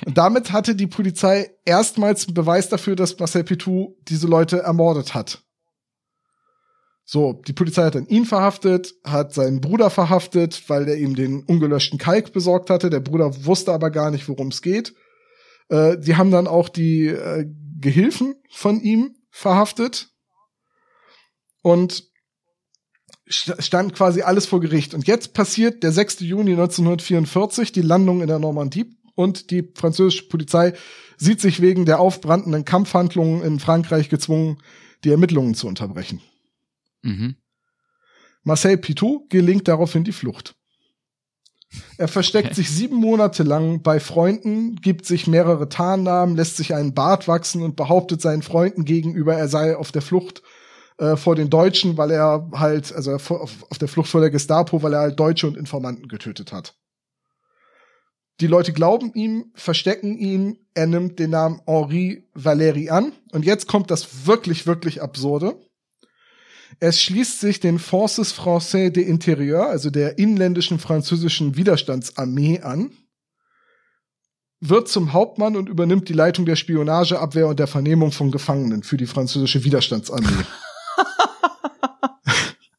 Und 0.04 0.18
damit 0.18 0.52
hatte 0.52 0.74
die 0.74 0.88
Polizei 0.88 1.50
erstmals 1.64 2.26
einen 2.26 2.34
Beweis 2.34 2.68
dafür, 2.68 2.96
dass 2.96 3.18
Marcel 3.18 3.44
Pitou 3.44 3.96
diese 4.08 4.26
Leute 4.26 4.58
ermordet 4.58 5.14
hat. 5.14 5.44
So, 7.04 7.42
die 7.46 7.52
Polizei 7.52 7.84
hat 7.84 7.94
dann 7.94 8.06
ihn 8.06 8.24
verhaftet, 8.24 8.94
hat 9.04 9.34
seinen 9.34 9.60
Bruder 9.60 9.90
verhaftet, 9.90 10.68
weil 10.68 10.86
der 10.86 10.98
ihm 10.98 11.14
den 11.14 11.42
ungelöschten 11.42 11.98
Kalk 11.98 12.32
besorgt 12.32 12.70
hatte. 12.70 12.90
Der 12.90 13.00
Bruder 13.00 13.44
wusste 13.44 13.72
aber 13.72 13.90
gar 13.90 14.10
nicht, 14.10 14.28
worum 14.28 14.48
es 14.48 14.62
geht. 14.62 14.94
Äh, 15.68 15.98
die 15.98 16.16
haben 16.16 16.30
dann 16.30 16.46
auch 16.46 16.68
die 16.68 17.06
äh, 17.06 17.46
Gehilfen 17.80 18.36
von 18.50 18.80
ihm 18.80 19.16
verhaftet 19.30 20.10
und 21.62 22.04
stand 23.28 23.94
quasi 23.94 24.22
alles 24.22 24.46
vor 24.46 24.60
Gericht. 24.60 24.94
Und 24.94 25.06
jetzt 25.06 25.32
passiert 25.34 25.82
der 25.82 25.92
6. 25.92 26.20
Juni 26.20 26.52
1944 26.52 27.72
die 27.72 27.82
Landung 27.82 28.20
in 28.20 28.28
der 28.28 28.38
Normandie 28.38 28.96
und 29.14 29.50
die 29.50 29.70
französische 29.74 30.28
Polizei 30.28 30.74
sieht 31.16 31.40
sich 31.40 31.60
wegen 31.60 31.86
der 31.86 32.00
aufbrandenden 32.00 32.64
Kampfhandlungen 32.64 33.42
in 33.42 33.58
Frankreich 33.58 34.08
gezwungen, 34.08 34.58
die 35.04 35.10
Ermittlungen 35.10 35.54
zu 35.54 35.66
unterbrechen. 35.66 36.20
Mhm. 37.02 37.36
Marcel 38.44 38.78
Pitot 38.78 39.28
gelingt 39.30 39.68
daraufhin 39.68 40.04
die 40.04 40.12
Flucht. 40.12 40.56
Er 41.96 42.08
versteckt 42.08 42.48
okay. 42.48 42.54
sich 42.56 42.70
sieben 42.70 42.96
Monate 42.96 43.44
lang 43.44 43.82
bei 43.82 43.98
Freunden, 43.98 44.76
gibt 44.76 45.06
sich 45.06 45.26
mehrere 45.26 45.68
Tarnnamen, 45.68 46.36
lässt 46.36 46.56
sich 46.56 46.74
einen 46.74 46.94
Bart 46.94 47.28
wachsen 47.28 47.62
und 47.62 47.76
behauptet 47.76 48.20
seinen 48.20 48.42
Freunden 48.42 48.84
gegenüber, 48.84 49.34
er 49.34 49.48
sei 49.48 49.76
auf 49.76 49.90
der 49.90 50.02
Flucht 50.02 50.42
äh, 50.98 51.16
vor 51.16 51.34
den 51.34 51.48
Deutschen, 51.48 51.96
weil 51.96 52.10
er 52.10 52.50
halt, 52.52 52.92
also 52.92 53.14
auf, 53.14 53.30
auf 53.30 53.78
der 53.78 53.88
Flucht 53.88 54.10
vor 54.10 54.20
der 54.20 54.30
Gestapo, 54.30 54.82
weil 54.82 54.92
er 54.92 55.00
halt 55.00 55.18
Deutsche 55.18 55.46
und 55.46 55.56
Informanten 55.56 56.08
getötet 56.08 56.52
hat. 56.52 56.74
Die 58.40 58.46
Leute 58.46 58.72
glauben 58.72 59.12
ihm, 59.14 59.52
verstecken 59.54 60.18
ihn, 60.18 60.58
er 60.74 60.86
nimmt 60.86 61.18
den 61.18 61.30
Namen 61.30 61.60
Henri 61.66 62.28
Valéry 62.34 62.88
an. 62.88 63.12
Und 63.30 63.44
jetzt 63.44 63.68
kommt 63.68 63.90
das 63.90 64.26
wirklich, 64.26 64.66
wirklich 64.66 65.00
Absurde. 65.00 65.56
Er 66.80 66.92
schließt 66.92 67.40
sich 67.40 67.60
den 67.60 67.78
Forces 67.78 68.34
Français 68.34 68.90
de 68.90 69.08
Intérieur, 69.08 69.66
also 69.66 69.90
der 69.90 70.18
inländischen 70.18 70.78
französischen 70.78 71.56
Widerstandsarmee 71.56 72.60
an, 72.60 72.92
wird 74.60 74.88
zum 74.88 75.12
Hauptmann 75.12 75.56
und 75.56 75.68
übernimmt 75.68 76.08
die 76.08 76.12
Leitung 76.12 76.46
der 76.46 76.56
Spionageabwehr 76.56 77.48
und 77.48 77.58
der 77.58 77.66
Vernehmung 77.66 78.12
von 78.12 78.30
Gefangenen 78.30 78.84
für 78.84 78.96
die 78.96 79.06
französische 79.06 79.64
Widerstandsarmee. 79.64 80.28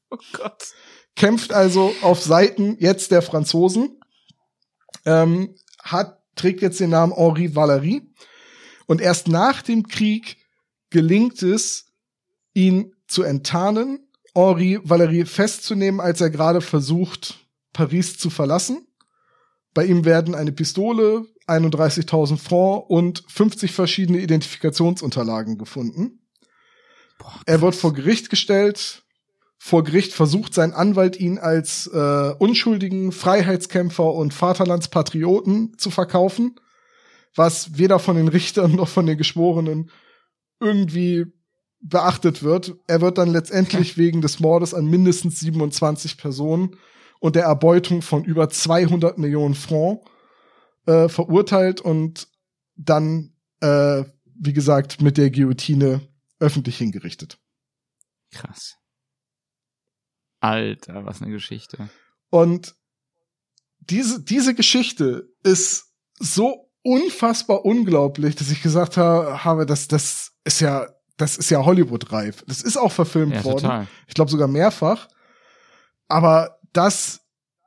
oh 0.10 0.18
Gott. 0.32 0.64
Kämpft 1.16 1.52
also 1.52 1.94
auf 2.02 2.22
Seiten 2.22 2.78
jetzt 2.80 3.12
der 3.12 3.22
Franzosen, 3.22 4.00
ähm, 5.06 5.56
hat, 5.82 6.24
trägt 6.36 6.62
jetzt 6.62 6.80
den 6.80 6.90
Namen 6.90 7.14
Henri 7.14 7.54
Valery. 7.54 8.02
Und 8.86 9.02
erst 9.02 9.28
nach 9.28 9.62
dem 9.62 9.88
Krieg 9.88 10.38
gelingt 10.90 11.44
es, 11.44 11.88
ihn 12.54 12.93
zu 13.08 13.24
enttarnen, 13.24 14.08
Henri 14.36 14.80
Valerie 14.84 15.26
festzunehmen, 15.26 16.00
als 16.00 16.22
er 16.22 16.30
gerade 16.30 16.62
versucht, 16.62 17.48
Paris 17.72 18.18
zu 18.18 18.30
verlassen. 18.30 18.88
Bei 19.74 19.86
ihm 19.86 20.06
werden 20.06 20.36
eine 20.36 20.52
Pistole, 20.52 21.26
31.000 21.48 22.38
Francs 22.38 22.86
und 22.90 23.24
50 23.28 23.72
verschiedene 23.72 24.20
Identifikationsunterlagen 24.20 25.58
gefunden. 25.58 26.20
Boah, 27.18 27.40
Er 27.46 27.62
wird 27.62 27.76
vor 27.76 27.94
Gericht 27.94 28.30
gestellt. 28.30 29.04
Vor 29.58 29.84
Gericht 29.84 30.14
versucht 30.14 30.54
sein 30.54 30.74
Anwalt 30.74 31.18
ihn 31.20 31.38
als 31.38 31.88
äh, 31.88 32.34
unschuldigen 32.38 33.12
Freiheitskämpfer 33.12 34.14
und 34.14 34.34
Vaterlandspatrioten 34.34 35.78
zu 35.78 35.90
verkaufen, 35.90 36.60
was 37.34 37.78
weder 37.78 38.00
von 38.00 38.18
den 38.18 38.28
Richtern 38.28 38.76
noch 38.76 38.90
von 38.90 39.06
den 39.06 39.18
Geschworenen 39.18 39.90
irgendwie 40.60 41.26
beachtet 41.84 42.44
wird. 42.44 42.76
Er 42.88 43.02
wird 43.02 43.18
dann 43.18 43.30
letztendlich 43.30 43.98
wegen 43.98 44.22
des 44.22 44.40
Mordes 44.40 44.74
an 44.74 44.86
mindestens 44.86 45.40
27 45.42 46.18
Personen 46.18 46.78
und 47.20 47.36
der 47.36 47.44
Erbeutung 47.44 48.02
von 48.02 48.24
über 48.24 48.50
200 48.50 49.18
Millionen 49.18 49.54
Francs 49.54 50.06
äh, 50.86 51.10
verurteilt 51.10 51.82
und 51.82 52.28
dann, 52.76 53.34
äh, 53.60 54.04
wie 54.36 54.54
gesagt, 54.54 55.02
mit 55.02 55.18
der 55.18 55.30
Guillotine 55.30 56.02
öffentlich 56.40 56.78
hingerichtet. 56.78 57.38
krass. 58.32 58.78
Alter, 60.40 61.06
was 61.06 61.22
eine 61.22 61.32
Geschichte. 61.32 61.90
Und 62.30 62.76
diese, 63.80 64.22
diese 64.22 64.54
Geschichte 64.54 65.30
ist 65.44 65.94
so 66.20 66.70
unfassbar 66.82 67.64
unglaublich, 67.64 68.36
dass 68.36 68.52
ich 68.52 68.62
gesagt 68.62 68.98
ha 68.98 69.44
habe, 69.46 69.66
dass 69.66 69.88
das 69.88 70.34
ist 70.44 70.60
ja, 70.60 70.88
das 71.24 71.38
ist 71.38 71.50
ja 71.50 71.64
Hollywood-reif. 71.64 72.44
Das 72.48 72.62
ist 72.62 72.78
auch 72.78 72.92
verfilmt 72.92 73.34
Ja, 73.34 73.44
worden. 73.44 73.62
total. 73.62 73.88
Ich 74.08 74.14
glaube 74.14 74.32
sogar 74.32 74.48
mehrfach. 74.48 75.08
Aber 76.08 76.60
das, 76.74 77.22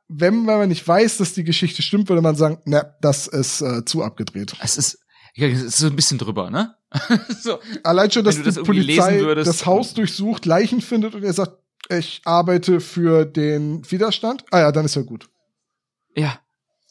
wenn 0.09 0.45
man 0.45 0.69
nicht 0.69 0.87
weiß, 0.87 1.19
dass 1.19 1.33
die 1.33 1.45
Geschichte 1.45 1.83
stimmt, 1.83 2.09
würde 2.09 2.23
man 2.23 2.37
sagen, 2.37 2.59
ne, 2.65 2.95
das 3.01 3.27
ist 3.27 3.61
äh, 3.63 3.85
zu 3.85 4.03
abgedreht. 4.03 4.55
Es 4.61 4.77
ist, 4.77 4.99
ja, 5.35 5.49
es 5.49 5.63
ist 5.63 5.79
so 5.79 5.87
ein 5.87 5.97
bisschen 5.97 6.19
drüber, 6.19 6.51
ne? 6.51 6.75
so. 7.41 7.59
Allein 7.83 8.11
schon, 8.11 8.25
dass 8.25 8.37
Wenn 8.37 8.45
du 8.45 8.51
das 8.53 8.63
Polizei 8.63 9.35
das 9.35 9.67
Haus 9.67 9.95
durchsucht, 9.95 10.47
Leichen 10.47 10.81
findet 10.81 11.15
und 11.15 11.25
er 11.25 11.33
sagt, 11.33 11.57
ich 11.89 12.21
arbeite 12.25 12.81
für 12.81 13.25
den 13.25 13.89
Widerstand. 13.91 14.45
Ah 14.51 14.61
ja, 14.61 14.73
dann 14.73 14.85
ist 14.85 14.97
ja 14.97 15.03
gut. 15.03 15.29
Ja, 16.15 16.41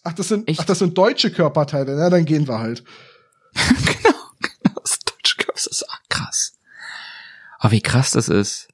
Ach, 0.07 0.13
das 0.13 0.27
sind, 0.27 0.47
Echt? 0.47 0.59
ach, 0.59 0.65
das 0.65 0.79
sind 0.79 0.95
deutsche 0.95 1.31
Körperteile. 1.31 1.95
Na, 1.95 2.11
dann 2.11 2.25
gehen 2.25 2.47
wir 2.47 2.59
halt. 2.59 2.83
genau, 3.55 4.15
genau. 4.39 4.79
Das 4.81 4.99
deutsche 4.99 5.37
Kopf 5.37 5.55
das 5.55 5.65
ist 5.65 5.89
ah, 5.89 5.97
krass. 6.09 6.53
Oh, 7.65 7.71
wie 7.71 7.81
krass 7.81 8.11
das 8.11 8.29
ist. 8.29 8.67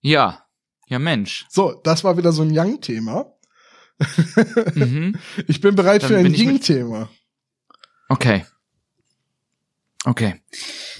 Ja, 0.00 0.46
ja 0.86 1.00
Mensch. 1.00 1.46
So, 1.48 1.80
das 1.82 2.04
war 2.04 2.16
wieder 2.16 2.30
so 2.30 2.42
ein 2.42 2.50
Yang-Thema. 2.50 3.32
Mhm. 4.74 5.16
Ich 5.48 5.60
bin 5.60 5.74
bereit 5.74 6.04
Dann 6.04 6.08
für 6.08 6.18
ein 6.18 6.32
Ying-Thema. 6.32 7.10
Okay. 8.08 8.46
Okay. 10.04 10.40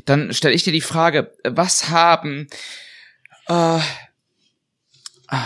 Dann 0.05 0.35
stelle 0.35 0.55
ich 0.55 0.65
dir 0.65 0.73
die 0.73 0.81
Frage, 0.81 1.33
was 1.45 1.91
haben 1.91 2.49
äh, 3.47 3.81
ah, 5.29 5.45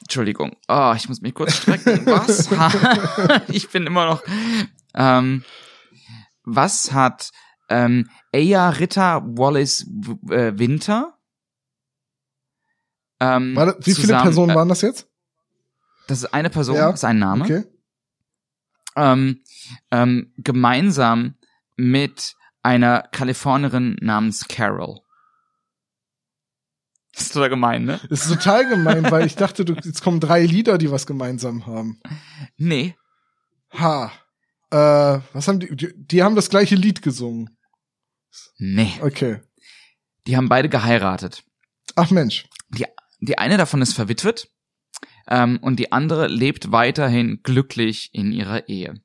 Entschuldigung. 0.00 0.54
Oh, 0.68 0.92
ich 0.94 1.08
muss 1.08 1.22
mich 1.22 1.32
kurz 1.32 1.56
strecken. 1.56 2.04
Was? 2.04 2.50
ich 3.48 3.70
bin 3.70 3.86
immer 3.86 4.04
noch. 4.04 4.22
Ähm, 4.94 5.44
was 6.44 6.92
hat 6.92 7.30
ähm, 7.70 8.10
Aya 8.34 8.68
Ritter 8.70 9.22
Wallace 9.24 9.86
äh, 10.30 10.52
Winter? 10.58 11.16
Ähm, 13.20 13.54
War 13.54 13.66
das, 13.66 13.76
wie 13.86 13.94
viele 13.94 14.08
zusammen- 14.08 14.22
Personen 14.24 14.50
äh, 14.50 14.54
waren 14.56 14.68
das 14.68 14.80
jetzt? 14.82 15.08
Das 16.08 16.18
ist 16.18 16.34
eine 16.34 16.50
Person, 16.50 16.76
Ja, 16.76 16.90
das 16.90 17.00
ist 17.00 17.04
ein 17.04 17.18
Name. 17.18 17.44
Okay. 17.44 17.64
ähm, 18.96 19.42
ähm, 19.90 20.32
gemeinsam 20.36 21.36
mit 21.76 22.34
einer 22.62 23.02
Kalifornierin 23.12 23.96
namens 24.00 24.46
Carol. 24.48 25.00
Das 27.14 27.24
ist 27.26 27.32
total 27.32 27.48
gemein, 27.50 27.84
ne? 27.84 28.00
Das 28.10 28.26
ist 28.26 28.32
total 28.32 28.68
gemein, 28.68 29.08
weil 29.10 29.24
ich 29.24 29.36
dachte, 29.36 29.64
du, 29.64 29.74
jetzt 29.74 30.02
kommen 30.02 30.18
drei 30.18 30.44
Lieder, 30.44 30.78
die 30.78 30.90
was 30.90 31.06
gemeinsam 31.06 31.64
haben. 31.66 32.00
Nee. 32.56 32.96
Ha. 33.78 34.10
Äh, 34.70 35.20
was 35.32 35.46
haben 35.46 35.60
die, 35.60 35.74
die? 35.76 35.92
Die 35.96 36.22
haben 36.24 36.34
das 36.34 36.50
gleiche 36.50 36.74
Lied 36.74 37.02
gesungen. 37.02 37.56
Nee. 38.58 38.92
Okay. 39.00 39.40
Die 40.26 40.36
haben 40.36 40.48
beide 40.48 40.68
geheiratet. 40.68 41.44
Ach 41.96 42.10
Mensch. 42.10 42.48
Die 43.20 43.38
eine 43.38 43.56
davon 43.56 43.80
ist 43.80 43.94
verwitwet 43.94 44.50
ähm, 45.28 45.58
und 45.62 45.76
die 45.76 45.92
andere 45.92 46.26
lebt 46.26 46.72
weiterhin 46.72 47.40
glücklich 47.42 48.10
in 48.12 48.32
ihrer 48.32 48.68
Ehe. 48.68 49.00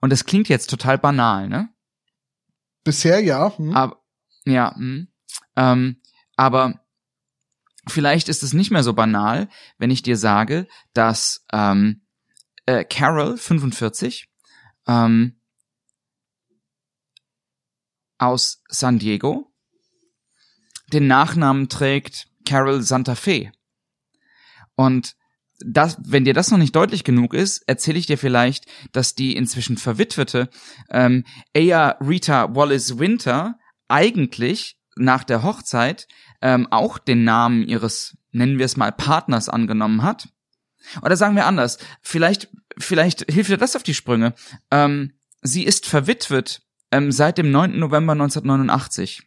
Und 0.00 0.10
das 0.10 0.24
klingt 0.24 0.48
jetzt 0.48 0.70
total 0.70 0.98
banal, 0.98 1.48
ne? 1.48 1.68
Bisher 2.84 3.22
ja. 3.22 3.56
Hm? 3.56 3.74
Aber 3.74 4.02
ja, 4.44 4.74
hm. 4.74 5.08
ähm, 5.56 6.00
aber 6.36 6.80
vielleicht 7.88 8.28
ist 8.28 8.42
es 8.42 8.52
nicht 8.52 8.70
mehr 8.70 8.82
so 8.82 8.94
banal, 8.94 9.48
wenn 9.78 9.90
ich 9.90 10.02
dir 10.02 10.16
sage, 10.16 10.66
dass 10.94 11.44
ähm, 11.52 12.06
äh, 12.64 12.84
Carol 12.84 13.36
45 13.36 14.28
ähm, 14.86 15.40
aus 18.18 18.62
San 18.68 18.98
Diego 18.98 19.52
den 20.92 21.06
Nachnamen 21.06 21.68
trägt 21.68 22.28
Carol 22.44 22.82
Santa 22.82 23.14
Fe. 23.14 23.52
Und 24.76 25.14
das, 25.60 25.96
wenn 26.04 26.24
dir 26.24 26.34
das 26.34 26.50
noch 26.50 26.58
nicht 26.58 26.76
deutlich 26.76 27.02
genug 27.02 27.32
ist, 27.32 27.62
erzähle 27.66 27.98
ich 27.98 28.06
dir 28.06 28.18
vielleicht, 28.18 28.66
dass 28.92 29.14
die 29.14 29.34
inzwischen 29.34 29.78
verwitwete 29.78 30.50
ähm, 30.90 31.24
Aya 31.56 31.96
Rita 32.00 32.54
Wallace 32.54 32.98
Winter 32.98 33.58
eigentlich 33.88 34.78
nach 34.96 35.24
der 35.24 35.42
Hochzeit 35.42 36.06
ähm, 36.42 36.68
auch 36.70 36.98
den 36.98 37.24
Namen 37.24 37.66
ihres, 37.66 38.16
nennen 38.32 38.58
wir 38.58 38.66
es 38.66 38.76
mal, 38.76 38.92
Partners 38.92 39.48
angenommen 39.48 40.02
hat. 40.02 40.28
Oder 41.02 41.16
sagen 41.16 41.36
wir 41.36 41.46
anders, 41.46 41.78
vielleicht, 42.02 42.48
vielleicht 42.78 43.30
hilft 43.30 43.50
dir 43.50 43.56
das 43.56 43.76
auf 43.76 43.82
die 43.82 43.94
Sprünge. 43.94 44.34
Ähm, 44.70 45.14
sie 45.42 45.64
ist 45.64 45.86
verwitwet 45.86 46.65
ähm, 46.90 47.10
seit 47.12 47.38
dem 47.38 47.50
9. 47.50 47.78
November 47.78 48.12
1989. 48.12 49.22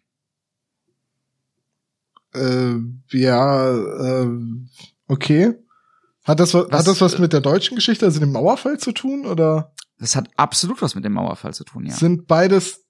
Äh, 2.33 2.75
ja, 3.11 3.71
äh, 4.23 4.29
okay. 5.07 5.53
Hat 6.23 6.39
das, 6.39 6.53
was, 6.53 6.69
hat 6.69 6.85
das 6.87 7.01
was 7.01 7.17
mit 7.17 7.33
der 7.33 7.41
deutschen 7.41 7.75
Geschichte, 7.75 8.05
also 8.05 8.19
dem 8.19 8.31
Mauerfall 8.31 8.77
zu 8.77 8.91
tun, 8.91 9.25
oder 9.25 9.73
Das 9.97 10.15
hat 10.15 10.29
absolut 10.35 10.81
was 10.81 10.93
mit 10.95 11.03
dem 11.03 11.13
Mauerfall 11.13 11.53
zu 11.53 11.63
tun, 11.63 11.85
ja. 11.87 11.93
sind 11.93 12.27
beides 12.27 12.85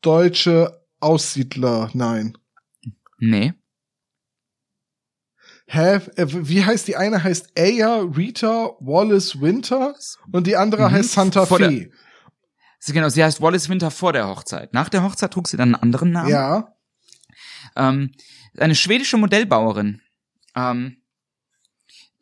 deutsche 0.00 0.82
Aussiedler? 1.00 1.90
Nein. 1.94 2.36
Nee. 3.18 3.54
Hä? 5.66 6.00
Äh, 6.16 6.26
Wie 6.28 6.64
heißt 6.64 6.88
die 6.88 6.96
eine 6.96 7.22
heißt 7.22 7.52
Aya 7.58 7.98
Rita 8.00 8.70
Wallace 8.80 9.40
Winter 9.40 9.94
und 10.32 10.46
die 10.46 10.56
andere 10.56 10.88
Mhm. 10.88 10.92
heißt 10.92 11.12
Santa 11.12 11.46
Fe. 11.46 11.90
Sie, 12.78 12.92
genau, 12.92 13.08
sie 13.08 13.24
heißt 13.24 13.40
Wallace 13.40 13.68
Winter 13.68 13.90
vor 13.90 14.12
der 14.12 14.28
Hochzeit. 14.28 14.72
Nach 14.72 14.88
der 14.88 15.02
Hochzeit 15.02 15.32
trug 15.32 15.48
sie 15.48 15.56
dann 15.56 15.74
einen 15.74 15.82
anderen 15.82 16.12
Namen. 16.12 16.30
Ja. 16.30 16.74
Ähm, 17.76 18.12
eine 18.56 18.74
schwedische 18.74 19.16
Modellbauerin. 19.16 20.00
Ähm, 20.54 21.02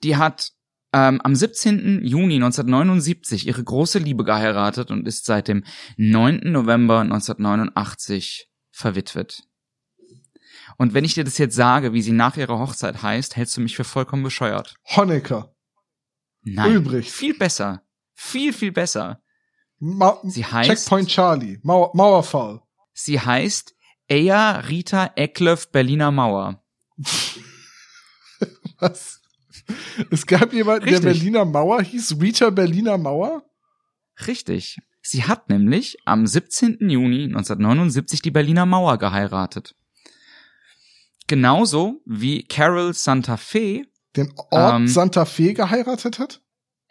die 0.03 0.17
hat 0.17 0.53
ähm, 0.93 1.21
am 1.23 1.35
17. 1.35 2.05
Juni 2.05 2.37
1979 2.37 3.47
ihre 3.47 3.63
große 3.63 3.99
Liebe 3.99 4.25
geheiratet 4.25 4.91
und 4.91 5.07
ist 5.07 5.27
seit 5.27 5.49
dem 5.49 5.65
9. 5.97 6.41
November 6.45 7.01
1989 7.01 8.51
verwitwet. 8.71 9.43
Und 10.79 10.95
wenn 10.95 11.05
ich 11.05 11.15
dir 11.15 11.25
das 11.25 11.39
jetzt 11.39 11.55
sage, 11.55 11.93
wie 11.93 12.03
sie 12.03 12.13
nach 12.13 12.37
ihrer 12.37 12.59
Hochzeit 12.59 13.03
heißt, 13.03 13.37
hältst 13.37 13.57
du 13.57 13.61
mich 13.61 13.77
für 13.77 13.85
vollkommen 13.85 14.23
bescheuert. 14.23 14.77
Honecker. 14.85 15.55
Nein. 16.43 16.77
Ulbricht. 16.77 17.11
Viel 17.11 17.37
besser. 17.37 17.83
Viel, 18.15 18.53
viel 18.53 18.73
besser. 18.73 19.23
Ma 19.79 20.19
Sie 20.25 20.45
heißt, 20.45 20.69
Checkpoint 20.71 21.09
Charlie. 21.09 21.59
Mauer 21.63 21.91
Mauerfall. 21.95 22.61
sie 22.93 23.21
heißt 23.21 23.75
Ea 24.09 24.61
Rita 24.61 25.11
Eklöf 25.17 25.71
Berliner 25.71 26.11
Mauer. 26.11 26.63
Was? 28.79 29.21
Es 30.11 30.27
gab 30.27 30.53
jemanden, 30.53 30.87
der 30.87 30.95
Richtig. 30.99 31.19
Berliner 31.21 31.45
Mauer 31.45 31.83
hieß, 31.83 32.17
Rita 32.21 32.51
Berliner 32.51 32.99
Mauer? 32.99 33.43
Richtig. 34.27 34.79
Sie 35.03 35.25
hat 35.25 35.49
nämlich 35.51 35.99
am 36.05 36.27
17. 36.27 36.89
Juni 36.89 37.25
1979 37.25 38.23
die 38.23 38.31
Berliner 38.31 38.67
Mauer 38.67 38.99
geheiratet. 38.99 39.75
Genauso 41.27 42.01
wie 42.05 42.45
Carol 42.45 42.95
Santa 42.95 43.37
Fe, 43.37 43.85
Den 44.17 44.33
Ort 44.51 44.75
Ähm. 44.81 44.89
Santa 44.89 45.25
Fe 45.25 45.53
geheiratet 45.55 46.19
hat? 46.19 46.41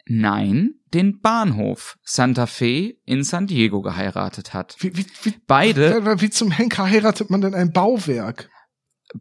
Nein, 0.06 0.74
den 0.94 1.20
Bahnhof 1.20 1.98
Santa 2.02 2.46
Fe 2.46 2.96
in 3.04 3.22
San 3.22 3.46
Diego 3.46 3.82
geheiratet 3.82 4.54
hat. 4.54 4.76
Wie, 4.80 4.96
wie, 4.96 5.06
wie, 5.22 5.34
Beide, 5.46 6.20
wie 6.20 6.30
zum 6.30 6.50
Henker 6.50 6.84
heiratet 6.84 7.30
man 7.30 7.40
denn 7.40 7.54
ein 7.54 7.72
Bauwerk? 7.72 8.48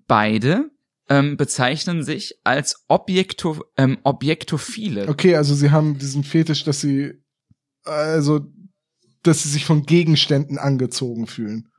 beide 0.08 0.72
ähm, 1.10 1.38
bezeichnen 1.38 2.04
sich 2.04 2.40
als 2.44 2.84
Objekto, 2.88 3.64
ähm, 3.78 4.00
Objektophile. 4.04 5.08
Okay, 5.08 5.36
also 5.36 5.54
sie 5.54 5.72
haben 5.72 5.98
diesen 5.98 6.24
Fetisch, 6.24 6.64
dass 6.64 6.82
sie 6.82 7.14
also 7.84 8.42
dass 9.22 9.44
sie 9.44 9.50
sich 9.50 9.66
von 9.66 9.86
Gegenständen 9.86 10.58
angezogen 10.60 11.26
fühlen. 11.28 11.70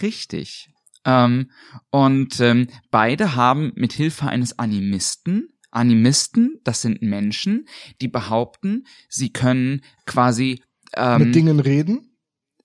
Richtig. 0.00 0.68
Ähm, 1.04 1.50
und 1.90 2.40
ähm, 2.40 2.68
beide 2.90 3.36
haben 3.36 3.72
mit 3.74 3.92
Hilfe 3.92 4.26
eines 4.26 4.58
Animisten 4.58 5.48
Animisten, 5.72 6.60
das 6.64 6.82
sind 6.82 7.02
Menschen, 7.02 7.66
die 8.00 8.08
behaupten, 8.08 8.86
sie 9.08 9.30
können 9.32 9.82
quasi 10.06 10.62
ähm, 10.94 11.22
Mit 11.24 11.34
Dingen 11.34 11.60
reden? 11.60 12.08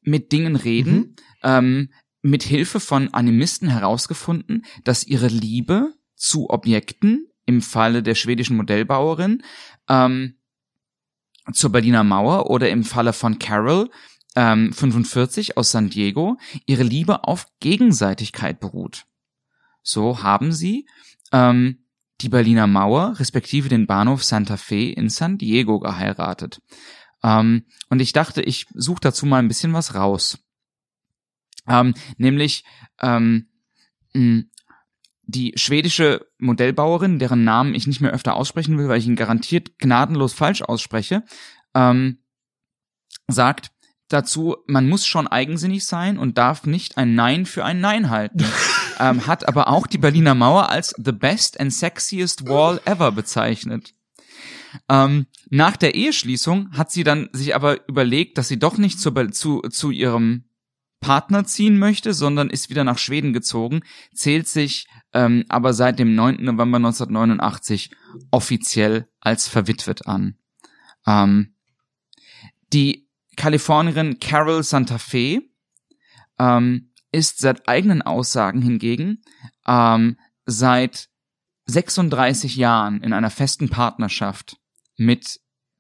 mit 0.04 0.32
Dingen 0.32 0.56
reden, 0.56 0.94
Mhm. 0.96 1.16
ähm, 1.44 1.90
mit 2.22 2.44
Hilfe 2.44 2.80
von 2.80 3.14
Animisten 3.14 3.70
herausgefunden, 3.70 4.66
dass 4.84 5.06
ihre 5.06 5.28
Liebe 5.28 5.94
zu 6.16 6.50
Objekten, 6.50 7.28
im 7.46 7.62
Falle 7.62 8.04
der 8.04 8.16
schwedischen 8.16 8.58
Modellbauerin, 8.58 9.42
ähm, 9.90 10.36
zur 11.54 11.72
Berliner 11.72 12.04
Mauer 12.04 12.50
oder 12.50 12.70
im 12.70 12.84
Falle 12.84 13.14
von 13.14 13.40
Carol, 13.40 13.90
ähm, 14.36 14.74
45 14.74 15.56
aus 15.58 15.72
San 15.72 15.90
Diego, 15.90 16.38
ihre 16.66 16.84
Liebe 16.84 17.24
auf 17.24 17.48
Gegenseitigkeit 17.62 18.60
beruht. 18.60 19.06
So 19.82 20.22
haben 20.24 20.52
sie 20.52 20.88
ähm, 21.32 21.86
die 22.22 22.30
Berliner 22.30 22.68
Mauer 22.68 23.20
respektive 23.20 23.70
den 23.70 23.88
Bahnhof 23.88 24.24
Santa 24.24 24.58
Fe 24.58 24.92
in 24.92 25.10
San 25.10 25.38
Diego 25.38 25.80
geheiratet. 25.80 26.62
Ähm, 27.24 27.66
und 27.90 28.02
ich 28.02 28.14
dachte, 28.14 28.42
ich 28.42 28.68
suche 28.74 29.02
dazu 29.02 29.26
mal 29.26 29.40
ein 29.40 29.48
bisschen 29.48 29.74
was 29.74 29.96
raus. 29.96 30.40
Ähm, 31.68 31.94
nämlich 32.18 32.64
ähm, 33.02 33.48
die 35.24 35.54
schwedische 35.56 36.26
Modellbauerin, 36.40 37.20
deren 37.20 37.44
Namen 37.44 37.76
ich 37.76 37.86
nicht 37.86 38.02
mehr 38.02 38.12
öfter 38.12 38.36
aussprechen 38.36 38.78
will, 38.78 38.88
weil 38.88 39.00
ich 39.00 39.08
ihn 39.08 39.16
garantiert 39.16 39.78
gnadenlos 39.78 40.34
falsch 40.34 40.62
ausspreche, 40.62 41.24
ähm, 41.76 42.24
sagt 43.28 43.72
dazu, 44.08 44.56
man 44.68 44.88
muss 44.88 45.06
schon 45.06 45.28
eigensinnig 45.28 45.86
sein 45.86 46.18
und 46.18 46.38
darf 46.38 46.66
nicht 46.66 46.98
ein 46.98 47.14
Nein 47.14 47.46
für 47.46 47.66
ein 47.66 47.82
Nein 47.82 48.10
halten. 48.10 48.44
ähm, 49.00 49.28
hat 49.28 49.48
aber 49.48 49.68
auch 49.70 49.88
die 49.88 49.98
Berliner 49.98 50.36
Mauer 50.36 50.70
als 50.70 50.94
the 50.98 51.12
best 51.12 51.60
and 51.60 51.74
sexiest 51.74 52.48
wall 52.48 52.82
ever 52.86 53.12
bezeichnet. 53.12 53.94
Ähm, 54.90 55.28
nach 55.50 55.78
der 55.78 55.96
Eheschließung 55.96 56.72
hat 56.74 56.92
sie 56.92 57.04
dann 57.04 57.30
sich 57.32 57.56
aber 57.56 57.88
überlegt, 57.88 58.38
dass 58.38 58.48
sie 58.48 58.60
doch 58.60 58.78
nicht 58.78 59.00
zu, 59.00 59.12
zu, 59.30 59.62
zu 59.62 59.92
ihrem 59.92 60.46
Partner 61.00 61.46
ziehen 61.46 61.78
möchte, 61.78 62.14
sondern 62.14 62.50
ist 62.50 62.70
wieder 62.70 62.84
nach 62.84 62.98
Schweden 62.98 63.34
gezogen, 63.34 63.82
zählt 64.14 64.48
sich 64.48 64.88
ähm, 65.14 65.46
aber 65.48 65.74
seit 65.74 66.00
dem 66.00 66.16
9. 66.16 66.44
November 66.44 66.78
1989 66.78 67.92
offiziell 68.32 69.08
als 69.20 69.48
verwitwet 69.48 70.08
an. 70.08 70.38
Ähm, 71.06 71.54
die 72.74 73.08
Kalifornierin 73.36 74.20
Carol 74.20 74.64
Santa 74.64 74.98
Fe 74.98 75.44
ähm, 76.40 76.92
ist 77.18 77.40
seit 77.40 77.68
eigenen 77.68 78.04
Aussagen 78.04 78.62
hingegen 78.62 79.24
ähm, 79.66 80.18
seit 80.46 81.10
36 81.66 82.56
Jahren 82.56 83.02
in 83.02 83.12
einer 83.12 83.32
festen 83.32 83.70
Partnerschaft 83.70 84.58
mit 84.96 85.40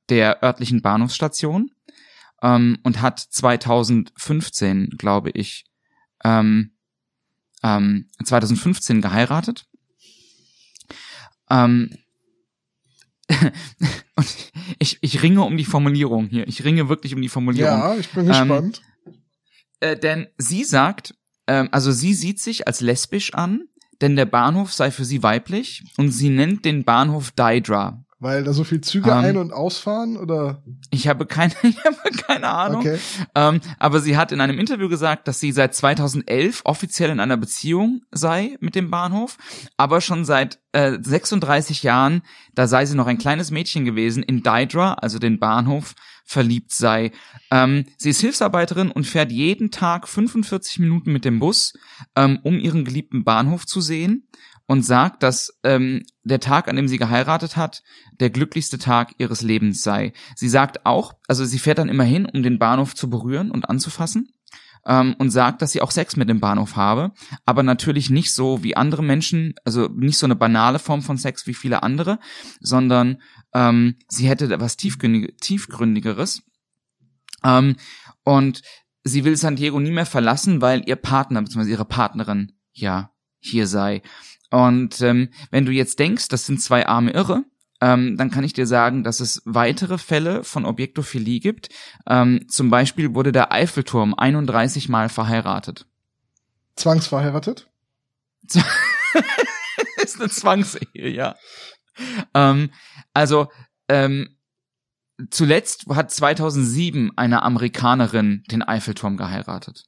der 0.10 0.44
örtlichen 0.44 0.82
Bahnhofsstation 0.82 1.72
ähm, 2.42 2.80
und 2.84 3.02
hat 3.02 3.20
2015, 3.20 4.96
glaube 4.98 5.30
ich, 5.30 5.66
ähm, 6.24 6.72
ähm, 7.64 8.10
2015 8.24 9.02
geheiratet. 9.02 9.68
Ähm, 11.50 11.96
und 14.16 14.52
ich, 14.80 14.98
ich 15.02 15.22
ringe 15.22 15.44
um 15.44 15.56
die 15.56 15.66
Formulierung 15.66 16.28
hier. 16.28 16.48
Ich 16.48 16.64
ringe 16.64 16.90
wirklich 16.90 17.14
um 17.14 17.22
die 17.22 17.30
Formulierung. 17.30 17.80
Ja, 17.80 17.96
ich 17.96 18.10
bin 18.10 18.26
Ähm, 18.26 18.28
gespannt. 18.28 18.82
Äh, 19.80 19.98
denn 19.98 20.28
sie 20.38 20.64
sagt, 20.64 21.14
ähm, 21.48 21.70
also 21.72 21.91
sie 21.91 22.14
sieht 22.14 22.39
sich 22.39 22.68
als 22.68 22.82
lesbisch 22.82 23.34
an, 23.34 23.68
denn 24.02 24.16
der 24.16 24.26
Bahnhof 24.26 24.74
sei 24.74 24.91
für 24.91 25.06
sie 25.06 25.24
weiblich 25.24 25.84
und 25.98 26.12
sie 26.12 26.30
nennt 26.30 26.66
den 26.66 26.84
Bahnhof 26.84 27.32
Dydra. 27.32 28.04
Weil 28.20 28.43
da 28.43 28.52
so 28.52 28.64
viel 28.64 28.82
Züge 28.82 29.12
ähm, 29.12 29.18
ein- 29.18 29.38
und 29.38 29.54
ausfahren 29.54 30.18
oder? 30.18 30.64
Ich 30.89 31.08
habe 31.08 31.28
keine, 31.28 31.54
ich 31.64 31.78
habe 31.86 31.95
keine 32.26 32.48
Ahnung. 32.48 32.80
Okay. 32.82 32.98
Ähm, 33.36 33.62
aber 33.78 34.00
sie 34.00 34.18
hat 34.18 34.32
in 34.32 34.41
einem 34.41 34.58
Interview 34.58 34.89
gesagt, 34.89 35.28
dass 35.28 35.39
sie 35.39 35.52
seit 35.52 35.76
2011 35.76 36.62
offiziell 36.66 37.12
in 37.12 37.20
einer 37.20 37.38
Beziehung 37.38 38.02
sei 38.12 38.58
mit 38.60 38.74
dem 38.74 38.89
Bahnhof, 38.89 39.38
aber 39.78 40.02
schon 40.02 40.26
seit 40.26 40.60
äh, 40.72 40.98
36 41.00 41.84
Jahren, 41.84 42.24
da 42.56 42.66
sei 42.66 42.88
sie 42.88 42.95
noch 42.95 43.08
ein 43.08 43.20
kleines 43.20 43.52
Mädchen 43.52 43.86
gewesen, 43.86 44.24
in 44.24 44.41
Dydra, 44.41 44.93
also 44.93 45.20
den 45.20 45.38
Bahnhof, 45.38 45.93
verliebt 46.28 46.72
sei. 46.72 47.12
Ähm, 47.50 47.86
sie 47.98 48.10
ist 48.10 48.20
Hilfsarbeiterin 48.22 48.92
und 48.92 49.08
fährt 49.08 49.32
jeden 49.32 49.72
Tag 49.72 50.08
45 50.08 50.80
Minuten 50.80 51.14
mit 51.14 51.26
dem 51.26 51.40
Bus, 51.40 51.74
ähm, 52.16 52.40
um 52.44 52.60
ihren 52.60 52.84
geliebten 52.84 53.24
Bahnhof 53.24 53.66
zu 53.66 53.80
sehen 53.80 54.28
und 54.68 54.84
sagt, 54.84 55.24
dass 55.24 55.58
ähm, 55.64 56.04
der 56.24 56.42
Tag, 56.42 56.68
an 56.68 56.76
dem 56.76 56.90
sie 56.90 56.98
geheiratet 56.98 57.56
hat, 57.56 57.82
der 58.20 58.30
glücklichste 58.30 58.78
Tag 58.78 59.16
ihres 59.18 59.42
Lebens 59.42 59.82
sei. 59.82 60.12
Sie 60.36 60.50
sagt 60.50 60.86
auch, 60.86 61.14
also 61.28 61.46
sie 61.46 61.60
fährt 61.60 61.78
dann 61.78 61.90
immer 61.90 62.04
hin, 62.04 62.26
um 62.26 62.44
den 62.44 62.60
Bahnhof 62.60 62.94
zu 62.94 63.10
berühren 63.10 63.50
und 63.50 63.70
anzufassen 63.70 64.34
ähm, 64.86 65.16
und 65.20 65.30
sagt, 65.30 65.62
dass 65.62 65.72
sie 65.72 65.82
auch 65.82 65.92
Sex 65.92 66.16
mit 66.16 66.30
dem 66.30 66.40
Bahnhof 66.40 66.76
habe, 66.76 67.12
aber 67.46 67.64
natürlich 67.64 68.10
nicht 68.10 68.34
so 68.34 68.64
wie 68.64 68.76
andere 68.76 69.04
Menschen, 69.04 69.56
also 69.64 69.88
nicht 69.88 70.18
so 70.18 70.26
eine 70.26 70.36
banale 70.36 70.80
Form 70.80 71.02
von 71.02 71.18
Sex 71.18 71.48
wie 71.48 71.54
viele 71.54 71.84
andere, 71.84 72.20
sondern 72.60 73.22
ähm, 73.58 73.95
sie 74.08 74.30
hätte 74.30 74.53
etwas 74.53 74.78
Tiefgründig 74.78 75.36
Tiefgründigeres. 75.41 76.43
Ähm, 77.43 77.76
und 78.24 78.62
sie 79.03 79.26
will 79.26 79.36
San 79.36 79.55
Diego 79.55 79.80
nie 79.80 79.91
mehr 79.91 80.05
verlassen, 80.05 80.62
weil 80.62 80.88
ihr 80.88 80.95
Partner 80.95 81.41
bzw. 81.41 81.72
ihre 81.72 81.86
Partnerin 81.86 82.53
ja 82.72 83.12
hier 83.39 83.66
sei. 83.66 84.03
Und 84.51 85.01
ähm, 85.01 85.30
wenn 85.49 85.66
du 85.66 85.72
jetzt 85.72 85.97
denkst, 85.97 86.28
das 86.28 86.45
sind 86.45 86.62
zwei 86.62 86.86
arme 86.86 87.12
Irre, 87.12 87.45
ähm, 87.82 88.16
dann 88.16 88.30
kann 88.30 88.43
ich 88.43 88.53
dir 88.53 88.68
sagen, 88.68 89.03
dass 89.03 89.20
es 89.20 89.41
weitere 89.45 89.97
Fälle 89.97 90.43
von 90.43 90.66
Objektophilie 90.66 91.39
gibt. 91.39 91.70
Ähm, 92.08 92.47
zum 92.47 92.70
Beispiel 92.70 93.16
wurde 93.16 93.32
der 93.32 93.51
Eiffelturm 93.51 94.14
31 94.14 94.88
Mal 94.88 95.10
verheiratet. 95.10 95.88
Zwangsverheiratet? 96.76 97.68
ist 99.97 100.20
eine 100.20 100.30
Zwangsehe, 100.30 101.10
ja. 101.10 101.36
Ähm, 102.34 102.72
also 103.14 103.48
ähm, 103.88 104.38
zuletzt 105.30 105.88
hat 105.89 106.12
2007 106.12 107.18
eine 107.18 107.43
Amerikanerin 107.43 108.43
den 108.52 108.64
Eiffelturm 108.64 109.18
geheiratet. 109.18 109.86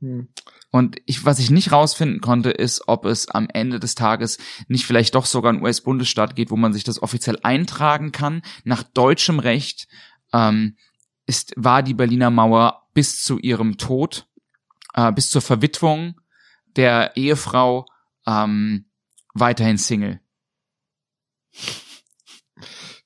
Hm. 0.00 0.28
Und 0.70 0.96
ich, 1.06 1.24
was 1.24 1.38
ich 1.38 1.50
nicht 1.50 1.70
rausfinden 1.70 2.20
konnte, 2.20 2.50
ist, 2.50 2.88
ob 2.88 3.04
es 3.04 3.28
am 3.28 3.48
Ende 3.48 3.78
des 3.78 3.94
Tages 3.94 4.38
nicht 4.66 4.86
vielleicht 4.86 5.14
doch 5.14 5.24
sogar 5.24 5.52
ein 5.52 5.62
US-Bundesstaat 5.62 6.34
geht, 6.34 6.50
wo 6.50 6.56
man 6.56 6.72
sich 6.72 6.82
das 6.82 7.00
offiziell 7.00 7.38
eintragen 7.42 8.10
kann. 8.10 8.42
Nach 8.64 8.82
deutschem 8.82 9.38
Recht 9.38 9.86
ähm, 10.32 10.76
ist, 11.26 11.52
war 11.56 11.82
die 11.84 11.94
Berliner 11.94 12.30
Mauer 12.30 12.88
bis 12.92 13.22
zu 13.22 13.38
ihrem 13.38 13.78
Tod, 13.78 14.26
äh, 14.94 15.12
bis 15.12 15.30
zur 15.30 15.42
Verwitwung 15.42 16.20
der 16.74 17.16
Ehefrau 17.16 17.86
ähm, 18.26 18.86
weiterhin 19.32 19.78
Single. 19.78 20.20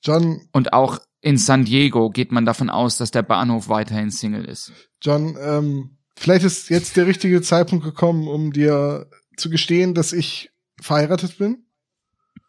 John, 0.01 0.47
Und 0.51 0.73
auch 0.73 0.99
in 1.21 1.37
San 1.37 1.65
Diego 1.65 2.09
geht 2.09 2.31
man 2.31 2.45
davon 2.45 2.69
aus, 2.69 2.97
dass 2.97 3.11
der 3.11 3.23
Bahnhof 3.23 3.67
weiterhin 3.67 4.11
Single 4.11 4.45
ist. 4.45 4.71
John, 5.01 5.37
ähm, 5.41 5.97
vielleicht 6.15 6.45
ist 6.45 6.69
jetzt 6.69 6.95
der 6.95 7.07
richtige 7.07 7.41
Zeitpunkt 7.41 7.83
gekommen, 7.83 8.27
um 8.27 8.53
dir 8.53 9.09
zu 9.35 9.49
gestehen, 9.49 9.93
dass 9.93 10.13
ich 10.13 10.51
verheiratet 10.81 11.37
bin. 11.37 11.65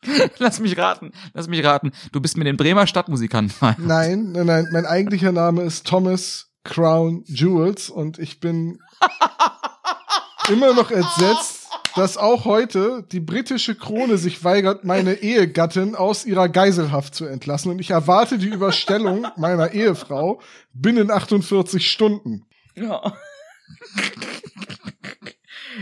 Lass 0.38 0.60
mich 0.60 0.78
raten, 0.78 1.12
lass 1.34 1.46
mich 1.46 1.62
raten. 1.62 1.92
Du 2.10 2.22
bist 2.22 2.38
mit 2.38 2.46
den 2.46 2.56
Bremer 2.56 2.86
Stadtmusikanten 2.86 3.50
verheiratet. 3.50 3.86
Nein, 3.86 4.32
nein, 4.32 4.46
nein, 4.46 4.66
mein 4.72 4.86
eigentlicher 4.86 5.30
Name 5.30 5.60
ist 5.62 5.86
Thomas 5.86 6.52
Crown 6.64 7.22
Jewels 7.26 7.90
und 7.90 8.18
ich 8.18 8.40
bin 8.40 8.78
immer 10.48 10.72
noch 10.72 10.90
entsetzt, 10.90 11.59
dass 11.96 12.16
auch 12.16 12.44
heute 12.44 13.04
die 13.10 13.20
britische 13.20 13.74
Krone 13.74 14.18
sich 14.18 14.44
weigert, 14.44 14.84
meine 14.84 15.14
Ehegattin 15.14 15.94
aus 15.94 16.24
ihrer 16.24 16.48
Geiselhaft 16.48 17.14
zu 17.14 17.26
entlassen 17.26 17.70
und 17.70 17.78
ich 17.78 17.90
erwarte 17.90 18.38
die 18.38 18.48
Überstellung 18.48 19.26
meiner 19.36 19.72
Ehefrau 19.72 20.40
binnen 20.72 21.10
48 21.10 21.90
Stunden. 21.90 22.46
Ja. 22.74 23.14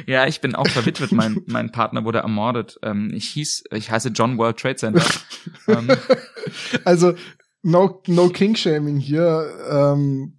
Ja, 0.06 0.26
ich 0.26 0.40
bin 0.40 0.54
auch 0.54 0.68
verwitwet. 0.68 1.12
Mein, 1.12 1.42
mein 1.46 1.72
Partner 1.72 2.04
wurde 2.04 2.18
ermordet. 2.18 2.78
Ähm, 2.82 3.10
ich 3.12 3.28
hieß, 3.30 3.64
ich 3.72 3.90
heiße 3.90 4.10
John 4.10 4.38
World 4.38 4.58
Trade 4.58 4.76
Center. 4.76 5.04
ähm, 5.68 5.88
Also, 6.84 7.14
no, 7.62 8.02
no 8.06 8.28
King-Shaming 8.28 8.98
hier. 8.98 9.50
Ähm, 9.70 10.37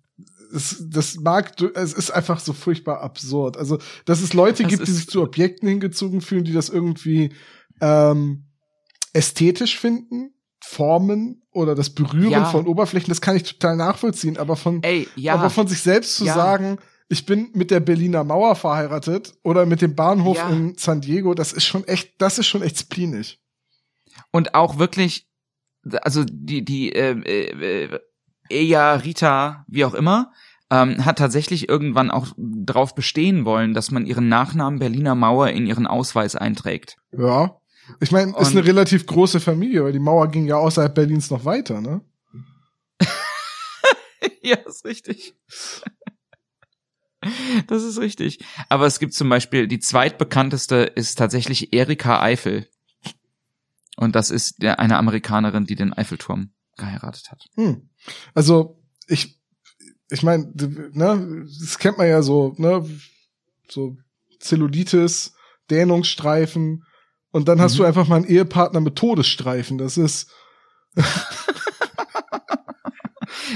es, 0.53 0.77
das 0.89 1.15
mag, 1.17 1.53
es 1.75 1.93
ist 1.93 2.11
einfach 2.11 2.39
so 2.39 2.53
furchtbar 2.53 3.01
absurd. 3.01 3.57
Also, 3.57 3.77
dass 4.05 4.21
es 4.21 4.33
Leute 4.33 4.63
Das 4.63 4.71
gibt, 4.71 4.87
die 4.87 4.91
sich 4.91 5.07
zu 5.07 5.21
Objekten 5.21 5.67
hingezogen 5.69 6.21
fühlen, 6.21 6.43
die 6.43 6.53
das 6.53 6.69
irgendwie 6.69 7.33
ähm, 7.81 8.45
ästhetisch 9.13 9.77
finden, 9.79 10.33
Formen 10.61 11.41
oder 11.51 11.73
das 11.75 11.89
Berühren 11.89 12.31
Ja. 12.31 12.45
von 12.45 12.67
Oberflächen, 12.67 13.09
das 13.09 13.21
kann 13.21 13.35
ich 13.35 13.43
total 13.43 13.75
nachvollziehen, 13.77 14.37
aber 14.37 14.55
von, 14.55 14.83
Ey, 14.83 15.07
ja. 15.15 15.33
aber 15.33 15.49
von 15.49 15.67
sich 15.67 15.81
selbst 15.81 16.15
zu 16.17 16.25
Ja. 16.25 16.33
sagen, 16.35 16.77
ich 17.07 17.25
bin 17.25 17.49
mit 17.53 17.71
der 17.71 17.79
Berliner 17.79 18.23
Mauer 18.23 18.55
verheiratet 18.55 19.33
oder 19.43 19.65
mit 19.65 19.81
dem 19.81 19.95
Bahnhof 19.95 20.37
in 20.49 20.75
San 20.77 21.01
Diego, 21.01 21.33
das 21.33 21.53
ist 21.53 21.65
schon 21.65 21.83
echt, 21.87 22.21
das 22.21 22.37
ist 22.37 22.47
schon 22.47 22.61
echt 22.61 22.77
spleenig. 22.77 23.39
und 24.31 24.53
auch 24.53 24.77
wirklich, 24.77 25.27
also 26.01 26.23
die, 26.29 26.63
die, 26.65 26.91
äh, 26.91 27.11
äh, 27.85 27.99
Eya, 28.49 28.95
Rita, 28.95 29.65
wie 29.67 29.85
auch 29.85 29.93
immer, 29.93 30.31
ähm, 30.71 31.03
hat 31.05 31.17
tatsächlich 31.17 31.67
irgendwann 31.67 32.11
auch 32.11 32.27
drauf 32.37 32.93
bestehen 32.95 33.45
wollen, 33.45 33.73
dass 33.73 33.91
man 33.91 34.05
ihren 34.05 34.29
Nachnamen 34.29 34.79
Berliner 34.79 35.15
Mauer 35.15 35.49
in 35.49 35.65
ihren 35.65 35.87
Ausweis 35.87 36.35
einträgt. 36.35 36.97
Ja. 37.11 37.55
Ich 37.99 38.11
meine, 38.11 38.37
ist 38.37 38.51
eine 38.51 38.65
relativ 38.65 39.07
große 39.07 39.39
Familie, 39.39 39.83
weil 39.83 39.93
die 39.93 39.99
Mauer 39.99 40.29
ging 40.29 40.45
ja 40.45 40.57
außerhalb 40.57 40.93
Berlins 40.93 41.31
noch 41.31 41.43
weiter, 41.43 41.81
ne? 41.81 42.01
ja, 44.43 44.57
ist 44.57 44.85
richtig. 44.85 45.33
Das 47.65 47.83
ist 47.83 47.99
richtig. 47.99 48.45
Aber 48.69 48.85
es 48.85 48.99
gibt 48.99 49.15
zum 49.15 49.27
Beispiel, 49.27 49.67
die 49.67 49.79
zweitbekannteste 49.79 50.75
ist 50.77 51.15
tatsächlich 51.15 51.73
Erika 51.73 52.21
Eifel. 52.21 52.67
Und 53.97 54.15
das 54.15 54.29
ist 54.29 54.63
eine 54.63 54.97
Amerikanerin, 54.97 55.65
die 55.65 55.75
den 55.75 55.91
Eiffelturm 55.93 56.51
geheiratet 56.79 57.29
hat. 57.31 57.45
Hm. 57.55 57.89
Also, 58.33 58.81
ich, 59.07 59.39
ich 60.09 60.23
meine, 60.23 60.51
ne, 60.55 61.45
das 61.61 61.77
kennt 61.77 61.97
man 61.99 62.07
ja 62.07 62.21
so, 62.23 62.55
ne, 62.57 62.83
so 63.69 63.95
Zellulitis, 64.39 65.33
Dehnungsstreifen 65.69 66.83
und 67.31 67.47
dann 67.47 67.61
hast 67.61 67.73
Mhm. 67.75 67.77
du 67.77 67.83
einfach 67.83 68.07
mal 68.07 68.15
einen 68.15 68.25
Ehepartner 68.25 68.79
mit 68.81 68.95
Todesstreifen. 68.95 69.77
Das 69.77 69.97
ist, 69.97 70.31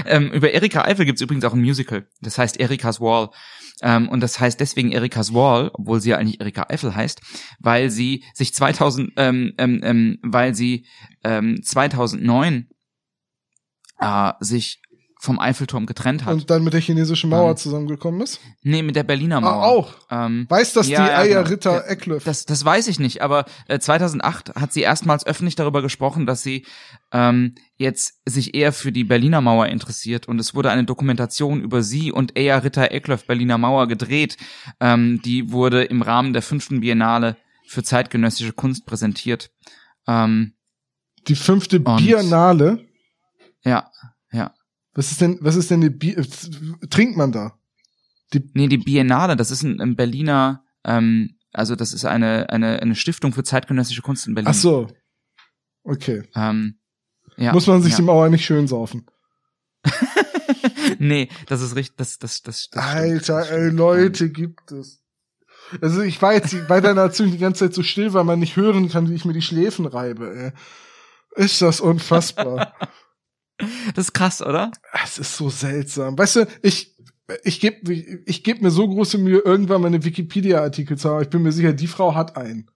Ähm, 0.06 0.32
über 0.32 0.52
Erika 0.52 0.84
Eifel 0.84 1.06
gibt's 1.06 1.22
übrigens 1.22 1.46
auch 1.46 1.54
ein 1.54 1.62
Musical. 1.62 2.08
Das 2.22 2.38
heißt 2.38 2.60
Erikas 2.60 3.00
Wall. 3.00 3.30
Ähm, 3.82 4.10
und 4.10 4.22
das 4.22 4.40
heißt 4.40 4.60
deswegen 4.60 4.92
Erikas 4.92 5.34
Wall, 5.34 5.70
obwohl 5.74 6.00
sie 6.02 6.12
ja 6.12 6.18
eigentlich 6.18 6.40
Erika 6.40 6.66
Eifel 6.70 6.96
heißt, 6.96 7.22
weil 7.60 7.90
sie 7.90 8.24
sich 8.34 8.54
2000, 8.54 9.14
ähm, 9.18 9.54
ähm, 9.58 9.82
ähm, 9.84 10.20
weil 10.24 10.56
sie 10.56 10.86
ähm, 11.24 11.62
2009 11.64 12.70
äh, 14.04 14.44
sich 14.44 14.80
vom 15.20 15.40
Eiffelturm 15.40 15.86
getrennt 15.86 16.26
hat. 16.26 16.34
und 16.34 16.50
dann 16.50 16.66
mit 16.66 16.74
der 16.74 16.82
chinesischen 16.82 17.30
Mauer 17.30 17.52
Ähm, 17.52 17.56
zusammengekommen 17.56 18.20
ist. 18.20 18.42
nee, 18.62 18.84
mit 18.84 18.98
der 18.98 19.04
Berliner 19.04 19.38
Ah, 19.38 19.40
Mauer. 19.42 19.64
auch. 19.64 19.94
Ähm, 20.12 20.46
Weiß 20.50 20.74
das 20.74 20.90
ja, 20.90 21.02
die 21.06 21.10
ja, 21.12 21.18
Eier 21.18 21.28
genau. 21.44 21.50
Ritter 21.50 21.72
Ja, 21.76 21.80
Eckliff? 21.84 22.26
das, 22.26 22.44
das 22.44 22.66
weiß 22.66 22.90
ich 22.90 23.00
nicht, 23.00 23.22
aber 23.22 23.46
äh, 23.70 23.80
2008 23.80 24.56
hat 24.56 24.74
sie 24.74 24.82
erstmals 24.82 25.26
öffentlich 25.26 25.56
darüber 25.56 25.82
gesprochen, 25.82 26.26
dass 26.26 26.44
sie 26.44 26.66
ähm, 27.14 27.56
jetzt 27.78 28.20
sich 28.26 28.54
eher 28.54 28.74
für 28.74 28.92
die 28.92 29.06
Berliner 29.06 29.40
Mauer 29.40 29.68
interessiert 29.68 30.28
und 30.28 30.40
es 30.40 30.56
wurde 30.56 30.72
eine 30.72 30.84
Dokumentation 30.84 31.62
über 31.62 31.84
sie 31.84 32.12
und 32.12 32.38
Eya 32.38 32.58
Ritter 32.58 32.92
Eckloff 32.92 33.26
Berliner 33.26 33.58
Mauer 33.58 33.88
gedreht. 33.88 34.36
Ähm, 34.82 35.22
die 35.24 35.54
wurde 35.54 35.86
im 35.86 36.02
Rahmen 36.02 36.34
der 36.34 36.42
fünften 36.42 36.82
Biennale 36.82 37.38
für 37.66 37.82
zeitgenössische 37.82 38.52
Kunst 38.52 38.86
präsentiert. 38.86 39.52
Ähm, 40.06 40.52
die 41.30 41.36
fünfte 41.36 41.80
Biennale. 41.80 42.84
Ja, 43.64 43.90
ja. 44.32 44.54
Was 44.94 45.12
ist 45.12 45.22
denn, 45.22 45.38
was 45.42 45.56
ist 45.56 45.72
denn 45.72 45.82
die 45.82 45.90
Bier, 45.90 46.24
trinkt 46.90 47.18
man 47.18 47.32
da? 47.32 47.58
Nee, 48.54 48.68
die 48.68 48.78
Biennale, 48.78 49.36
das 49.36 49.52
ist 49.52 49.64
ein, 49.64 49.80
ein 49.80 49.96
Berliner, 49.96 50.64
ähm, 50.84 51.36
also 51.52 51.76
das 51.76 51.94
ist 51.94 52.06
eine, 52.06 52.50
eine, 52.50 52.82
eine 52.82 52.96
Stiftung 52.96 53.32
für 53.32 53.44
zeitgenössische 53.44 54.02
Kunst 54.02 54.28
in 54.28 54.34
Berlin. 54.34 54.50
Ach 54.50 54.56
so. 54.56 54.88
Okay. 55.84 56.24
Ähm, 56.36 56.80
ja, 57.38 57.54
Muss 57.54 57.68
man 57.68 57.82
sich 57.82 57.92
ja. 57.92 57.98
die 57.98 58.04
Mauer 58.04 58.30
nicht 58.30 58.46
schön 58.46 58.68
saufen. 58.68 59.06
nee, 61.00 61.30
das 61.48 61.62
ist 61.62 61.76
richtig, 61.76 61.98
das, 61.98 62.20
das, 62.20 62.42
das, 62.42 62.70
das 62.72 62.84
Alter, 62.84 63.50
ey. 63.52 63.70
Leute, 63.70 64.30
gibt 64.30 64.72
es. 64.72 65.02
Also 65.82 66.02
ich 66.02 66.22
war 66.22 66.34
jetzt 66.34 66.56
bei 66.68 66.82
deiner 66.82 67.02
Erzählung 67.02 67.32
die 67.32 67.38
ganze 67.40 67.66
Zeit 67.66 67.74
so 67.74 67.84
still, 67.84 68.14
weil 68.14 68.24
man 68.24 68.40
nicht 68.40 68.56
hören 68.56 68.90
kann, 68.90 69.10
wie 69.10 69.16
ich 69.16 69.26
mir 69.26 69.34
die 69.34 69.42
Schläfen 69.42 69.86
reibe, 69.86 70.34
ey. 70.36 71.44
Ist 71.44 71.62
das 71.62 71.82
unfassbar. 71.82 72.74
Das 73.96 74.06
ist 74.06 74.14
krass, 74.14 74.42
oder? 74.42 74.72
Es 75.04 75.18
ist 75.18 75.38
so 75.38 75.50
seltsam. 75.50 76.18
Weißt 76.18 76.38
du, 76.38 76.48
ich, 76.62 76.96
ich 77.44 77.60
gebe 77.60 77.94
ich, 77.94 78.44
geb 78.44 78.62
mir 78.62 78.72
so 78.72 78.88
große 78.88 79.18
Mühe, 79.18 79.40
irgendwann 79.40 79.82
mal 79.82 79.88
eine 79.88 80.04
Wikipedia-Artikel 80.04 80.98
zu 80.98 81.10
haben. 81.10 81.22
Ich 81.22 81.30
bin 81.30 81.42
mir 81.42 81.52
sicher, 81.52 81.74
die 81.74 81.88
Frau 81.88 82.16
hat 82.16 82.36
einen. 82.36 82.70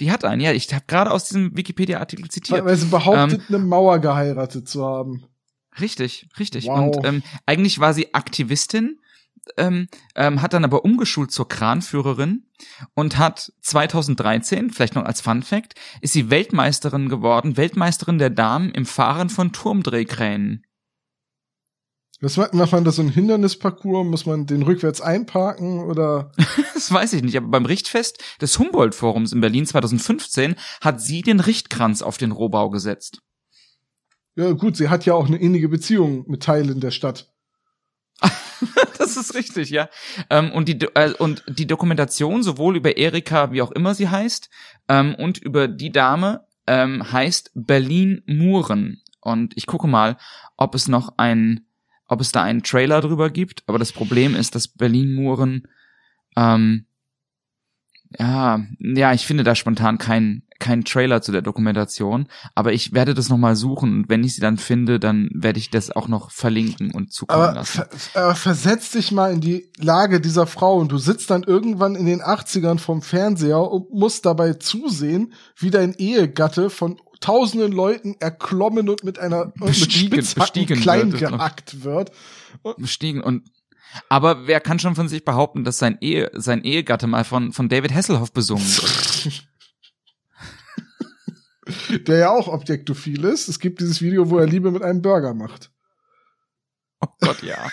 Die 0.00 0.10
hat 0.10 0.24
einen, 0.24 0.40
ja. 0.40 0.52
Ich 0.52 0.72
habe 0.72 0.84
gerade 0.86 1.10
aus 1.10 1.26
diesem 1.26 1.56
Wikipedia-Artikel 1.56 2.28
zitiert. 2.28 2.64
weil 2.64 2.76
sie 2.76 2.86
behauptet, 2.86 3.42
eine 3.48 3.58
Mauer 3.58 3.98
geheiratet 4.00 4.68
zu 4.68 4.84
haben. 4.84 5.24
Richtig, 5.80 6.28
richtig. 6.38 6.66
Wow. 6.66 6.96
Und 6.96 7.06
ähm, 7.06 7.22
eigentlich 7.46 7.78
war 7.78 7.94
sie 7.94 8.12
Aktivistin, 8.12 8.98
ähm, 9.56 9.88
ähm, 10.14 10.42
hat 10.42 10.52
dann 10.52 10.64
aber 10.64 10.84
umgeschult 10.84 11.32
zur 11.32 11.48
Kranführerin 11.48 12.46
und 12.94 13.18
hat 13.18 13.52
2013, 13.60 14.70
vielleicht 14.70 14.94
noch 14.94 15.04
als 15.04 15.20
Fun 15.20 15.42
Fact, 15.42 15.74
ist 16.00 16.12
sie 16.12 16.30
Weltmeisterin 16.30 17.08
geworden, 17.08 17.56
Weltmeisterin 17.56 18.18
der 18.18 18.30
Damen 18.30 18.70
im 18.70 18.86
Fahren 18.86 19.30
von 19.30 19.52
Turmdrehkränen. 19.52 20.64
Was 22.20 22.36
macht, 22.36 22.54
macht 22.54 22.70
man 22.70 22.84
da 22.84 22.92
so 22.92 23.02
ein 23.02 23.08
Hindernisparcours? 23.08 24.06
Muss 24.06 24.26
man 24.26 24.46
den 24.46 24.62
rückwärts 24.62 25.00
einparken 25.00 25.80
oder? 25.80 26.30
Das 26.74 26.92
weiß 26.92 27.12
ich 27.12 27.22
nicht, 27.22 27.36
aber 27.36 27.48
beim 27.48 27.66
Richtfest 27.66 28.22
des 28.40 28.58
Humboldt-Forums 28.58 29.32
in 29.32 29.40
Berlin 29.40 29.66
2015 29.66 30.56
hat 30.80 31.00
sie 31.00 31.22
den 31.22 31.38
Richtkranz 31.38 32.02
auf 32.02 32.18
den 32.18 32.32
Rohbau 32.32 32.70
gesetzt. 32.70 33.22
Ja, 34.34 34.52
gut, 34.52 34.76
sie 34.76 34.88
hat 34.88 35.04
ja 35.04 35.14
auch 35.14 35.26
eine 35.26 35.36
innige 35.36 35.68
Beziehung 35.68 36.24
mit 36.28 36.42
Teilen 36.42 36.80
der 36.80 36.90
Stadt. 36.90 37.31
Das 38.98 39.16
ist 39.16 39.34
richtig, 39.34 39.70
ja. 39.70 39.88
Ähm, 40.30 40.52
und, 40.52 40.68
die, 40.68 40.78
äh, 40.94 41.12
und 41.18 41.44
die 41.48 41.66
Dokumentation 41.66 42.42
sowohl 42.42 42.76
über 42.76 42.96
Erika, 42.96 43.52
wie 43.52 43.62
auch 43.62 43.72
immer 43.72 43.94
sie 43.94 44.08
heißt, 44.08 44.50
ähm, 44.88 45.14
und 45.14 45.38
über 45.38 45.68
die 45.68 45.92
Dame 45.92 46.46
ähm, 46.66 47.12
heißt 47.12 47.50
Berlin 47.54 48.22
Muren. 48.26 49.02
Und 49.20 49.56
ich 49.56 49.66
gucke 49.66 49.86
mal, 49.86 50.16
ob 50.56 50.74
es 50.74 50.88
noch 50.88 51.14
ein, 51.16 51.66
ob 52.06 52.20
es 52.20 52.32
da 52.32 52.42
einen 52.42 52.62
Trailer 52.62 53.00
drüber 53.00 53.30
gibt. 53.30 53.62
Aber 53.66 53.78
das 53.78 53.92
Problem 53.92 54.34
ist, 54.34 54.54
dass 54.54 54.68
Berlin 54.68 55.14
Muren, 55.14 55.68
ähm, 56.36 56.86
ja, 58.18 58.60
ja, 58.78 59.12
ich 59.12 59.26
finde 59.26 59.44
da 59.44 59.54
spontan 59.54 59.98
keinen 59.98 60.42
keinen 60.62 60.84
Trailer 60.84 61.20
zu 61.20 61.32
der 61.32 61.42
Dokumentation, 61.42 62.26
aber 62.54 62.72
ich 62.72 62.92
werde 62.94 63.12
das 63.14 63.28
nochmal 63.28 63.56
suchen 63.56 63.92
und 63.94 64.08
wenn 64.08 64.24
ich 64.24 64.34
sie 64.34 64.40
dann 64.40 64.56
finde, 64.56 64.98
dann 65.00 65.28
werde 65.34 65.58
ich 65.58 65.70
das 65.70 65.90
auch 65.90 66.08
noch 66.08 66.30
verlinken 66.30 66.90
und 66.92 67.12
zukommen 67.12 67.42
Aber, 67.42 67.54
lassen. 67.54 67.82
ver, 67.90 68.22
aber 68.24 68.34
versetz 68.34 68.92
dich 68.92 69.12
mal 69.12 69.32
in 69.32 69.40
die 69.40 69.70
Lage 69.78 70.20
dieser 70.20 70.46
Frau 70.46 70.76
und 70.78 70.92
du 70.92 70.98
sitzt 70.98 71.30
dann 71.30 71.42
irgendwann 71.42 71.94
in 71.96 72.06
den 72.06 72.22
80ern 72.22 72.78
vom 72.78 73.02
Fernseher 73.02 73.60
und 73.60 73.92
musst 73.92 74.24
dabei 74.24 74.54
zusehen, 74.54 75.32
wie 75.56 75.70
dein 75.70 75.94
Ehegatte 75.94 76.70
von 76.70 77.00
tausenden 77.20 77.72
Leuten 77.72 78.16
erklommen 78.20 78.88
und 78.88 79.04
mit 79.04 79.18
einer 79.18 79.46
mit 79.56 79.66
Bestiegen- 79.66 80.12
Spitzhacken 80.24 80.40
bestiegen 80.66 80.80
klein 80.80 81.10
gehackt 81.10 81.84
wird. 81.84 82.10
bestiegen 82.78 83.20
und 83.20 83.42
aber 84.08 84.46
wer 84.46 84.60
kann 84.60 84.78
schon 84.78 84.94
von 84.94 85.06
sich 85.06 85.22
behaupten, 85.24 85.64
dass 85.64 85.78
sein 85.78 85.98
Ehe 86.00 86.30
sein 86.34 86.64
Ehegatte 86.64 87.06
mal 87.06 87.24
von 87.24 87.52
von 87.52 87.68
David 87.68 87.92
Hasselhoff 87.94 88.32
besungen 88.32 88.64
wird? 88.64 89.42
Der 92.06 92.18
ja 92.18 92.30
auch 92.30 92.48
objektophil 92.48 93.24
ist. 93.24 93.48
Es 93.48 93.58
gibt 93.58 93.80
dieses 93.80 94.00
Video, 94.02 94.30
wo 94.30 94.38
er 94.38 94.46
Liebe 94.46 94.70
mit 94.70 94.82
einem 94.82 95.02
Burger 95.02 95.34
macht. 95.34 95.70
Oh 97.00 97.08
Gott, 97.20 97.42
ja. 97.42 97.70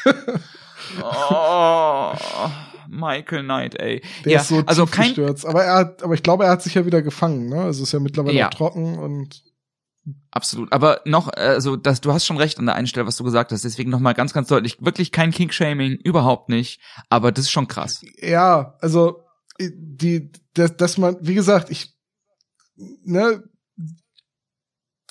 oh, 1.04 2.50
Michael 2.88 3.44
Knight, 3.44 3.80
ey. 3.80 4.02
Der 4.26 4.32
ja, 4.34 4.42
ist 4.42 4.50
so 4.50 4.64
also 4.66 4.86
kein 4.86 5.08
gestürzt. 5.08 5.46
Aber 5.46 5.64
er 5.64 5.76
hat, 5.76 6.04
aber 6.04 6.14
ich 6.14 6.24
glaube, 6.24 6.46
er 6.46 6.52
hat 6.52 6.64
sich 6.64 6.74
ja 6.74 6.86
wieder 6.86 7.02
gefangen, 7.02 7.50
ne? 7.50 7.62
Also 7.62 7.84
ist 7.84 7.92
ja 7.92 8.00
mittlerweile 8.00 8.38
Ja. 8.38 8.50
trocken 8.50 8.98
und 8.98 9.44
absolut, 10.32 10.72
aber 10.72 11.02
noch 11.06 11.28
also 11.28 11.76
das 11.76 12.02
du 12.02 12.12
hast 12.12 12.26
schon 12.26 12.38
recht 12.38 12.58
an 12.58 12.66
der 12.66 12.74
einen 12.76 12.88
Stelle, 12.88 13.06
was 13.06 13.18
du 13.18 13.24
gesagt 13.24 13.52
hast, 13.52 13.64
deswegen 13.64 13.92
noch 13.92 14.00
mal 14.00 14.14
ganz 14.14 14.34
ganz 14.34 14.48
deutlich, 14.48 14.84
wirklich 14.84 15.12
kein 15.12 15.30
King 15.32 15.52
Shaming, 15.52 15.98
überhaupt 16.04 16.50
nicht, 16.50 16.82
aber 17.10 17.32
das 17.32 17.46
ist 17.46 17.52
schon 17.52 17.68
krass. 17.68 18.04
ja, 18.20 18.76
also 18.82 19.24
die, 19.60 20.32
dass, 20.54 20.78
dass 20.78 20.98
man, 20.98 21.18
wie 21.20 21.36
gesagt, 21.36 21.70
ich, 21.70 21.94
ne, 23.04 23.44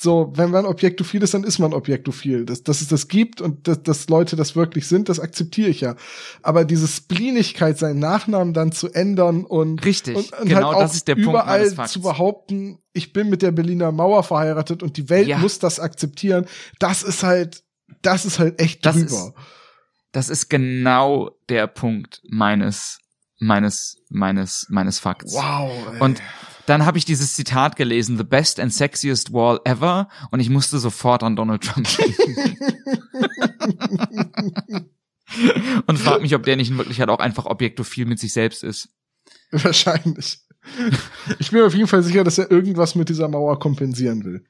so, 0.00 0.32
wenn 0.36 0.50
man 0.50 0.64
objektophil 0.64 1.22
ist, 1.22 1.34
dann 1.34 1.42
ist 1.44 1.58
man 1.58 1.74
objektophil. 1.74 2.44
Dass, 2.44 2.62
dass 2.62 2.80
es 2.80 2.88
das 2.88 3.08
gibt 3.08 3.40
und 3.40 3.66
dass, 3.66 3.82
dass 3.82 4.08
Leute 4.08 4.36
das 4.36 4.54
wirklich 4.54 4.86
sind, 4.86 5.08
das 5.08 5.18
akzeptiere 5.18 5.70
ich 5.70 5.80
ja. 5.80 5.96
Aber 6.42 6.64
diese 6.64 6.86
Spleenigkeit, 6.86 7.78
seinen 7.78 7.98
Nachnamen 7.98 8.54
dann 8.54 8.70
zu 8.72 8.92
ändern 8.92 9.44
und, 9.44 9.84
Richtig, 9.84 10.16
und, 10.16 10.32
und 10.40 10.48
genau 10.48 10.72
halt 10.72 10.82
das 10.82 10.94
ist 10.94 11.08
der 11.08 11.14
Punkt 11.16 11.30
überall 11.30 11.70
Fakts. 11.70 11.92
zu 11.92 12.00
behaupten, 12.00 12.78
ich 12.92 13.12
bin 13.12 13.28
mit 13.28 13.42
der 13.42 13.50
Berliner 13.50 13.90
Mauer 13.90 14.22
verheiratet 14.22 14.82
und 14.82 14.96
die 14.96 15.08
Welt 15.10 15.26
Ja. 15.28 15.38
muss 15.38 15.58
das 15.58 15.80
akzeptieren, 15.80 16.46
das 16.78 17.02
ist 17.02 17.22
halt, 17.24 17.64
das 18.02 18.24
ist 18.24 18.38
halt 18.38 18.60
echt 18.60 18.86
Das 18.86 18.94
drüber. 18.96 19.06
ist- 19.06 19.32
Das 20.12 20.28
ist 20.30 20.48
genau 20.48 21.30
der 21.48 21.66
Punkt 21.66 22.22
meines 22.28 22.98
meines 23.40 23.96
meines 24.10 24.66
meines 24.68 24.98
Fakts. 24.98 25.32
wow. 25.34 25.70
Ey. 25.94 26.00
Und 26.00 26.20
dann 26.68 26.84
habe 26.84 26.98
ich 26.98 27.04
dieses 27.04 27.34
Zitat 27.34 27.76
gelesen, 27.76 28.18
the 28.18 28.24
best 28.24 28.60
and 28.60 28.72
sexiest 28.72 29.32
wall 29.32 29.60
ever, 29.64 30.08
und 30.30 30.40
ich 30.40 30.50
musste 30.50 30.78
sofort 30.78 31.22
an 31.22 31.36
Donald 31.36 31.62
Trump 31.62 31.86
denken. 31.96 32.58
und 35.86 35.98
frag 35.98 36.20
mich, 36.20 36.34
ob 36.34 36.42
der 36.42 36.56
nicht 36.56 36.70
in 36.70 36.78
Wirklichkeit 36.78 37.08
auch 37.08 37.20
einfach 37.20 37.46
objektophil 37.46 38.06
mit 38.06 38.18
sich 38.18 38.32
selbst 38.32 38.64
ist. 38.64 38.90
Wahrscheinlich. 39.50 40.40
Ich 41.38 41.50
bin 41.50 41.60
mir 41.60 41.66
auf 41.66 41.74
jeden 41.74 41.86
Fall 41.86 42.02
sicher, 42.02 42.24
dass 42.24 42.38
er 42.38 42.50
irgendwas 42.50 42.94
mit 42.94 43.08
dieser 43.08 43.28
Mauer 43.28 43.58
kompensieren 43.58 44.24
will. 44.24 44.44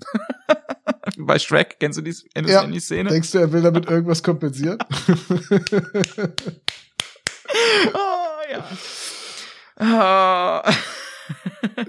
Bei 1.16 1.38
Shrek, 1.38 1.76
kennst 1.80 1.98
du 1.98 2.02
die, 2.02 2.14
kennst 2.34 2.50
Ja. 2.50 2.66
die 2.66 2.80
Szene? 2.80 3.08
Denkst 3.10 3.30
du, 3.30 3.38
er 3.38 3.52
will 3.52 3.62
damit 3.62 3.86
irgendwas 3.86 4.22
kompensieren? 4.22 4.78
Oh, 7.94 8.40
ja. 8.52 8.64
Ah. 9.76 10.72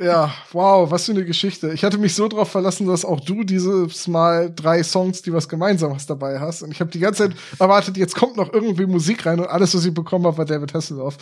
Ja, 0.01 0.33
wow, 0.51 0.89
was 0.89 1.05
für 1.05 1.11
eine 1.11 1.25
Geschichte. 1.25 1.71
Ich 1.73 1.83
hatte 1.83 1.97
mich 1.97 2.15
so 2.15 2.27
drauf 2.27 2.51
verlassen, 2.51 2.87
dass 2.87 3.05
auch 3.05 3.19
du 3.19 3.43
dieses 3.43 4.07
Mal 4.07 4.51
drei 4.53 4.83
Songs, 4.83 5.21
die 5.21 5.33
was 5.33 5.49
Gemeinsames 5.49 6.05
dabei 6.05 6.39
hast. 6.39 6.61
Und 6.61 6.71
ich 6.71 6.79
habe 6.79 6.91
die 6.91 6.99
ganze 6.99 7.29
Zeit 7.29 7.37
erwartet, 7.59 7.97
jetzt 7.97 8.15
kommt 8.15 8.37
noch 8.37 8.53
irgendwie 8.53 8.85
Musik 8.85 9.25
rein 9.25 9.39
und 9.39 9.47
alles, 9.47 9.75
was 9.75 9.85
ich 9.85 9.93
bekommen 9.93 10.25
habe, 10.25 10.37
war 10.37 10.45
David 10.45 10.73
Hasselhoff. 10.73 11.17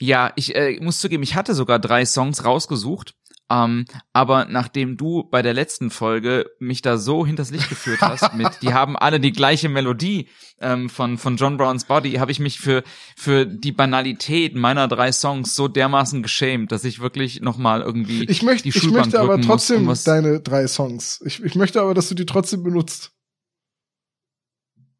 Ja, 0.00 0.32
ich 0.36 0.54
äh, 0.54 0.78
muss 0.80 0.98
zugeben, 0.98 1.22
ich 1.22 1.34
hatte 1.34 1.54
sogar 1.54 1.78
drei 1.78 2.04
Songs 2.04 2.44
rausgesucht. 2.44 3.14
Ähm, 3.54 3.84
aber 4.12 4.46
nachdem 4.46 4.96
du 4.96 5.24
bei 5.24 5.42
der 5.42 5.54
letzten 5.54 5.90
Folge 5.90 6.46
mich 6.58 6.82
da 6.82 6.98
so 6.98 7.24
hinters 7.26 7.50
Licht 7.50 7.68
geführt 7.68 8.00
hast, 8.00 8.34
mit, 8.34 8.48
die 8.62 8.72
haben 8.74 8.96
alle 8.96 9.20
die 9.20 9.32
gleiche 9.32 9.68
Melodie 9.68 10.28
ähm, 10.60 10.88
von 10.88 11.18
von 11.18 11.36
John 11.36 11.56
Browns 11.56 11.84
Body, 11.84 12.12
habe 12.14 12.32
ich 12.32 12.40
mich 12.40 12.58
für 12.58 12.82
für 13.16 13.46
die 13.46 13.72
Banalität 13.72 14.54
meiner 14.54 14.88
drei 14.88 15.12
Songs 15.12 15.54
so 15.54 15.68
dermaßen 15.68 16.22
geschämt, 16.22 16.72
dass 16.72 16.84
ich 16.84 17.00
wirklich 17.00 17.40
noch 17.42 17.58
mal 17.58 17.82
irgendwie 17.82 18.24
Ich 18.24 18.42
möchte, 18.42 18.64
die 18.64 18.70
ich 18.70 18.76
Schulbank 18.82 19.06
möchte 19.06 19.20
aber 19.20 19.40
trotzdem 19.40 19.84
muss, 19.84 20.00
um 20.06 20.12
deine 20.12 20.40
drei 20.40 20.66
Songs. 20.66 21.22
Ich, 21.24 21.42
ich 21.42 21.54
möchte 21.54 21.80
aber, 21.80 21.94
dass 21.94 22.08
du 22.08 22.14
die 22.14 22.26
trotzdem 22.26 22.62
benutzt. 22.62 23.12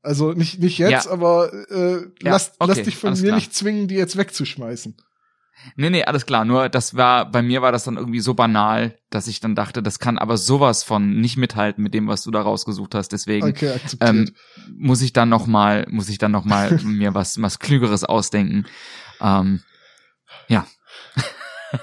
Also 0.02 0.32
nicht, 0.32 0.58
nicht 0.58 0.76
jetzt, 0.78 1.06
Ja. 1.06 1.10
aber 1.10 1.50
äh, 1.70 2.02
Ja, 2.22 2.32
lass, 2.32 2.52
lass 2.60 2.70
okay, 2.70 2.82
dich 2.82 2.96
von 2.96 3.14
mir 3.14 3.22
klar. 3.22 3.36
nicht 3.36 3.54
zwingen, 3.54 3.88
die 3.88 3.94
jetzt 3.94 4.18
wegzuschmeißen. 4.18 4.96
Nee, 5.76 5.90
nee, 5.90 6.04
alles 6.04 6.26
klar. 6.26 6.44
Nur 6.44 6.68
das 6.68 6.96
war, 6.96 7.30
bei 7.30 7.42
mir 7.42 7.62
war 7.62 7.72
das 7.72 7.84
dann 7.84 7.96
irgendwie 7.96 8.20
so 8.20 8.34
banal, 8.34 8.98
dass 9.10 9.26
ich 9.28 9.40
dann 9.40 9.54
dachte, 9.54 9.82
das 9.82 9.98
kann 9.98 10.18
aber 10.18 10.36
sowas 10.36 10.82
von 10.82 11.20
nicht 11.20 11.36
mithalten 11.36 11.82
mit 11.82 11.94
dem, 11.94 12.06
was 12.08 12.22
du 12.22 12.30
da 12.30 12.42
rausgesucht 12.42 12.94
hast. 12.94 13.10
Deswegen 13.10 13.48
Okay, 13.48 13.76
ähm, 14.00 14.30
muss 14.76 15.02
ich 15.02 15.12
dann 15.12 15.28
noch 15.28 15.46
mal, 15.46 15.86
muss 15.88 16.08
ich 16.08 16.18
dann 16.18 16.32
noch 16.32 16.44
mal 16.44 16.78
mir 16.84 17.14
was, 17.14 17.40
was 17.40 17.58
Klügeres 17.58 18.04
ausdenken. 18.04 18.66
Ähm, 19.20 19.62
ja. 20.48 20.66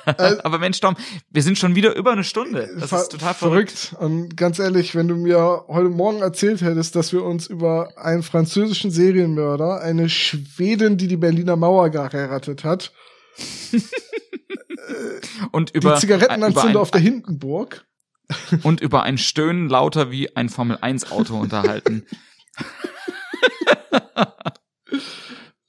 Äh, 0.06 0.38
aber 0.44 0.60
Mensch, 0.60 0.80
Tom, 0.80 0.96
wir 1.30 1.44
sind 1.44 1.58
schon 1.58 1.76
wieder 1.76 1.96
über 1.96 2.12
eine 2.12 2.24
Stunde. 2.24 2.70
Das 2.80 2.90
Ver- 2.90 3.02
ist 3.02 3.12
total 3.12 3.34
verrückt. 3.34 3.96
Und 4.00 4.38
ganz 4.38 4.60
ehrlich, 4.60 4.96
wenn 4.96 5.08
du 5.08 5.16
mir 5.16 5.66
heute 5.68 5.90
Morgen 5.90 6.22
erzählt 6.22 6.62
hättest, 6.62 6.96
dass 6.96 7.14
wir 7.14 7.24
uns 7.24 7.48
über 7.48 7.90
einen 7.98 8.24
französischen 8.24 8.92
Serienmörder, 8.92 9.82
eine 9.82 10.10
Schwedin, 10.10 10.98
die 10.98 11.08
die 11.08 11.18
Berliner 11.18 11.56
Mauer 11.56 11.90
geheiratet 11.90 12.64
hat, 12.64 12.92
Und 15.52 15.72
über, 15.72 15.96
die 15.96 16.02
Zigarettenanzünder 16.02 16.80
auf 16.82 16.92
der 16.92 17.02
Hindenburg, 17.02 17.86
und 18.64 18.82
über 18.82 19.04
ein 19.04 19.18
Stöhnen 19.18 19.68
lauter 19.70 20.12
wie 20.12 20.36
ein 20.36 20.50
Formel 20.50 20.78
1 20.80 21.12
Auto 21.12 21.38
unterhalten. 21.38 22.06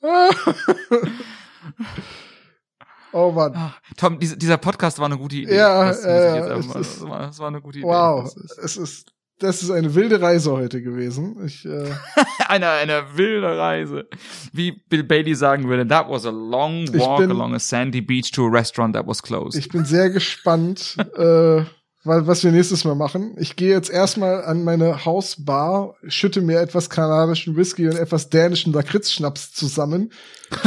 oh 3.13 3.31
Mann. 3.33 3.55
Ah, 3.55 3.75
Tom, 3.97 4.19
diese, 4.19 4.37
dieser 4.37 4.57
Podcast 4.59 4.99
war 4.99 5.07
eine 5.07 5.17
gute 5.19 5.37
Idee. 5.37 5.57
Ja, 5.57 5.87
das, 5.89 6.05
äh, 6.05 6.09
einfach 6.09 6.59
es 6.59 6.67
mal- 6.67 6.81
ist- 6.81 7.01
war, 7.03 7.19
das 7.21 7.39
war 7.39 7.49
eine 7.49 7.61
gute 7.61 7.79
Idee. 7.79 7.87
Wow, 7.89 8.33
es 8.63 8.77
ist, 8.77 9.13
das 9.43 9.63
ist 9.63 9.71
eine 9.71 9.95
wilde 9.95 10.21
Reise 10.21 10.53
heute 10.53 10.83
gewesen. 10.83 11.37
Ich, 11.45 11.65
äh, 11.65 11.91
eine, 12.49 12.69
eine 12.71 13.05
wilde 13.15 13.59
Reise. 13.59 14.09
Wie 14.53 14.73
Bill 14.73 15.03
Bailey 15.05 15.35
sagen 15.35 15.69
würde, 15.69 15.87
that 15.87 16.09
was 16.09 16.25
a 16.27 16.31
long 16.31 16.87
walk 16.95 17.19
bin- 17.19 17.31
along 17.31 17.55
a 17.55 17.59
sandy 17.59 18.01
beach 18.01 18.31
to 18.31 18.47
a 18.47 18.51
restaurant 18.51 18.95
that 18.95 19.07
was 19.07 19.23
closed. 19.23 19.59
ich 19.59 19.69
bin 19.69 19.85
sehr 19.85 20.11
gespannt, 20.11 20.97
äh, 21.17 21.65
weil, 22.05 22.27
was 22.27 22.43
wir 22.43 22.53
nächstes 22.53 22.85
Mal 22.85 22.95
machen. 22.97 23.37
Ich 23.39 23.57
gehe 23.57 23.71
jetzt 23.71 23.91
erstmal 23.91 24.45
an 24.45 24.65
meine 24.65 25.05
Hausbar, 25.05 25.95
schütte 26.09 26.41
mir 26.41 26.61
etwas 26.61 26.91
kanadischen 26.91 27.57
Whisky 27.57 27.89
und 27.89 27.97
etwas 27.97 28.29
dänischen 28.29 28.73
Lakritzschnaps 28.73 29.53
zusammen. 29.53 30.13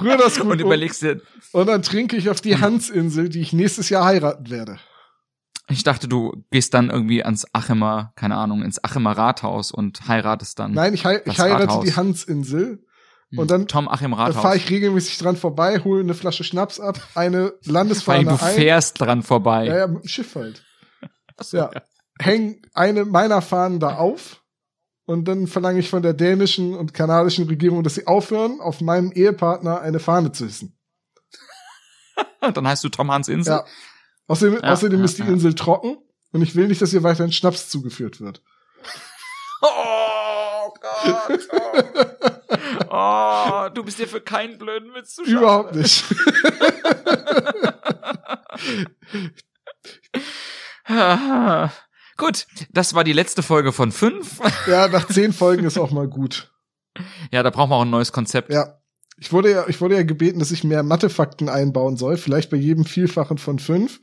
Rühr 0.00 0.16
das 0.16 0.36
gut 0.36 0.46
und 0.46 0.60
um, 0.62 0.66
überlegst 0.66 1.02
dir, 1.02 1.20
und 1.52 1.66
dann 1.66 1.82
trinke 1.82 2.16
ich 2.16 2.30
auf 2.30 2.40
die 2.40 2.58
Hansinsel, 2.60 3.28
die 3.28 3.40
ich 3.40 3.52
nächstes 3.52 3.88
Jahr 3.88 4.04
heiraten 4.04 4.50
werde. 4.50 4.78
Ich 5.68 5.82
dachte, 5.84 6.08
du 6.08 6.44
gehst 6.50 6.72
dann 6.74 6.90
irgendwie 6.90 7.22
ans 7.24 7.46
Achemer, 7.52 8.12
keine 8.16 8.36
Ahnung, 8.36 8.62
ins 8.62 8.82
Achemer 8.82 9.12
Rathaus 9.12 9.70
und 9.70 10.08
heiratest 10.08 10.58
dann. 10.58 10.72
Nein, 10.72 10.94
ich, 10.94 11.04
hei 11.04 11.20
ich 11.24 11.38
heirate 11.38 11.64
Rathaus. 11.68 11.84
die 11.84 11.94
Hansinsel. 11.96 12.84
Hm. 13.30 13.38
und 13.40 13.50
dann- 13.50 13.66
Tom 13.68 13.88
Achim 13.88 14.12
Da 14.12 14.16
Rathaus. 14.16 14.40
fahre 14.42 14.56
ich 14.56 14.70
regelmäßig 14.70 15.18
dran 15.18 15.36
vorbei, 15.36 15.80
hole 15.84 16.00
eine 16.00 16.14
Flasche 16.14 16.44
Schnaps 16.44 16.80
ab, 16.80 16.98
eine 17.14 17.52
Landesfahne 17.66 18.24
du 18.24 18.30
ein. 18.30 18.54
fährst 18.54 18.98
dran 19.00 19.22
vorbei. 19.22 19.66
Ja, 19.66 19.76
ja, 19.80 19.86
mit 19.86 20.02
dem 20.04 20.08
Schiff 20.08 20.34
halt. 20.34 20.64
Ja. 21.52 21.70
Häng 22.18 22.62
eine 22.72 23.04
meiner 23.04 23.42
Fahnen 23.42 23.78
da 23.80 23.96
auf 23.96 24.42
und 25.04 25.26
dann 25.28 25.46
verlange 25.46 25.78
ich 25.80 25.90
von 25.90 26.02
der 26.02 26.14
dänischen 26.14 26.74
und 26.74 26.94
kanadischen 26.94 27.46
Regierung, 27.46 27.82
dass 27.84 27.94
sie 27.96 28.06
aufhören, 28.06 28.60
auf 28.60 28.80
meinem 28.80 29.12
Ehepartner 29.12 29.80
eine 29.82 30.00
Fahne 30.00 30.32
zu 30.32 30.46
hissen. 30.46 30.74
Dann 32.54 32.66
heißt 32.66 32.82
du 32.84 32.88
Tom 32.88 33.10
Hans 33.10 33.28
Insel. 33.28 33.52
Ja. 33.52 33.64
Außerdem, 34.28 34.60
Ja, 34.62 34.72
außerdem 34.72 34.98
ja, 35.00 35.04
ist 35.04 35.18
die 35.18 35.22
ja. 35.22 35.28
Insel 35.28 35.54
trocken 35.54 35.98
und 36.32 36.42
ich 36.42 36.54
will 36.54 36.68
nicht, 36.68 36.80
dass 36.80 36.92
ihr 36.92 37.02
weiterhin 37.02 37.32
Schnaps 37.32 37.68
zugeführt 37.68 38.20
wird. 38.20 38.42
Oh 39.60 40.72
Gott. 40.80 41.48
Oh. 41.50 41.82
oh, 42.90 43.68
du 43.74 43.82
bist 43.82 43.98
dir 43.98 44.06
für 44.06 44.20
keinen 44.20 44.56
blöden 44.56 44.94
Witz 44.94 45.14
zu 45.14 45.24
schade. 45.24 45.36
Überhaupt 45.36 45.74
nicht. 45.74 46.04
Gut, 52.16 52.46
das 52.70 52.94
war 52.94 53.04
die 53.04 53.12
letzte 53.12 53.42
Folge 53.42 53.72
von 53.72 53.92
fünf. 53.92 54.40
ja, 54.66 54.88
nach 54.88 55.06
zehn 55.08 55.32
Folgen 55.32 55.64
ist 55.64 55.78
auch 55.78 55.90
mal 55.90 56.08
gut. 56.08 56.52
Ja, 57.30 57.42
da 57.42 57.50
brauchen 57.50 57.70
wir 57.70 57.76
auch 57.76 57.82
ein 57.82 57.90
neues 57.90 58.12
Konzept. 58.12 58.52
Ja. 58.52 58.74
Ich 59.20 59.32
wurde 59.32 59.50
ja, 59.50 59.68
ich 59.68 59.80
wurde 59.80 59.96
ja 59.96 60.04
gebeten, 60.04 60.38
dass 60.38 60.52
ich 60.52 60.62
mehr 60.62 60.84
Mathefakten 60.84 61.48
einbauen 61.48 61.96
soll, 61.96 62.16
vielleicht 62.16 62.50
bei 62.50 62.56
jedem 62.56 62.84
Vielfachen 62.84 63.38
von 63.38 63.58
fünf. 63.58 64.00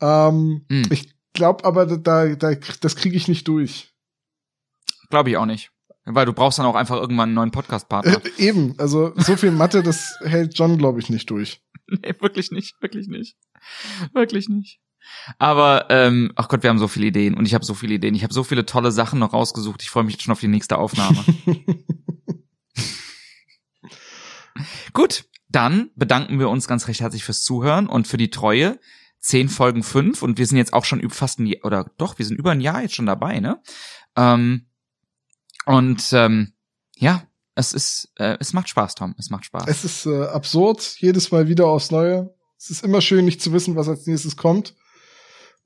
Ähm, 0.00 0.64
Hm. 0.68 0.86
Ich 0.90 1.14
glaube 1.32 1.64
aber, 1.64 1.86
da, 1.86 2.34
da, 2.34 2.54
das 2.54 2.96
kriege 2.96 3.16
ich 3.16 3.28
nicht 3.28 3.46
durch. 3.48 3.92
Glaube 5.10 5.30
ich 5.30 5.36
auch 5.36 5.46
nicht. 5.46 5.70
Weil 6.04 6.26
du 6.26 6.32
brauchst 6.32 6.58
dann 6.58 6.66
auch 6.66 6.76
einfach 6.76 6.96
irgendwann 6.96 7.30
einen 7.30 7.34
neuen 7.34 7.50
Podcast-Partner. 7.50 8.20
Äh, 8.24 8.42
eben, 8.42 8.74
also 8.78 9.12
so 9.16 9.36
viel 9.36 9.50
Mathe, 9.50 9.82
das 9.82 10.16
hält 10.22 10.56
John, 10.56 10.78
glaube 10.78 11.00
ich, 11.00 11.10
nicht 11.10 11.28
durch. 11.30 11.60
nee, 11.88 12.14
wirklich 12.20 12.52
nicht, 12.52 12.80
wirklich 12.80 13.08
nicht. 13.08 13.36
Wirklich 14.12 14.48
nicht. 14.48 14.80
Aber, 15.38 15.86
ähm, 15.90 16.32
ach 16.36 16.48
Gott, 16.48 16.62
wir 16.62 16.70
haben 16.70 16.78
so 16.78 16.88
viele 16.88 17.06
Ideen 17.06 17.34
und 17.34 17.46
ich 17.46 17.54
habe 17.54 17.64
so 17.64 17.74
viele 17.74 17.94
Ideen. 17.94 18.14
Ich 18.14 18.22
habe 18.22 18.34
so 18.34 18.44
viele 18.44 18.66
tolle 18.66 18.92
Sachen 18.92 19.18
noch 19.18 19.32
rausgesucht. 19.32 19.82
Ich 19.82 19.90
freue 19.90 20.04
mich 20.04 20.20
schon 20.20 20.32
auf 20.32 20.40
die 20.40 20.48
nächste 20.48 20.78
Aufnahme. 20.78 21.24
Gut, 24.92 25.24
dann 25.48 25.90
bedanken 25.96 26.38
wir 26.38 26.48
uns 26.48 26.66
ganz 26.68 26.88
recht 26.88 27.00
herzlich 27.00 27.24
fürs 27.24 27.42
Zuhören 27.42 27.88
und 27.88 28.06
für 28.06 28.16
die 28.16 28.30
Treue. 28.30 28.78
Zehn 29.26 29.48
Folgen 29.48 29.82
fünf 29.82 30.22
und 30.22 30.38
wir 30.38 30.46
sind 30.46 30.56
jetzt 30.56 30.72
auch 30.72 30.84
schon 30.84 31.10
fast 31.10 31.40
ein 31.40 31.46
Jahr, 31.46 31.64
oder 31.64 31.90
doch, 31.98 32.16
wir 32.16 32.24
sind 32.24 32.38
über 32.38 32.52
ein 32.52 32.60
Jahr 32.60 32.82
jetzt 32.82 32.94
schon 32.94 33.06
dabei, 33.06 33.40
ne? 33.40 33.60
Ähm, 34.14 34.66
und 35.64 36.12
ähm, 36.12 36.52
ja, 36.94 37.24
es 37.56 37.72
ist, 37.72 38.12
äh, 38.18 38.36
es 38.38 38.52
macht 38.52 38.68
Spaß, 38.68 38.94
Tom. 38.94 39.16
Es 39.18 39.28
macht 39.30 39.46
Spaß. 39.46 39.64
Es 39.66 39.84
ist 39.84 40.06
äh, 40.06 40.26
absurd, 40.26 40.94
jedes 41.00 41.32
Mal 41.32 41.48
wieder 41.48 41.66
aufs 41.66 41.90
Neue. 41.90 42.32
Es 42.56 42.70
ist 42.70 42.84
immer 42.84 43.00
schön, 43.00 43.24
nicht 43.24 43.42
zu 43.42 43.52
wissen, 43.52 43.74
was 43.74 43.88
als 43.88 44.06
nächstes 44.06 44.36
kommt. 44.36 44.76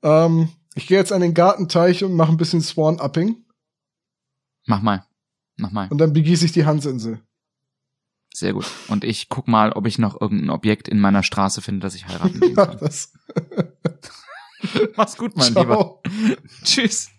Ähm, 0.01 0.49
ich 0.73 0.87
gehe 0.87 0.97
jetzt 0.97 1.13
an 1.13 1.21
den 1.21 1.35
Gartenteich 1.35 2.03
und 2.03 2.15
mache 2.15 2.31
ein 2.31 2.37
bisschen 2.37 2.61
Swan-Upping 2.61 3.45
Mach 4.65 4.81
mal. 4.81 5.05
Mach 5.57 5.69
mal. 5.69 5.87
und 5.91 5.99
dann 5.99 6.13
begieße 6.13 6.45
ich 6.45 6.51
die 6.51 6.65
Hansinsel. 6.65 7.21
Sehr 8.41 8.53
gut. 8.53 8.65
Und 8.87 9.03
ich 9.03 9.29
guck 9.29 9.47
mal, 9.47 9.71
ob 9.71 9.85
ich 9.85 9.99
noch 9.99 10.19
irgendein 10.19 10.49
Objekt 10.49 10.87
in 10.87 10.99
meiner 10.99 11.21
Straße 11.21 11.61
finde, 11.61 11.81
das 11.81 11.93
ich 11.93 12.07
heiraten 12.07 12.39
Mach 12.55 12.69
kann. 12.69 12.77
das. 12.79 13.13
Mach's 14.95 15.15
gut, 15.15 15.37
mein 15.37 15.49
Lieber. 15.49 15.63
Ciao. 15.63 16.01
Tschüss. 16.63 17.11